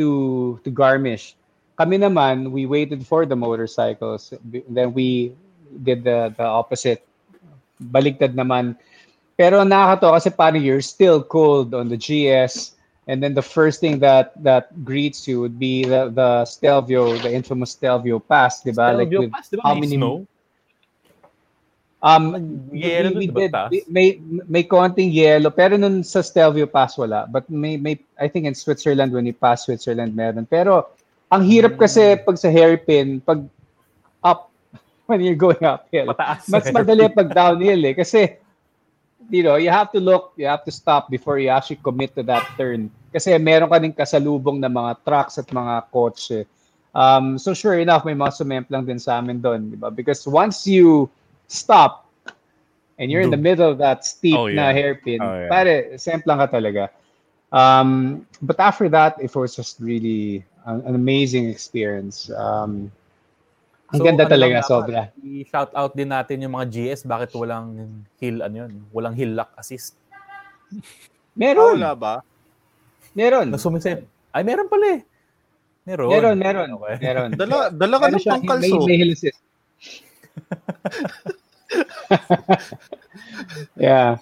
to 0.00 0.56
to 0.64 0.68
Garmisch. 0.72 1.36
Kami 1.76 2.00
naman 2.00 2.50
we 2.50 2.64
waited 2.64 3.04
for 3.04 3.28
the 3.28 3.36
motorcycles. 3.36 4.32
Then 4.42 4.96
we 4.96 5.36
did 5.84 6.02
the 6.02 6.32
the 6.32 6.48
opposite. 6.48 7.04
Baligtad 7.76 8.34
naman. 8.34 8.74
Pero 9.38 9.62
nakakatawa 9.62 10.18
kasi 10.18 10.34
parang 10.34 10.64
you're 10.64 10.82
still 10.82 11.22
cold 11.22 11.70
on 11.76 11.86
the 11.86 11.94
GS 11.94 12.77
and 13.08 13.22
then 13.24 13.32
the 13.32 13.42
first 13.42 13.80
thing 13.80 13.98
that 14.04 14.36
that 14.44 14.68
greets 14.84 15.26
you 15.26 15.40
would 15.40 15.58
be 15.58 15.82
the 15.84 16.12
the 16.12 16.44
Stelvio, 16.44 17.16
the 17.18 17.32
infamous 17.32 17.72
Stelvio 17.72 18.20
pass, 18.20 18.60
di 18.62 18.70
ba? 18.70 18.92
Stelvio 18.92 19.20
with 19.24 19.32
Pass, 19.32 19.48
di 19.48 19.56
ba 19.56 19.62
how 19.64 19.74
many 19.74 19.96
snow? 19.96 20.28
Um, 21.98 22.70
Yellow 22.70 23.10
we, 23.10 23.26
we 23.26 23.26
dun, 23.26 23.34
di 23.34 23.48
ba, 23.50 23.66
did, 23.66 23.72
we- 23.72 23.86
may 23.90 24.08
may 24.46 24.62
konting 24.62 25.10
yellow 25.10 25.50
pero 25.50 25.74
nun 25.74 26.04
sa 26.06 26.20
Stelvio 26.22 26.68
Pass 26.70 26.94
wala. 26.94 27.26
But 27.26 27.50
may 27.50 27.74
may 27.80 27.98
I 28.20 28.28
think 28.28 28.46
in 28.46 28.54
Switzerland 28.54 29.10
when 29.10 29.26
you 29.26 29.34
pass 29.34 29.66
Switzerland 29.66 30.14
meron. 30.14 30.46
Pero 30.46 30.92
ang 31.32 31.42
hirap 31.42 31.74
kasi 31.80 32.14
Hmm. 32.14 32.22
pag 32.22 32.36
sa 32.38 32.52
hairpin, 32.52 33.18
pag 33.24 33.42
up 34.22 34.52
when 35.10 35.24
you're 35.24 35.34
going 35.40 35.58
uphill. 35.64 36.12
Mataas. 36.12 36.46
Mas 36.46 36.68
madali 36.70 37.08
pag 37.10 37.32
downhill 37.34 37.82
eh 37.88 37.96
kasi 37.98 38.36
you 39.28 39.42
know, 39.42 39.56
you 39.56 39.68
have 39.68 39.92
to 39.92 40.00
look, 40.00 40.32
you 40.40 40.46
have 40.46 40.64
to 40.64 40.72
stop 40.72 41.10
before 41.10 41.36
you 41.38 41.48
actually 41.52 41.76
commit 41.84 42.14
to 42.16 42.22
that 42.22 42.46
turn. 42.56 42.88
Kasi 43.08 43.32
meron 43.40 43.72
ka 43.72 43.78
din 43.80 43.94
kasalubong 43.94 44.60
na 44.60 44.68
mga 44.68 45.00
trucks 45.04 45.40
at 45.40 45.48
mga 45.48 45.88
kotse. 45.88 46.44
Um, 46.92 47.38
so 47.38 47.54
sure 47.54 47.78
enough, 47.78 48.04
may 48.04 48.16
mga 48.16 48.32
sumemplang 48.36 48.84
din 48.84 48.98
sa 49.00 49.20
amin 49.20 49.40
doon, 49.40 49.70
di 49.72 49.76
ba? 49.76 49.88
Because 49.88 50.24
once 50.28 50.66
you 50.66 51.08
stop 51.48 52.08
and 52.98 53.08
you're 53.08 53.22
in 53.22 53.30
the 53.32 53.40
middle 53.40 53.70
of 53.70 53.78
that 53.78 54.04
steep 54.04 54.36
Oh, 54.36 54.50
na 54.50 54.68
yeah. 54.68 54.76
hairpin, 54.76 55.20
Oh, 55.22 55.32
yeah. 55.32 55.48
pare, 55.48 55.74
semplang 55.96 56.42
ka 56.42 56.58
talaga. 56.58 56.90
Um, 57.48 58.24
but 58.44 58.60
after 58.60 58.88
that, 58.92 59.16
it 59.22 59.32
was 59.32 59.56
just 59.56 59.80
really 59.80 60.44
an, 60.68 60.84
an 60.84 60.94
amazing 60.98 61.48
experience. 61.48 62.28
Um, 62.34 62.92
ang 63.88 64.04
ganda 64.04 64.28
ano 64.28 64.32
talaga, 64.36 64.56
sobra. 64.68 65.00
I-shout 65.16 65.72
out 65.72 65.96
din 65.96 66.12
natin 66.12 66.44
yung 66.44 66.52
mga 66.52 66.68
GS, 66.68 67.08
bakit 67.08 67.32
walang 67.32 68.04
hill, 68.20 68.44
ano 68.44 68.68
yun, 68.68 68.72
walang 68.92 69.16
hill 69.16 69.32
lock 69.32 69.56
assist. 69.56 69.96
Ah, 70.12 70.76
Meron, 71.32 71.80
wala 71.80 71.96
ba? 71.96 72.14
Meron. 73.18 73.50
Nasumisip. 73.50 74.06
Ay, 74.30 74.46
meron 74.46 74.70
pala 74.70 74.86
eh. 74.94 75.02
Meron. 75.82 76.08
Meron, 76.12 76.36
meron. 76.38 76.68
Okay. 76.78 76.96
Meron. 77.02 77.34
Dala, 77.34 77.74
dala 77.74 77.96
ka 77.98 78.06
ng 78.14 78.22
pangkalso. 78.22 78.86
May, 78.86 79.02
may 79.02 79.10
assist. 79.10 79.40
yeah. 83.80 84.18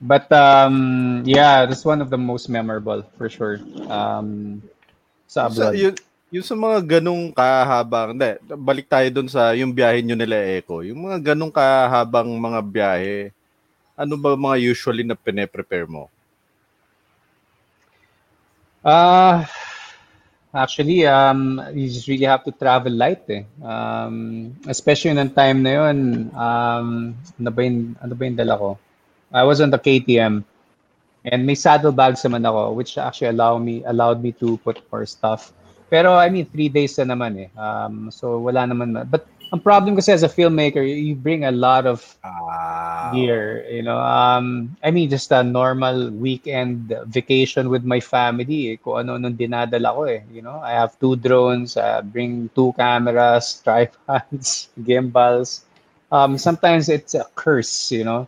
But 0.00 0.30
um 0.32 1.22
yeah, 1.24 1.64
that's 1.64 1.84
one 1.84 2.02
of 2.02 2.10
the 2.10 2.18
most 2.18 2.50
memorable 2.50 3.06
for 3.16 3.30
sure. 3.30 3.60
Um 3.86 4.60
sa 5.28 5.48
abroad. 5.48 5.76
yun, 5.76 5.94
yung 6.34 6.44
sa 6.44 6.58
mga 6.58 6.98
ganong 6.98 7.30
kahabang, 7.30 8.16
hindi, 8.16 8.34
balik 8.58 8.90
tayo 8.90 9.06
dun 9.08 9.30
sa 9.30 9.54
yung 9.54 9.70
biyahe 9.70 10.02
nyo 10.02 10.18
nila 10.18 10.58
Echo. 10.58 10.82
Yung 10.82 11.08
mga 11.08 11.32
ganong 11.32 11.54
kahabang 11.54 12.26
mga 12.26 12.60
biyahe, 12.60 13.30
ano 13.94 14.18
ba 14.18 14.34
mga 14.34 14.58
usually 14.58 15.06
na 15.06 15.14
pine-prepare 15.14 15.86
mo? 15.86 16.10
Uh 18.84 19.44
actually 20.54 21.02
um 21.06 21.58
you 21.74 21.88
just 21.90 22.06
really 22.06 22.28
have 22.28 22.44
to 22.44 22.52
travel 22.52 22.92
light 22.92 23.24
eh. 23.28 23.42
Um 23.64 24.54
especially 24.70 25.14
ng 25.18 25.32
time 25.34 25.62
na 25.64 25.72
yun, 25.82 25.98
um 26.36 26.88
ano 27.40 27.50
ba 27.50 27.60
yung, 27.66 27.96
ano 27.98 28.12
ba 28.14 28.22
yung 28.28 28.38
dala 28.38 28.54
ko? 28.60 28.70
I 29.34 29.42
was 29.42 29.58
on 29.64 29.70
the 29.74 29.80
KTM 29.80 30.44
and 31.26 31.40
may 31.48 31.56
saddlebags 31.58 32.22
naman 32.22 32.44
ako 32.46 32.76
which 32.78 32.98
actually 33.00 33.32
allow 33.34 33.58
me 33.58 33.82
allowed 33.88 34.22
me 34.22 34.30
to 34.38 34.60
put 34.62 34.78
more 34.92 35.06
stuff. 35.08 35.50
Pero 35.90 36.14
I 36.14 36.28
mean, 36.30 36.46
three 36.46 36.68
days 36.70 36.96
na 37.00 37.14
naman 37.14 37.32
eh. 37.38 37.48
Um, 37.54 38.10
so 38.10 38.38
wala 38.40 38.66
naman. 38.66 38.94
na- 38.94 39.06
But 39.06 39.26
ang 39.54 39.62
problem 39.62 39.94
kasi 39.94 40.10
as 40.10 40.26
a 40.26 40.28
filmmaker, 40.28 40.82
you 40.82 41.14
bring 41.14 41.46
a 41.46 41.54
lot 41.54 41.86
of 41.86 42.02
Ah, 42.26 43.12
gear, 43.14 43.62
you 43.70 43.82
know. 43.82 43.98
Um, 43.98 44.74
I 44.82 44.90
mean, 44.90 45.10
just 45.10 45.30
a 45.30 45.44
normal 45.44 46.10
weekend 46.10 46.90
vacation 47.06 47.68
with 47.70 47.84
my 47.84 48.00
family. 48.00 48.74
Eh, 48.74 48.76
kung 48.82 49.06
ano 49.06 49.14
nung 49.14 49.36
dinadala 49.38 49.94
ko 49.94 50.10
eh, 50.10 50.26
you 50.32 50.42
know. 50.42 50.58
I 50.58 50.72
have 50.74 50.98
two 50.98 51.14
drones, 51.14 51.76
I 51.76 52.00
bring 52.02 52.50
two 52.56 52.74
cameras, 52.74 53.60
tripods, 53.64 54.74
gimbals. 54.82 55.62
Um, 56.10 56.38
sometimes 56.38 56.88
it's 56.88 57.14
a 57.14 57.24
curse, 57.38 57.92
you 57.92 58.02
know. 58.02 58.26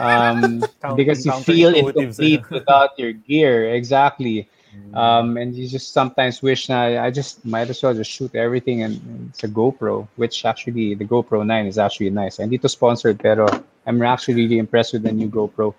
Um, 0.00 0.66
because 0.96 1.22
you 1.24 1.32
feel 1.32 1.70
intuitives, 1.70 2.18
eh. 2.18 2.40
incomplete 2.40 2.50
without 2.50 2.98
your 2.98 3.12
gear. 3.12 3.70
Exactly. 3.70 4.48
Um, 4.94 5.36
and 5.36 5.54
you 5.54 5.68
just 5.68 5.92
sometimes 5.92 6.40
wish 6.40 6.68
na 6.68 6.96
I 7.04 7.10
just 7.10 7.44
might 7.44 7.68
as 7.68 7.82
well 7.82 7.92
just 7.92 8.10
shoot 8.10 8.34
everything 8.34 8.82
and, 8.82 8.96
and 8.96 9.28
it's 9.28 9.44
a 9.44 9.48
GoPro, 9.48 10.08
which 10.16 10.44
actually 10.44 10.94
the 10.94 11.04
GoPro 11.04 11.44
9 11.44 11.66
is 11.66 11.76
actually 11.76 12.08
nice. 12.10 12.40
I 12.40 12.46
need 12.46 12.62
to 12.62 12.68
sponsor 12.68 13.10
it, 13.10 13.18
pero 13.18 13.46
I'm 13.86 14.00
actually 14.02 14.34
really 14.34 14.58
impressed 14.58 14.94
with 14.94 15.02
the 15.02 15.12
new 15.12 15.28
GoPro. 15.28 15.74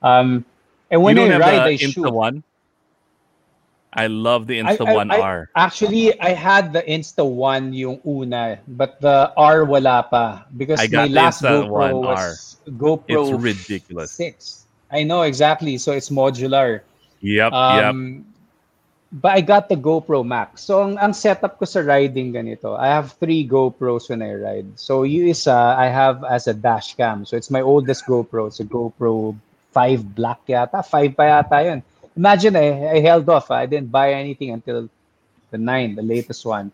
Um, 0.00 0.44
and 0.90 1.02
when 1.02 1.16
you 1.16 1.26
don't 1.26 1.42
I 1.42 1.44
ride, 1.44 1.58
I 1.58 1.76
the 1.76 1.90
shoot. 1.90 2.12
One. 2.12 2.44
I 3.92 4.06
love 4.06 4.46
the 4.46 4.58
Insta 4.58 4.88
I- 4.88 4.94
One 4.94 5.10
I- 5.10 5.20
R. 5.20 5.50
Actually, 5.54 6.18
I 6.20 6.30
had 6.30 6.72
the 6.72 6.82
Insta 6.82 7.28
One 7.28 7.72
yung 7.72 8.00
una, 8.06 8.58
but 8.66 9.00
the 9.00 9.32
R 9.36 9.64
wala 9.64 10.06
pa 10.08 10.44
because 10.56 10.80
I 10.80 10.88
my 10.88 11.08
the 11.08 11.12
last 11.12 11.42
Insta 11.42 11.68
GoPro 11.68 11.68
One 11.68 11.96
was 11.96 12.56
GoPro 12.70 13.04
It's 13.08 13.42
ridiculous. 13.42 14.12
six. 14.12 14.64
I 14.90 15.02
know 15.04 15.22
exactly, 15.22 15.76
so 15.78 15.92
it's 15.92 16.08
modular. 16.08 16.80
Yep, 17.20 17.52
yep. 17.52 17.94
But 19.12 19.36
I 19.36 19.40
got 19.42 19.68
the 19.68 19.76
GoPro 19.76 20.24
Max. 20.24 20.64
So 20.64 20.80
ang, 20.80 20.96
ang 20.96 21.12
setup 21.12 21.60
ko 21.60 21.68
sa 21.68 21.84
riding 21.84 22.32
ganito, 22.32 22.80
I 22.80 22.88
have 22.88 23.12
three 23.20 23.44
GoPros 23.44 24.08
when 24.08 24.24
I 24.24 24.32
ride. 24.32 24.80
So 24.80 25.04
yung 25.04 25.28
isa, 25.28 25.52
I 25.52 25.92
have 25.92 26.24
as 26.24 26.48
a 26.48 26.56
dash 26.56 26.96
cam. 26.96 27.28
So 27.28 27.36
it's 27.36 27.52
my 27.52 27.60
oldest 27.60 28.08
GoPro. 28.08 28.48
It's 28.48 28.60
a 28.60 28.64
GoPro 28.64 29.36
5 29.76 30.16
Black 30.16 30.40
yata. 30.48 30.80
5 30.80 31.12
pa 31.12 31.24
yata 31.28 31.60
yun. 31.60 31.84
Imagine 32.16 32.56
I, 32.56 32.96
I 32.96 32.98
held 33.04 33.28
off. 33.28 33.50
I 33.52 33.66
didn't 33.66 33.92
buy 33.92 34.16
anything 34.16 34.48
until 34.48 34.88
the 35.50 35.58
9, 35.58 35.94
the 35.94 36.02
latest 36.02 36.48
one. 36.48 36.72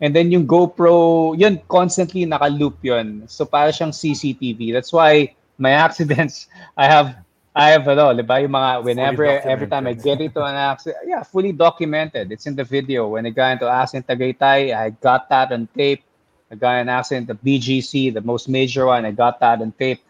And 0.00 0.10
then 0.10 0.32
yung 0.32 0.50
GoPro, 0.50 1.38
yun, 1.38 1.60
constantly 1.68 2.24
naka-loop 2.24 2.82
yun. 2.82 3.30
So 3.30 3.46
para 3.46 3.70
siyang 3.70 3.94
CCTV. 3.94 4.72
That's 4.72 4.92
why 4.92 5.38
my 5.54 5.70
accidents, 5.86 6.50
I 6.76 6.90
have, 6.90 7.14
I 7.54 7.74
have, 7.74 7.88
ano, 7.88 8.14
di 8.14 8.22
ba, 8.22 8.38
yung 8.38 8.54
mga, 8.54 8.84
whenever, 8.84 9.26
every 9.26 9.66
time 9.66 9.86
I 9.90 9.94
get 9.94 10.20
into 10.20 10.38
an 10.38 10.54
accident, 10.54 11.02
yeah, 11.02 11.22
fully 11.26 11.50
documented. 11.50 12.30
It's 12.30 12.46
in 12.46 12.54
the 12.54 12.62
video. 12.62 13.08
When 13.08 13.26
I 13.26 13.30
got 13.30 13.58
into 13.58 13.66
accident 13.66 14.06
Tagaytay, 14.06 14.70
I 14.70 14.90
got 15.02 15.28
that 15.30 15.50
on 15.50 15.66
tape. 15.74 16.06
I 16.50 16.54
got 16.54 16.78
in 16.78 16.86
an 16.86 16.88
accident 16.88 17.30
at 17.30 17.42
BGC, 17.42 18.14
the 18.14 18.22
most 18.22 18.48
major 18.48 18.86
one, 18.86 19.04
I 19.04 19.10
got 19.10 19.40
that 19.40 19.62
on 19.62 19.72
tape. 19.72 20.00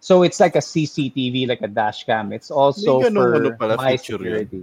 So 0.00 0.22
it's 0.22 0.38
like 0.38 0.54
a 0.54 0.62
CCTV, 0.62 1.48
like 1.48 1.62
a 1.62 1.68
dash 1.68 2.04
cam. 2.04 2.32
It's 2.32 2.50
also 2.50 3.02
for 3.02 3.34
ano 3.34 3.50
pala, 3.54 3.76
my 3.76 3.96
feature 3.96 4.14
yun. 4.14 4.46
security. 4.46 4.62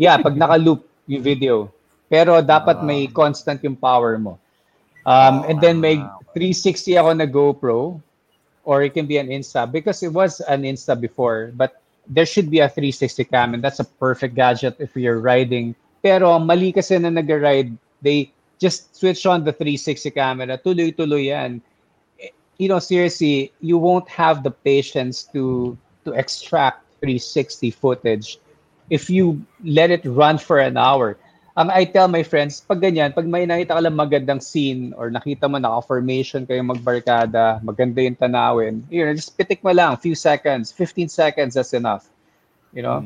Yeah, 0.00 0.16
pag 0.16 0.36
naka-loop 0.36 0.88
yung 1.08 1.22
video. 1.22 1.72
Pero 2.08 2.40
dapat 2.40 2.84
may 2.84 3.06
constant 3.06 3.60
yung 3.64 3.76
power 3.76 4.16
mo. 4.16 4.40
Um, 5.04 5.44
and 5.48 5.60
then 5.60 5.80
may 5.80 6.00
360 6.32 6.96
ako 7.00 7.10
na 7.12 7.26
GoPro 7.28 8.00
or 8.64 8.82
it 8.82 8.94
can 8.94 9.06
be 9.06 9.18
an 9.18 9.28
Insta 9.28 9.70
because 9.70 10.02
it 10.02 10.12
was 10.12 10.40
an 10.40 10.62
Insta 10.62 10.98
before, 10.98 11.52
but 11.54 11.82
there 12.06 12.26
should 12.26 12.50
be 12.50 12.60
a 12.60 12.68
360 12.68 13.24
cam 13.24 13.54
and 13.54 13.62
that's 13.62 13.80
a 13.80 13.84
perfect 13.84 14.34
gadget 14.34 14.76
if 14.78 14.96
you're 14.96 15.20
riding. 15.20 15.74
Pero 16.02 16.38
mali 16.38 16.72
kasi 16.72 16.98
na 16.98 17.10
nag-ride, 17.10 17.76
they 18.02 18.32
just 18.58 18.94
switch 18.96 19.24
on 19.26 19.44
the 19.44 19.52
360 19.52 20.10
camera, 20.10 20.58
tuloy-tuloy 20.58 21.32
yan. 21.32 21.62
You 22.58 22.68
know, 22.68 22.78
seriously, 22.78 23.52
you 23.60 23.78
won't 23.78 24.08
have 24.08 24.42
the 24.44 24.50
patience 24.50 25.24
to 25.32 25.76
to 26.04 26.12
extract 26.12 26.84
360 27.00 27.70
footage 27.70 28.38
if 28.90 29.08
you 29.08 29.40
let 29.64 29.90
it 29.90 30.04
run 30.04 30.36
for 30.36 30.58
an 30.58 30.76
hour. 30.76 31.16
Ang 31.60 31.68
I 31.76 31.84
tell 31.84 32.08
my 32.08 32.24
friends, 32.24 32.64
pag 32.64 32.80
ganyan, 32.80 33.12
pag 33.12 33.28
may 33.28 33.44
nakita 33.44 33.76
ka 33.76 33.84
lang 33.84 33.92
magandang 33.92 34.40
scene 34.40 34.96
or 34.96 35.12
nakita 35.12 35.44
mo 35.44 35.60
naka-formation 35.60 36.48
kayo 36.48 36.64
magbarkada, 36.64 37.60
maganda 37.60 38.00
yung 38.00 38.16
tanawin, 38.16 38.80
you 38.88 39.04
know, 39.04 39.12
just 39.12 39.36
pitik 39.36 39.60
mo 39.60 39.68
lang, 39.68 39.92
few 40.00 40.16
seconds, 40.16 40.72
15 40.72 41.12
seconds, 41.12 41.52
that's 41.60 41.76
enough. 41.76 42.08
You 42.72 42.80
know? 42.80 43.04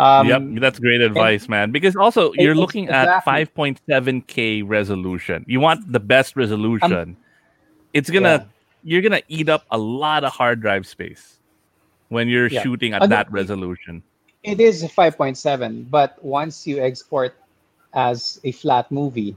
Um, 0.00 0.24
yep, 0.24 0.40
that's 0.64 0.78
great 0.78 1.02
advice, 1.04 1.44
man. 1.44 1.72
Because 1.76 1.92
also 1.92 2.32
you're 2.40 2.54
looking 2.56 2.88
at 2.88 3.20
exactly. 3.20 3.44
5.7k 3.52 4.62
resolution. 4.64 5.44
You 5.46 5.60
want 5.60 5.84
the 5.92 6.00
best 6.00 6.36
resolution. 6.40 7.20
it's 7.92 8.08
gonna 8.08 8.48
you're 8.86 9.02
gonna 9.02 9.20
eat 9.28 9.50
up 9.50 9.66
a 9.74 9.76
lot 9.76 10.22
of 10.22 10.32
hard 10.32 10.62
drive 10.62 10.86
space 10.86 11.42
when 12.08 12.30
you're 12.30 12.46
Yeah. 12.46 12.62
shooting 12.62 12.94
at 12.94 13.02
Ano- 13.02 13.12
that 13.18 13.26
resolution. 13.28 14.00
It 14.46 14.56
is 14.56 14.80
5.7, 14.96 15.90
but 15.90 16.16
once 16.24 16.64
you 16.64 16.80
export 16.80 17.34
as 17.94 18.40
a 18.44 18.52
flat 18.52 18.90
movie, 18.90 19.36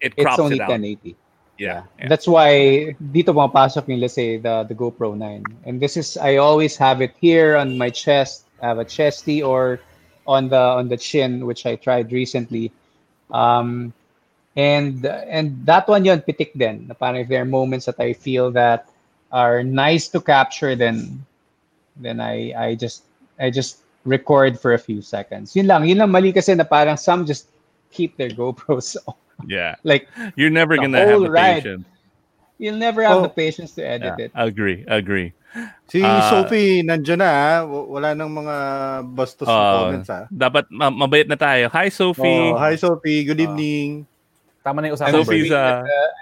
It 0.00 0.14
it's 0.16 0.38
only 0.38 0.56
it 0.56 0.62
out. 0.62 0.70
1080. 0.70 1.16
Yeah, 1.58 1.84
yeah. 1.98 2.08
That's 2.08 2.26
why 2.26 2.96
dito 2.96 3.36
pumapasok 3.36 3.88
yung 3.92 4.00
let's 4.00 4.16
say 4.16 4.40
the 4.40 4.64
the 4.64 4.74
GoPro 4.74 5.12
9. 5.16 5.44
And 5.68 5.80
this 5.80 5.96
is 5.96 6.16
I 6.16 6.36
always 6.40 6.76
have 6.76 7.00
it 7.04 7.12
here 7.20 7.56
on 7.56 7.76
my 7.76 7.90
chest. 7.90 8.48
I 8.62 8.68
have 8.72 8.78
a 8.80 8.88
chesty 8.88 9.42
or 9.42 9.80
on 10.26 10.48
the 10.48 10.60
on 10.60 10.88
the 10.88 10.96
chin 10.96 11.44
which 11.44 11.66
I 11.66 11.76
tried 11.76 12.12
recently. 12.12 12.72
Um 13.30 13.92
and 14.56 15.04
and 15.04 15.60
that 15.68 15.84
one 15.86 16.04
yun 16.04 16.24
pitik 16.24 16.56
din. 16.56 16.88
Na 16.88 16.96
parang 16.96 17.20
if 17.20 17.28
there 17.28 17.44
are 17.44 17.48
moments 17.48 17.84
that 17.86 18.00
I 18.00 18.16
feel 18.16 18.50
that 18.56 18.88
are 19.30 19.62
nice 19.62 20.08
to 20.16 20.20
capture, 20.20 20.74
then 20.74 21.24
then 22.00 22.24
I 22.24 22.56
I 22.56 22.68
just 22.74 23.04
I 23.36 23.52
just 23.52 23.84
record 24.08 24.56
for 24.56 24.72
a 24.72 24.80
few 24.80 25.04
seconds. 25.04 25.52
Yun 25.52 25.68
lang, 25.68 25.84
yun 25.84 26.00
lang 26.00 26.10
mali 26.10 26.32
kasi 26.32 26.56
na 26.56 26.64
parang 26.64 26.96
some 26.96 27.28
just 27.28 27.52
keep 27.90 28.16
their 28.16 28.30
GoPros 28.30 28.96
on. 29.06 29.14
Yeah. 29.46 29.76
Like 29.84 30.08
You're 30.36 30.52
never 30.52 30.76
gonna 30.76 30.98
have 31.00 31.20
the 31.20 31.30
ride. 31.30 31.62
patience. 31.62 31.86
you'll 32.60 32.76
never 32.76 33.00
have 33.00 33.18
Oh. 33.18 33.22
the 33.24 33.32
patience 33.32 33.72
to 33.76 33.82
edit 33.82 34.12
Yeah. 34.20 34.24
it. 34.28 34.30
Agree, 34.36 34.84
agree. 34.86 35.32
Si 35.88 36.04
Ah. 36.04 36.28
Sophie, 36.28 36.84
nandiyan 36.84 37.18
na 37.24 37.30
ha. 37.32 37.50
Wala 37.64 38.12
nang 38.12 38.28
mga 38.30 38.56
bastos 39.16 39.48
na 39.48 39.56
Oh, 39.56 39.72
comments 39.88 40.12
ha. 40.12 40.28
Dapat 40.28 40.68
ma- 40.68 40.92
mabait 40.92 41.24
na 41.24 41.40
tayo. 41.40 41.72
Hi, 41.72 41.88
Sophie. 41.88 42.52
Oh, 42.52 42.60
hi 42.60 42.76
Sophie, 42.76 43.24
good 43.24 43.40
Ah. 43.40 43.48
evening. 43.48 44.04
Tama 44.60 44.84
na 44.84 44.92
yung 44.92 45.00
usapan. 45.00 45.08
I'm 45.10 45.24
Sophie's, 45.24 45.48
reading, 45.48 45.56
uh, 45.56 45.82
the- 45.88 46.12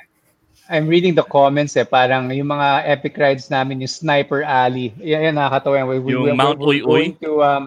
I'm 0.70 0.86
reading 0.86 1.12
the 1.18 1.26
comments 1.26 1.74
eh, 1.74 1.82
parang 1.82 2.30
yung 2.30 2.46
mga 2.46 2.86
epic 2.86 3.18
rides 3.18 3.50
namin, 3.50 3.82
yung 3.82 3.90
Sniper 3.90 4.46
Alley. 4.46 4.94
Yan, 5.02 5.26
yan 5.26 5.34
nakakatawa. 5.34 5.74
yan. 5.82 5.86
We, 5.90 5.96
we, 5.98 6.10
Yung 6.14 6.22
we, 6.22 6.32
Mount 6.38 6.60
we're 6.62 6.78
Uy 6.78 6.78
Uy? 6.78 6.86
going 6.86 7.14
to 7.18 7.30
um, 7.42 7.64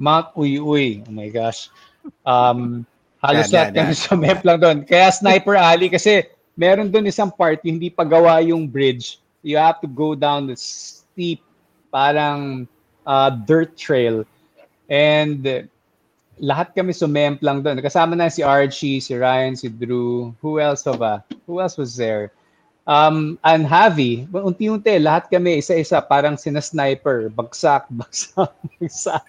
Mount 0.00 0.32
Uy 0.34 0.56
Uy. 0.56 1.04
Oh 1.04 1.12
my 1.12 1.28
gosh. 1.28 1.68
Um, 2.24 2.86
halos 3.22 3.48
Yan, 3.52 3.54
lahat 3.54 3.70
yan, 3.72 3.86
kami 3.86 3.92
sumep 3.96 4.40
lang 4.44 4.58
doon. 4.60 4.78
Kaya 4.84 5.12
Sniper 5.12 5.56
Alley 5.70 5.88
kasi 5.92 6.24
meron 6.56 6.88
doon 6.92 7.08
isang 7.08 7.32
part 7.32 7.60
hindi 7.64 7.88
pa 7.92 8.04
gawa 8.04 8.40
yung 8.44 8.68
bridge. 8.68 9.20
You 9.46 9.56
have 9.60 9.78
to 9.84 9.88
go 9.88 10.16
down 10.16 10.48
the 10.50 10.56
steep 10.58 11.40
parang 11.94 12.66
uh, 13.06 13.30
dirt 13.46 13.78
trail. 13.78 14.26
And 14.90 15.68
lahat 16.40 16.76
kami 16.76 16.92
sumemp 16.92 17.40
lang 17.40 17.64
doon. 17.64 17.80
Kasama 17.80 18.12
na 18.16 18.28
si 18.28 18.44
Archie, 18.44 19.00
si 19.00 19.16
Ryan, 19.16 19.56
si 19.56 19.72
Drew. 19.72 20.34
Who 20.44 20.60
else 20.60 20.84
pa 20.84 20.94
ba? 20.96 21.14
Who 21.48 21.60
else 21.60 21.80
was 21.80 21.96
there? 21.96 22.32
Um, 22.86 23.38
and 23.42 23.66
Javi. 23.66 24.28
Unti-unti, 24.30 25.02
lahat 25.02 25.26
kami, 25.32 25.58
isa-isa, 25.58 25.98
parang 26.04 26.38
sina-sniper. 26.38 27.28
Bagsak, 27.38 27.90
bagsak, 27.90 28.52
bagsak. 28.78 29.26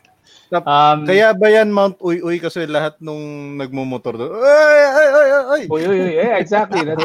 Um, 0.52 1.04
Kaya 1.04 1.36
ba 1.36 1.52
yan 1.52 1.68
Mount 1.68 2.00
Uy 2.00 2.24
Uy 2.24 2.39
kasi 2.39 2.64
lahat 2.64 2.95
nung 3.04 3.56
nagmumotor 3.60 4.16
doon. 4.16 4.32
Ay, 4.39 4.80
ay, 4.80 5.08
ay, 5.12 5.30
ay. 5.36 5.62
Uy, 5.68 5.82
uy, 5.84 5.98
uy. 6.08 6.14
Yeah, 6.16 6.39
exactly. 6.39 6.84
That's, 6.88 7.04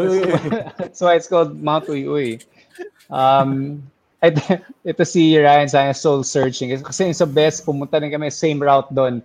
that's 0.79 1.01
why 1.03 1.19
it's 1.19 1.27
called 1.27 1.59
Mount 1.59 1.91
Uy 1.91 2.07
Uy. 2.07 2.29
Um, 3.11 3.83
ito, 4.23 4.39
ito 4.87 5.03
si 5.03 5.35
Ryan 5.35 5.67
sa 5.67 5.91
soul 5.91 6.23
searching. 6.23 6.71
Kasi 6.71 7.11
sa 7.11 7.27
best, 7.27 7.67
pumunta 7.67 7.99
rin 7.99 8.15
kami 8.15 8.31
same 8.31 8.63
route 8.63 8.91
doon. 8.95 9.19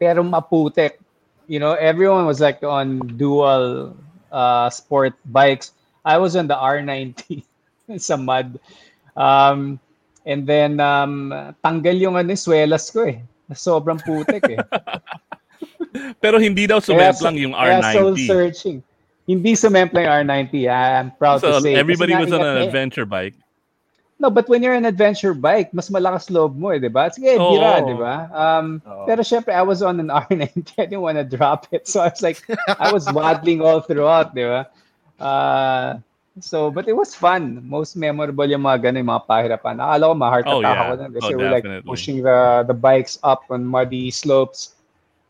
Pero 0.00 0.24
maputek. 0.24 0.96
You 1.44 1.60
know, 1.60 1.76
everyone 1.76 2.24
was 2.24 2.40
like 2.40 2.64
on 2.64 3.04
dual 3.20 3.92
uh, 4.32 4.72
sport 4.72 5.12
bikes. 5.28 5.76
I 6.00 6.16
was 6.16 6.36
on 6.40 6.48
the 6.48 6.56
R90 6.56 7.44
sa 8.00 8.16
mud. 8.16 8.56
Um, 9.12 9.76
and 10.24 10.48
then, 10.48 10.80
um, 10.80 11.28
tanggal 11.60 12.00
yung 12.00 12.16
ano, 12.16 12.32
swelas 12.32 12.88
ko 12.88 13.04
eh. 13.04 13.20
Sobrang 13.52 14.00
putek 14.00 14.42
eh. 14.48 14.58
Pero 16.24 16.40
hindi 16.40 16.66
daw 16.66 16.80
sumemp 16.80 17.20
lang 17.20 17.36
yung 17.36 17.52
Kaya 17.52 17.82
soul 17.92 18.16
R90. 18.16 18.26
searching. 18.26 18.78
Hindi 19.28 19.52
sumemp 19.54 19.92
lang 19.92 20.04
yung 20.08 20.16
R90. 20.24 20.54
I'm 20.68 21.08
proud 21.20 21.40
So 21.40 21.52
to 21.52 21.60
say. 21.60 21.74
Everybody 21.76 22.16
was 22.16 22.32
on 22.32 22.40
an 22.40 22.56
eh. 22.60 22.66
adventure 22.66 23.04
bike. 23.06 23.34
No, 24.18 24.30
but 24.30 24.48
when 24.48 24.62
you're 24.62 24.74
an 24.78 24.86
adventure 24.86 25.34
bike, 25.34 25.74
mas 25.74 25.90
malakas 25.90 26.30
loob 26.30 26.56
mo 26.56 26.70
eh, 26.70 26.78
di 26.78 26.88
ba? 26.88 27.10
Sige, 27.10 27.34
Oo. 27.36 27.58
bira, 27.58 27.82
di 27.82 27.92
ba? 27.98 28.30
Um, 28.30 28.80
Oo. 28.86 29.04
pero 29.10 29.20
syempre, 29.26 29.52
I 29.52 29.60
was 29.60 29.82
on 29.82 29.98
an 29.98 30.08
R90. 30.30 30.78
I 30.78 30.86
didn't 30.86 31.02
want 31.02 31.18
to 31.18 31.26
drop 31.26 31.66
it. 31.74 31.86
So 31.90 32.00
I 32.00 32.08
was 32.08 32.22
like, 32.22 32.40
I 32.78 32.94
was 32.94 33.04
waddling 33.10 33.60
all 33.60 33.82
throughout, 33.82 34.32
di 34.32 34.46
ba? 34.46 34.70
Uh, 35.18 35.98
so, 36.40 36.70
but 36.70 36.88
it 36.88 36.96
was 36.96 37.14
fun. 37.14 37.62
Most 37.62 37.94
memorable 37.94 38.46
yung 38.48 38.62
mga 38.62 38.90
ganun, 38.90 39.06
yung 39.06 39.12
mga 39.14 39.26
pahirapan. 39.26 39.78
Akala 39.78 40.10
ko 40.10 40.14
ma-heart 40.14 40.46
Oh, 40.48 40.58
attack 40.60 40.76
yeah. 40.76 40.82
ako 40.82 40.92
dun 40.96 41.12
kasi 41.14 41.30
Oh, 41.30 41.38
we're 41.38 41.54
like 41.54 41.66
pushing 41.86 42.18
the, 42.22 42.64
the 42.66 42.74
bikes 42.74 43.18
up 43.22 43.46
on 43.50 43.64
muddy 43.64 44.10
slopes. 44.10 44.74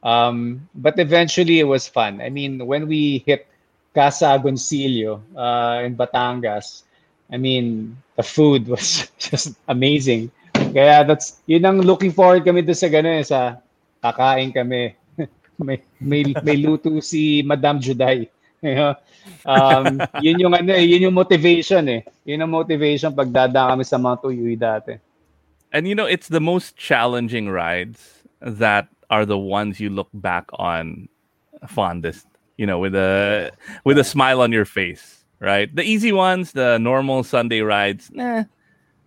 Um, 0.04 0.68
but 0.74 0.98
eventually 0.98 1.60
it 1.60 1.68
was 1.68 1.88
fun. 1.88 2.20
I 2.20 2.28
mean, 2.28 2.64
when 2.66 2.88
we 2.88 3.24
hit 3.24 3.48
Casa 3.94 4.36
Agoncillo 4.36 5.20
uh, 5.36 5.84
in 5.84 5.96
Batangas, 5.96 6.84
I 7.32 7.36
mean, 7.36 7.96
the 8.16 8.22
food 8.22 8.68
was 8.72 9.08
just 9.18 9.56
amazing. 9.68 10.30
Kaya 10.52 11.04
that's, 11.04 11.40
yun 11.46 11.64
ang 11.64 11.80
looking 11.82 12.12
forward 12.12 12.44
kami 12.44 12.62
doon 12.62 12.76
sa 12.76 12.88
gano'n, 12.88 13.20
eh, 13.20 13.24
sa 13.24 13.58
kakain 14.02 14.52
kami. 14.52 14.92
may, 15.60 15.80
may, 16.00 16.22
may 16.44 16.56
luto 16.60 17.00
si 17.00 17.40
Madam 17.46 17.80
Juday. 17.80 18.28
Um, 19.44 20.00
yun 20.20 20.40
yung 20.40 20.54
ano 20.56 20.72
eh, 20.72 20.84
yun 20.84 21.08
yung 21.08 21.16
motivation 21.16 21.88
eh. 21.88 22.04
Yun 22.24 22.44
ang 22.44 22.52
motivation 22.52 23.12
pag 23.12 23.28
dadaan 23.28 23.76
kami 23.76 23.84
sa 23.84 23.96
Mount 23.96 24.20
Uy 24.24 24.40
Uy 24.40 24.56
dati. 24.56 25.00
And 25.72 25.88
you 25.88 25.94
know, 25.94 26.06
it's 26.06 26.28
the 26.28 26.40
most 26.40 26.76
challenging 26.76 27.48
rides 27.48 28.22
that 28.40 28.88
are 29.10 29.26
the 29.26 29.38
ones 29.38 29.80
you 29.80 29.90
look 29.90 30.08
back 30.14 30.48
on 30.54 31.08
fondest. 31.68 32.26
You 32.56 32.66
know, 32.66 32.78
with 32.78 32.94
a 32.94 33.50
with 33.84 33.98
a 33.98 34.04
smile 34.04 34.40
on 34.40 34.52
your 34.52 34.64
face, 34.64 35.24
right? 35.40 35.74
The 35.74 35.82
easy 35.82 36.12
ones, 36.12 36.52
the 36.52 36.78
normal 36.78 37.24
Sunday 37.24 37.60
rides, 37.60 38.10
nah. 38.12 38.44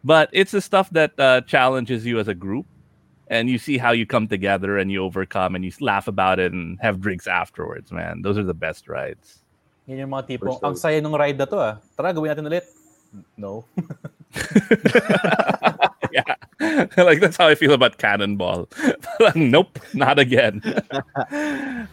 But 0.04 0.30
it's 0.34 0.52
the 0.52 0.62
stuff 0.62 0.90
that 0.92 1.18
uh, 1.20 1.42
challenges 1.42 2.06
you 2.06 2.20
as 2.20 2.28
a 2.28 2.36
group, 2.36 2.66
and 3.28 3.50
you 3.50 3.58
see 3.58 3.78
how 3.78 3.92
you 3.92 4.06
come 4.06 4.28
together 4.28 4.78
and 4.78 4.92
you 4.92 5.04
overcome, 5.04 5.56
and 5.56 5.64
you 5.64 5.72
laugh 5.80 6.08
about 6.08 6.40
it 6.40 6.52
and 6.54 6.78
have 6.82 7.00
drinks 7.00 7.28
afterwards. 7.28 7.92
Man, 7.92 8.22
those 8.22 8.38
are 8.38 8.44
the 8.44 8.54
best 8.54 8.88
rides. 8.88 9.44
Yan 9.88 10.04
yung 10.04 10.12
mga 10.12 10.36
tipong, 10.36 10.60
ang 10.60 10.76
saya 10.76 11.00
nung 11.00 11.16
ride 11.16 11.40
na 11.40 11.48
to 11.48 11.56
ah. 11.56 11.80
Tara, 11.96 12.12
gawin 12.12 12.36
natin 12.36 12.52
ulit. 12.52 12.68
No. 13.40 13.64
yeah. 16.12 16.36
like 16.98 17.20
that's 17.20 17.38
how 17.38 17.48
I 17.48 17.56
feel 17.56 17.74
about 17.74 17.98
Cannonball. 17.98 18.70
nope, 19.36 19.80
not 19.94 20.20
again. 20.20 20.62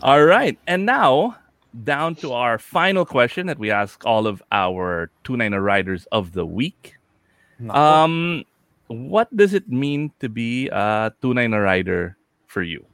all 0.02 0.24
right. 0.24 0.58
And 0.66 0.86
now 0.86 1.36
down 1.84 2.14
to 2.16 2.32
our 2.32 2.58
final 2.58 3.04
question 3.04 3.46
that 3.46 3.58
we 3.58 3.70
ask 3.70 4.04
all 4.06 4.26
of 4.26 4.42
our 4.52 5.10
tunay 5.24 5.50
na 5.50 5.58
riders 5.58 6.06
of 6.12 6.32
the 6.32 6.46
week. 6.46 6.96
Nako. 7.62 7.74
Um 7.74 8.44
what 8.88 9.34
does 9.36 9.54
it 9.54 9.68
mean 9.68 10.12
to 10.20 10.28
be 10.28 10.68
a 10.68 11.12
tunay 11.22 11.48
na 11.48 11.58
rider 11.58 12.16
for 12.46 12.62
you? 12.62 12.84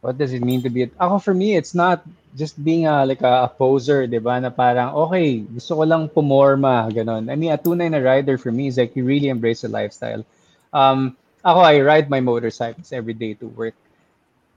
What 0.00 0.18
does 0.18 0.32
it 0.32 0.42
mean 0.42 0.62
to 0.62 0.70
be? 0.70 0.84
a... 0.84 0.90
Ako 0.98 1.18
for 1.18 1.34
me, 1.34 1.56
it's 1.56 1.74
not 1.74 2.04
just 2.36 2.62
being 2.62 2.86
a, 2.86 3.04
like 3.04 3.22
a, 3.22 3.50
poser, 3.56 4.06
di 4.06 4.18
ba? 4.18 4.40
Na 4.40 4.50
parang, 4.50 4.94
okay, 4.94 5.40
gusto 5.40 5.76
ko 5.76 5.82
lang 5.82 6.08
pumorma, 6.08 6.90
ganon. 6.92 7.30
I 7.30 7.36
mean, 7.36 7.52
a 7.52 7.58
tunay 7.58 7.90
na 7.90 7.98
rider 7.98 8.38
for 8.38 8.52
me 8.52 8.68
is 8.68 8.78
like 8.78 8.94
you 8.96 9.04
really 9.04 9.28
embrace 9.28 9.62
the 9.62 9.68
lifestyle. 9.68 10.24
Um, 10.72 11.16
ako, 11.44 11.60
I 11.60 11.80
ride 11.80 12.10
my 12.10 12.20
motorcycles 12.20 12.92
every 12.92 13.14
day 13.14 13.34
to 13.34 13.48
work. 13.48 13.74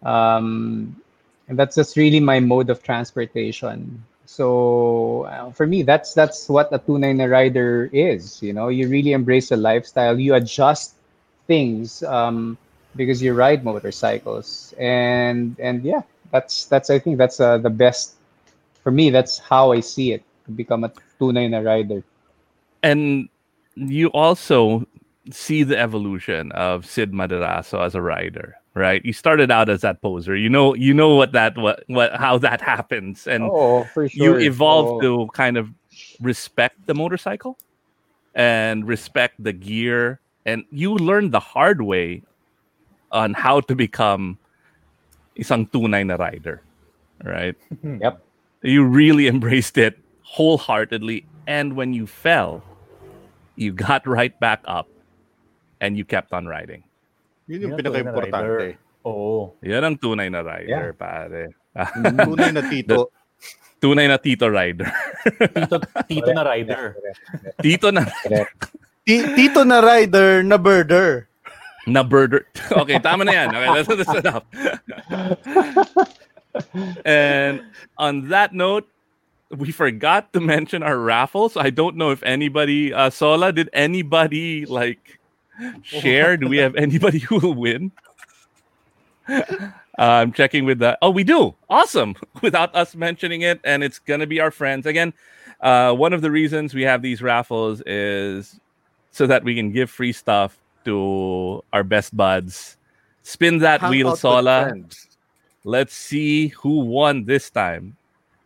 Um, 0.04 0.96
and 1.48 1.58
that's 1.58 1.76
just 1.76 1.98
really 1.98 2.20
my 2.20 2.40
mode 2.40 2.70
of 2.70 2.84
transportation. 2.84 4.04
So 4.26 5.24
uh, 5.30 5.52
for 5.52 5.68
me, 5.68 5.84
that's 5.84 6.14
that's 6.14 6.50
what 6.50 6.72
a 6.72 6.80
tunay 6.80 7.16
na 7.16 7.26
rider 7.26 7.90
is. 7.92 8.42
You 8.42 8.54
know, 8.54 8.70
you 8.70 8.88
really 8.88 9.14
embrace 9.14 9.50
the 9.50 9.58
lifestyle. 9.58 10.20
You 10.20 10.36
adjust 10.36 10.96
things. 11.48 12.04
Um, 12.04 12.58
because 12.96 13.22
you 13.22 13.34
ride 13.34 13.64
motorcycles 13.64 14.74
and 14.78 15.58
and 15.60 15.84
yeah 15.84 16.02
that's 16.34 16.66
that's 16.68 16.92
i 16.92 17.00
think 17.00 17.20
that's 17.20 17.40
uh, 17.42 17.60
the 17.60 17.72
best 17.72 18.18
for 18.84 18.92
me 18.92 19.12
that's 19.12 19.40
how 19.40 19.74
i 19.74 19.82
see 19.82 20.14
it 20.14 20.24
to 20.46 20.52
become 20.52 20.84
a 20.86 20.92
tunay 21.22 21.50
na 21.50 21.60
rider 21.60 22.04
And 22.84 23.30
you 23.76 24.10
also 24.10 24.88
see 25.32 25.64
the 25.64 25.78
evolution 25.80 26.52
of 26.54 26.86
Sid 26.86 27.14
Maderazo 27.14 27.86
as 27.86 27.96
a 27.96 28.02
rider, 28.02 28.56
right? 28.76 29.04
You 29.06 29.14
started 29.14 29.52
out 29.52 29.70
as 29.70 29.82
that 29.82 30.02
poser. 30.02 30.36
You 30.36 30.50
know, 30.50 30.76
you 30.76 30.94
know 30.94 31.16
what 31.16 31.34
that 31.34 31.58
what 31.58 31.84
what 31.88 32.16
how 32.16 32.40
that 32.40 32.62
happens, 32.74 33.28
and 33.28 33.52
oh 33.52 33.86
for 33.94 34.08
you 34.12 34.36
sure 34.36 34.40
evolve 34.40 34.94
Oh. 34.94 35.02
to 35.02 35.30
kind 35.34 35.58
of 35.58 35.70
respect 36.22 36.88
the 36.88 36.96
motorcycle 36.96 37.58
and 38.36 38.88
respect 38.88 39.44
the 39.44 39.54
gear, 39.54 40.22
and 40.46 40.66
you 40.72 40.96
learn 40.96 41.32
the 41.32 41.42
hard 41.42 41.82
way 41.84 42.24
on 43.12 43.34
how 43.34 43.62
to 43.62 43.76
become 43.76 44.40
isang 45.36 45.66
tunay 45.70 46.06
na 46.06 46.16
rider, 46.16 46.62
right? 47.24 47.58
Mm-hmm. 47.74 48.02
yep 48.04 48.22
you 48.64 48.84
really 48.84 49.28
embraced 49.34 49.78
it 49.78 50.00
wholeheartedly. 50.24 51.28
And 51.46 51.76
when 51.76 51.94
you 51.94 52.08
fell, 52.08 52.64
you 53.60 53.76
got 53.76 54.08
right 54.08 54.34
back 54.40 54.64
up 54.66 54.88
and 55.84 56.00
you 56.00 56.08
kept 56.08 56.32
on 56.32 56.48
riding. 56.48 56.84
Yun 57.46 57.60
yung 57.62 57.72
Yun 57.76 57.76
ang 57.76 57.84
tunay 57.84 57.84
na 57.84 58.12
pinaka-importante. 58.16 58.48
rider. 58.48 58.80
Oo. 59.04 59.52
Yan 59.60 59.84
ang 59.84 59.96
tunay 60.00 60.28
na 60.32 60.42
rider, 60.42 60.96
pare. 60.96 61.52
Mm-hmm. 61.76 62.18
Tunay 62.32 62.52
na 62.56 62.64
tito. 62.64 63.12
tunay 63.84 64.08
na 64.08 64.16
tito 64.16 64.48
rider. 64.48 64.88
Tito, 65.52 65.76
tito 66.08 66.32
na 66.32 66.44
rider. 66.48 66.84
tito 67.60 67.92
na 67.92 68.08
tito 69.04 69.62
na 69.68 69.78
rider 69.84 70.40
na 70.48 70.56
birder. 70.56 71.28
Na 71.86 72.04
birder. 72.04 72.46
Okay, 72.72 73.00
tama 73.00 73.26
na 73.26 73.32
yan. 73.32 73.56
Okay, 73.56 73.84
that's, 73.84 73.88
that's 73.88 74.20
enough. 74.20 74.44
and 77.06 77.62
on 77.98 78.30
that 78.30 78.54
note, 78.54 78.88
we 79.50 79.72
forgot 79.72 80.34
to 80.34 80.40
mention 80.40 80.82
our 80.82 80.98
raffle. 80.98 81.50
So 81.50 81.62
I 81.62 81.70
don't 81.70 81.96
know 81.96 82.12
if 82.12 82.24
anybody, 82.24 82.94
uh, 82.94 83.10
Sola, 83.10 83.52
did 83.52 83.70
anybody 83.74 84.66
like 84.66 85.20
share? 85.84 86.38
Do 86.38 86.48
we 86.48 86.58
have 86.58 86.76
anybody 86.76 87.20
who 87.20 87.38
will 87.40 87.54
win? 87.54 87.92
Uh, 89.28 89.44
I'm 89.98 90.34
checking 90.34 90.66
with 90.66 90.80
the. 90.80 90.98
Oh, 91.02 91.12
we 91.12 91.24
do. 91.24 91.54
Awesome. 91.70 92.16
Without 92.42 92.74
us 92.76 92.96
mentioning 92.96 93.42
it, 93.42 93.60
and 93.64 93.84
it's 93.84 94.00
gonna 94.00 94.28
be 94.28 94.40
our 94.40 94.52
friends 94.52 94.86
again. 94.86 95.14
Uh, 95.62 95.94
one 95.94 96.14
of 96.14 96.22
the 96.22 96.32
reasons 96.32 96.74
we 96.74 96.82
have 96.84 97.02
these 97.02 97.22
raffles 97.22 97.82
is 97.86 98.60
so 99.12 99.28
that 99.28 99.44
we 99.44 99.56
can 99.56 99.72
give 99.72 99.90
free 99.90 100.12
stuff 100.12 100.58
to 100.86 101.64
our 101.72 101.84
best 101.84 102.16
buds. 102.16 102.78
Spin 103.24 103.60
that 103.60 103.82
Hang 103.82 103.90
wheel, 103.92 104.16
Sola. 104.16 104.70
friends. 104.70 105.08
Let's 105.64 105.96
see 105.96 106.50
who 106.60 106.84
won 106.84 107.24
this 107.24 107.50
time. 107.50 107.96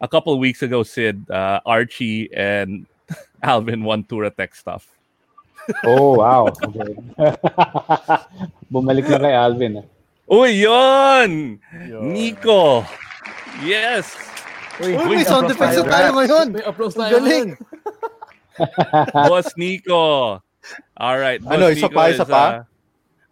A 0.02 0.08
couple 0.08 0.34
of 0.34 0.40
weeks 0.40 0.62
ago, 0.62 0.84
Sid, 0.84 1.26
uh, 1.32 1.60
Archie, 1.66 2.30
and 2.34 2.86
Alvin 3.44 3.84
won 3.84 4.04
Touratech 4.04 4.56
stuff. 4.56 4.88
Oh, 5.84 6.16
wow. 6.24 6.48
Okay. 6.48 6.96
Bumalik 8.72 9.04
na 9.12 9.20
kay 9.20 9.36
Alvin. 9.36 9.84
ah. 9.84 9.86
Uy, 10.32 10.64
yun! 10.64 11.60
Yun. 11.92 12.04
Nico! 12.16 12.88
Yes! 13.60 14.16
Uy, 14.80 14.96
may 14.96 15.28
sound 15.28 15.52
effects 15.52 15.76
na 15.84 15.92
tayo 15.92 16.10
ngayon. 16.16 16.46
May 16.56 16.64
applause 16.64 16.96
Ang 16.96 17.02
tayo 17.04 17.20
galing. 17.20 17.48
Boss 19.12 19.52
Nico. 19.60 20.40
All 20.98 21.18
right. 21.18 21.42
Boss 21.42 21.54
Ano, 21.54 21.68
isa 21.70 21.88
pa, 21.88 22.10
isa 22.10 22.24
is, 22.24 22.30
pa? 22.30 22.44
uh, 22.44 22.54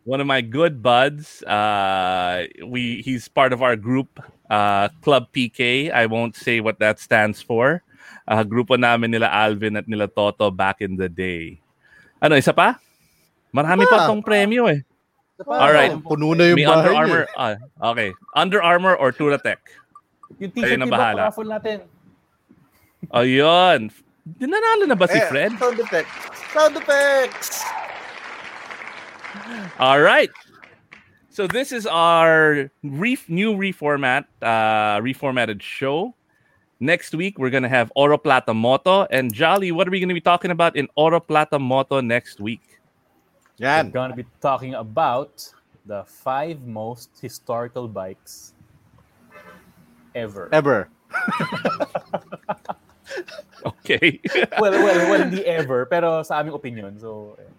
one 0.03 0.21
of 0.21 0.27
my 0.27 0.41
good 0.41 0.81
buds. 0.81 1.41
Uh, 1.43 2.45
we 2.65 3.01
he's 3.01 3.27
part 3.27 3.53
of 3.53 3.61
our 3.61 3.75
group, 3.75 4.19
uh, 4.49 4.89
Club 5.01 5.27
PK. 5.33 5.89
I 5.91 6.05
won't 6.05 6.35
say 6.35 6.59
what 6.59 6.77
that 6.79 6.99
stands 6.99 7.41
for. 7.41 7.81
Uh, 8.25 8.41
grupo 8.43 8.77
namin 8.77 9.11
nila 9.11 9.29
Alvin 9.29 9.77
at 9.77 9.85
nila 9.87 10.07
Toto 10.07 10.49
back 10.49 10.81
in 10.81 10.97
the 10.97 11.09
day. 11.09 11.61
Ano, 12.21 12.35
isa 12.35 12.53
pa? 12.53 12.77
Marami 13.53 13.85
pa 13.85 14.03
Ah. 14.03 14.07
tong 14.09 14.21
premyo 14.21 14.65
eh. 14.67 14.81
All 15.45 15.71
right. 15.71 15.91
Puno 15.91 16.31
na 16.31 16.47
yung 16.47 16.57
May 16.57 16.65
Under 16.65 16.91
niya. 16.91 16.99
Armour. 16.99 17.23
ah, 17.35 17.55
okay. 17.91 18.09
Under 18.33 18.63
Armour 18.63 18.95
or 18.95 19.11
Touratech? 19.11 19.59
Yung 20.39 20.51
Kayo 20.51 20.63
t-shirt 20.63 20.79
na 20.79 20.87
bahala. 20.87 21.27
raffle 21.29 21.47
natin. 21.47 21.77
Ayun. 23.13 23.91
Dinanalo 24.25 24.89
na 24.89 24.95
ba 24.97 25.05
si 25.07 25.21
Eh, 25.21 25.27
Fred? 25.29 25.53
Sound 25.61 25.79
effects. 25.79 26.13
Sound 26.49 26.73
effects. 26.77 27.61
All 29.77 30.01
right. 30.01 30.31
So 31.29 31.45
this 31.45 31.71
is 31.71 31.85
our 31.85 32.71
re- 32.81 33.19
new 33.27 33.53
reformat, 33.53 34.25
uh, 34.41 34.97
reformatted 35.03 35.61
show. 35.61 36.15
Next 36.79 37.13
week 37.13 37.37
we're 37.37 37.51
gonna 37.51 37.69
have 37.69 37.91
Oro 37.95 38.17
Plata 38.17 38.53
Moto 38.53 39.05
and 39.11 39.33
Jolly. 39.33 39.71
What 39.71 39.87
are 39.87 39.91
we 39.91 39.99
gonna 39.99 40.15
be 40.17 40.23
talking 40.23 40.49
about 40.51 40.75
in 40.75 40.87
Oro 40.95 41.19
Plata 41.19 41.59
Moto 41.59 42.01
next 42.01 42.39
week? 42.41 42.79
Yeah, 43.57 43.83
we're 43.83 43.91
gonna 43.91 44.15
be 44.15 44.25
talking 44.41 44.73
about 44.75 45.43
the 45.85 46.03
five 46.07 46.65
most 46.65 47.11
historical 47.21 47.87
bikes 47.87 48.55
ever. 50.15 50.49
Ever. 50.51 50.89
Okay. 53.81 54.21
well, 54.61 54.77
well, 54.77 55.01
well, 55.09 55.21
hindi 55.25 55.41
ever, 55.45 55.89
pero 55.89 56.21
sa 56.21 56.37
aming 56.37 56.53
opinion. 56.53 57.01
So, 57.01 57.33
eh, 57.41 57.49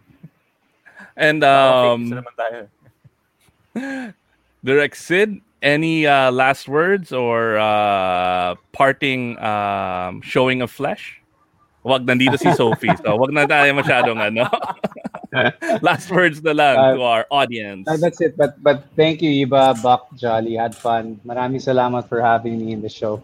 and 1.18 1.42
um, 1.42 2.06
fake 2.06 2.22
naman 2.22 2.34
tayo. 2.38 2.60
Direk 4.66 4.94
Sid, 4.94 5.42
any 5.62 6.06
uh, 6.06 6.30
last 6.30 6.70
words 6.70 7.10
or 7.10 7.58
uh, 7.58 8.54
parting 8.70 9.34
um, 9.42 10.22
showing 10.22 10.62
of 10.62 10.70
flesh? 10.70 11.18
Wag 11.86 12.02
nandito 12.02 12.34
si 12.34 12.50
Sophie. 12.54 12.90
So 13.02 13.14
wag 13.14 13.30
na 13.30 13.46
tayo 13.46 13.70
masyadong 13.74 14.18
ano. 14.18 14.50
last 15.86 16.10
words 16.10 16.42
na 16.42 16.50
lang 16.50 16.74
Uh, 16.74 16.94
to 16.98 17.02
our 17.02 17.26
audience. 17.30 17.86
Uh, 17.86 17.94
that's 17.98 18.18
it. 18.18 18.34
But 18.34 18.58
but 18.58 18.90
thank 18.98 19.22
you, 19.22 19.46
Ibba, 19.46 19.82
Buck, 19.82 20.10
Jolly. 20.18 20.58
Had 20.58 20.74
fun. 20.74 21.22
Maraming 21.22 21.62
salamat 21.62 22.10
for 22.10 22.18
having 22.18 22.58
me 22.58 22.74
in 22.74 22.82
the 22.82 22.90
show. 22.90 23.22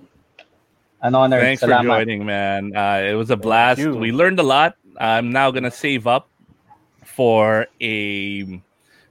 An 1.03 1.15
honor. 1.15 1.41
Thanks 1.43 1.63
for 1.63 1.69
joining, 1.83 2.25
man. 2.25 2.71
Uh, 2.77 3.03
it 3.03 3.15
was 3.19 3.31
a 3.31 3.37
blast. 3.37 3.83
We 3.83 4.13
learned 4.15 4.39
a 4.39 4.47
lot. 4.47 4.79
I'm 4.99 5.33
now 5.35 5.51
gonna 5.51 5.71
save 5.75 6.07
up 6.07 6.31
for 7.03 7.67
a 7.83 7.97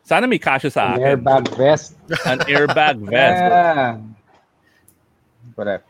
sana 0.07 0.27
may 0.27 0.39
kasha 0.39 0.71
sa 0.71 0.95
An 0.95 1.03
akin. 1.03 1.03
airbag 1.19 1.45
vest. 1.57 1.95
An 2.23 2.39
airbag 2.47 2.97
vest. 3.11 3.41
Yeah. 3.43 3.99
Whatever. 5.55 5.83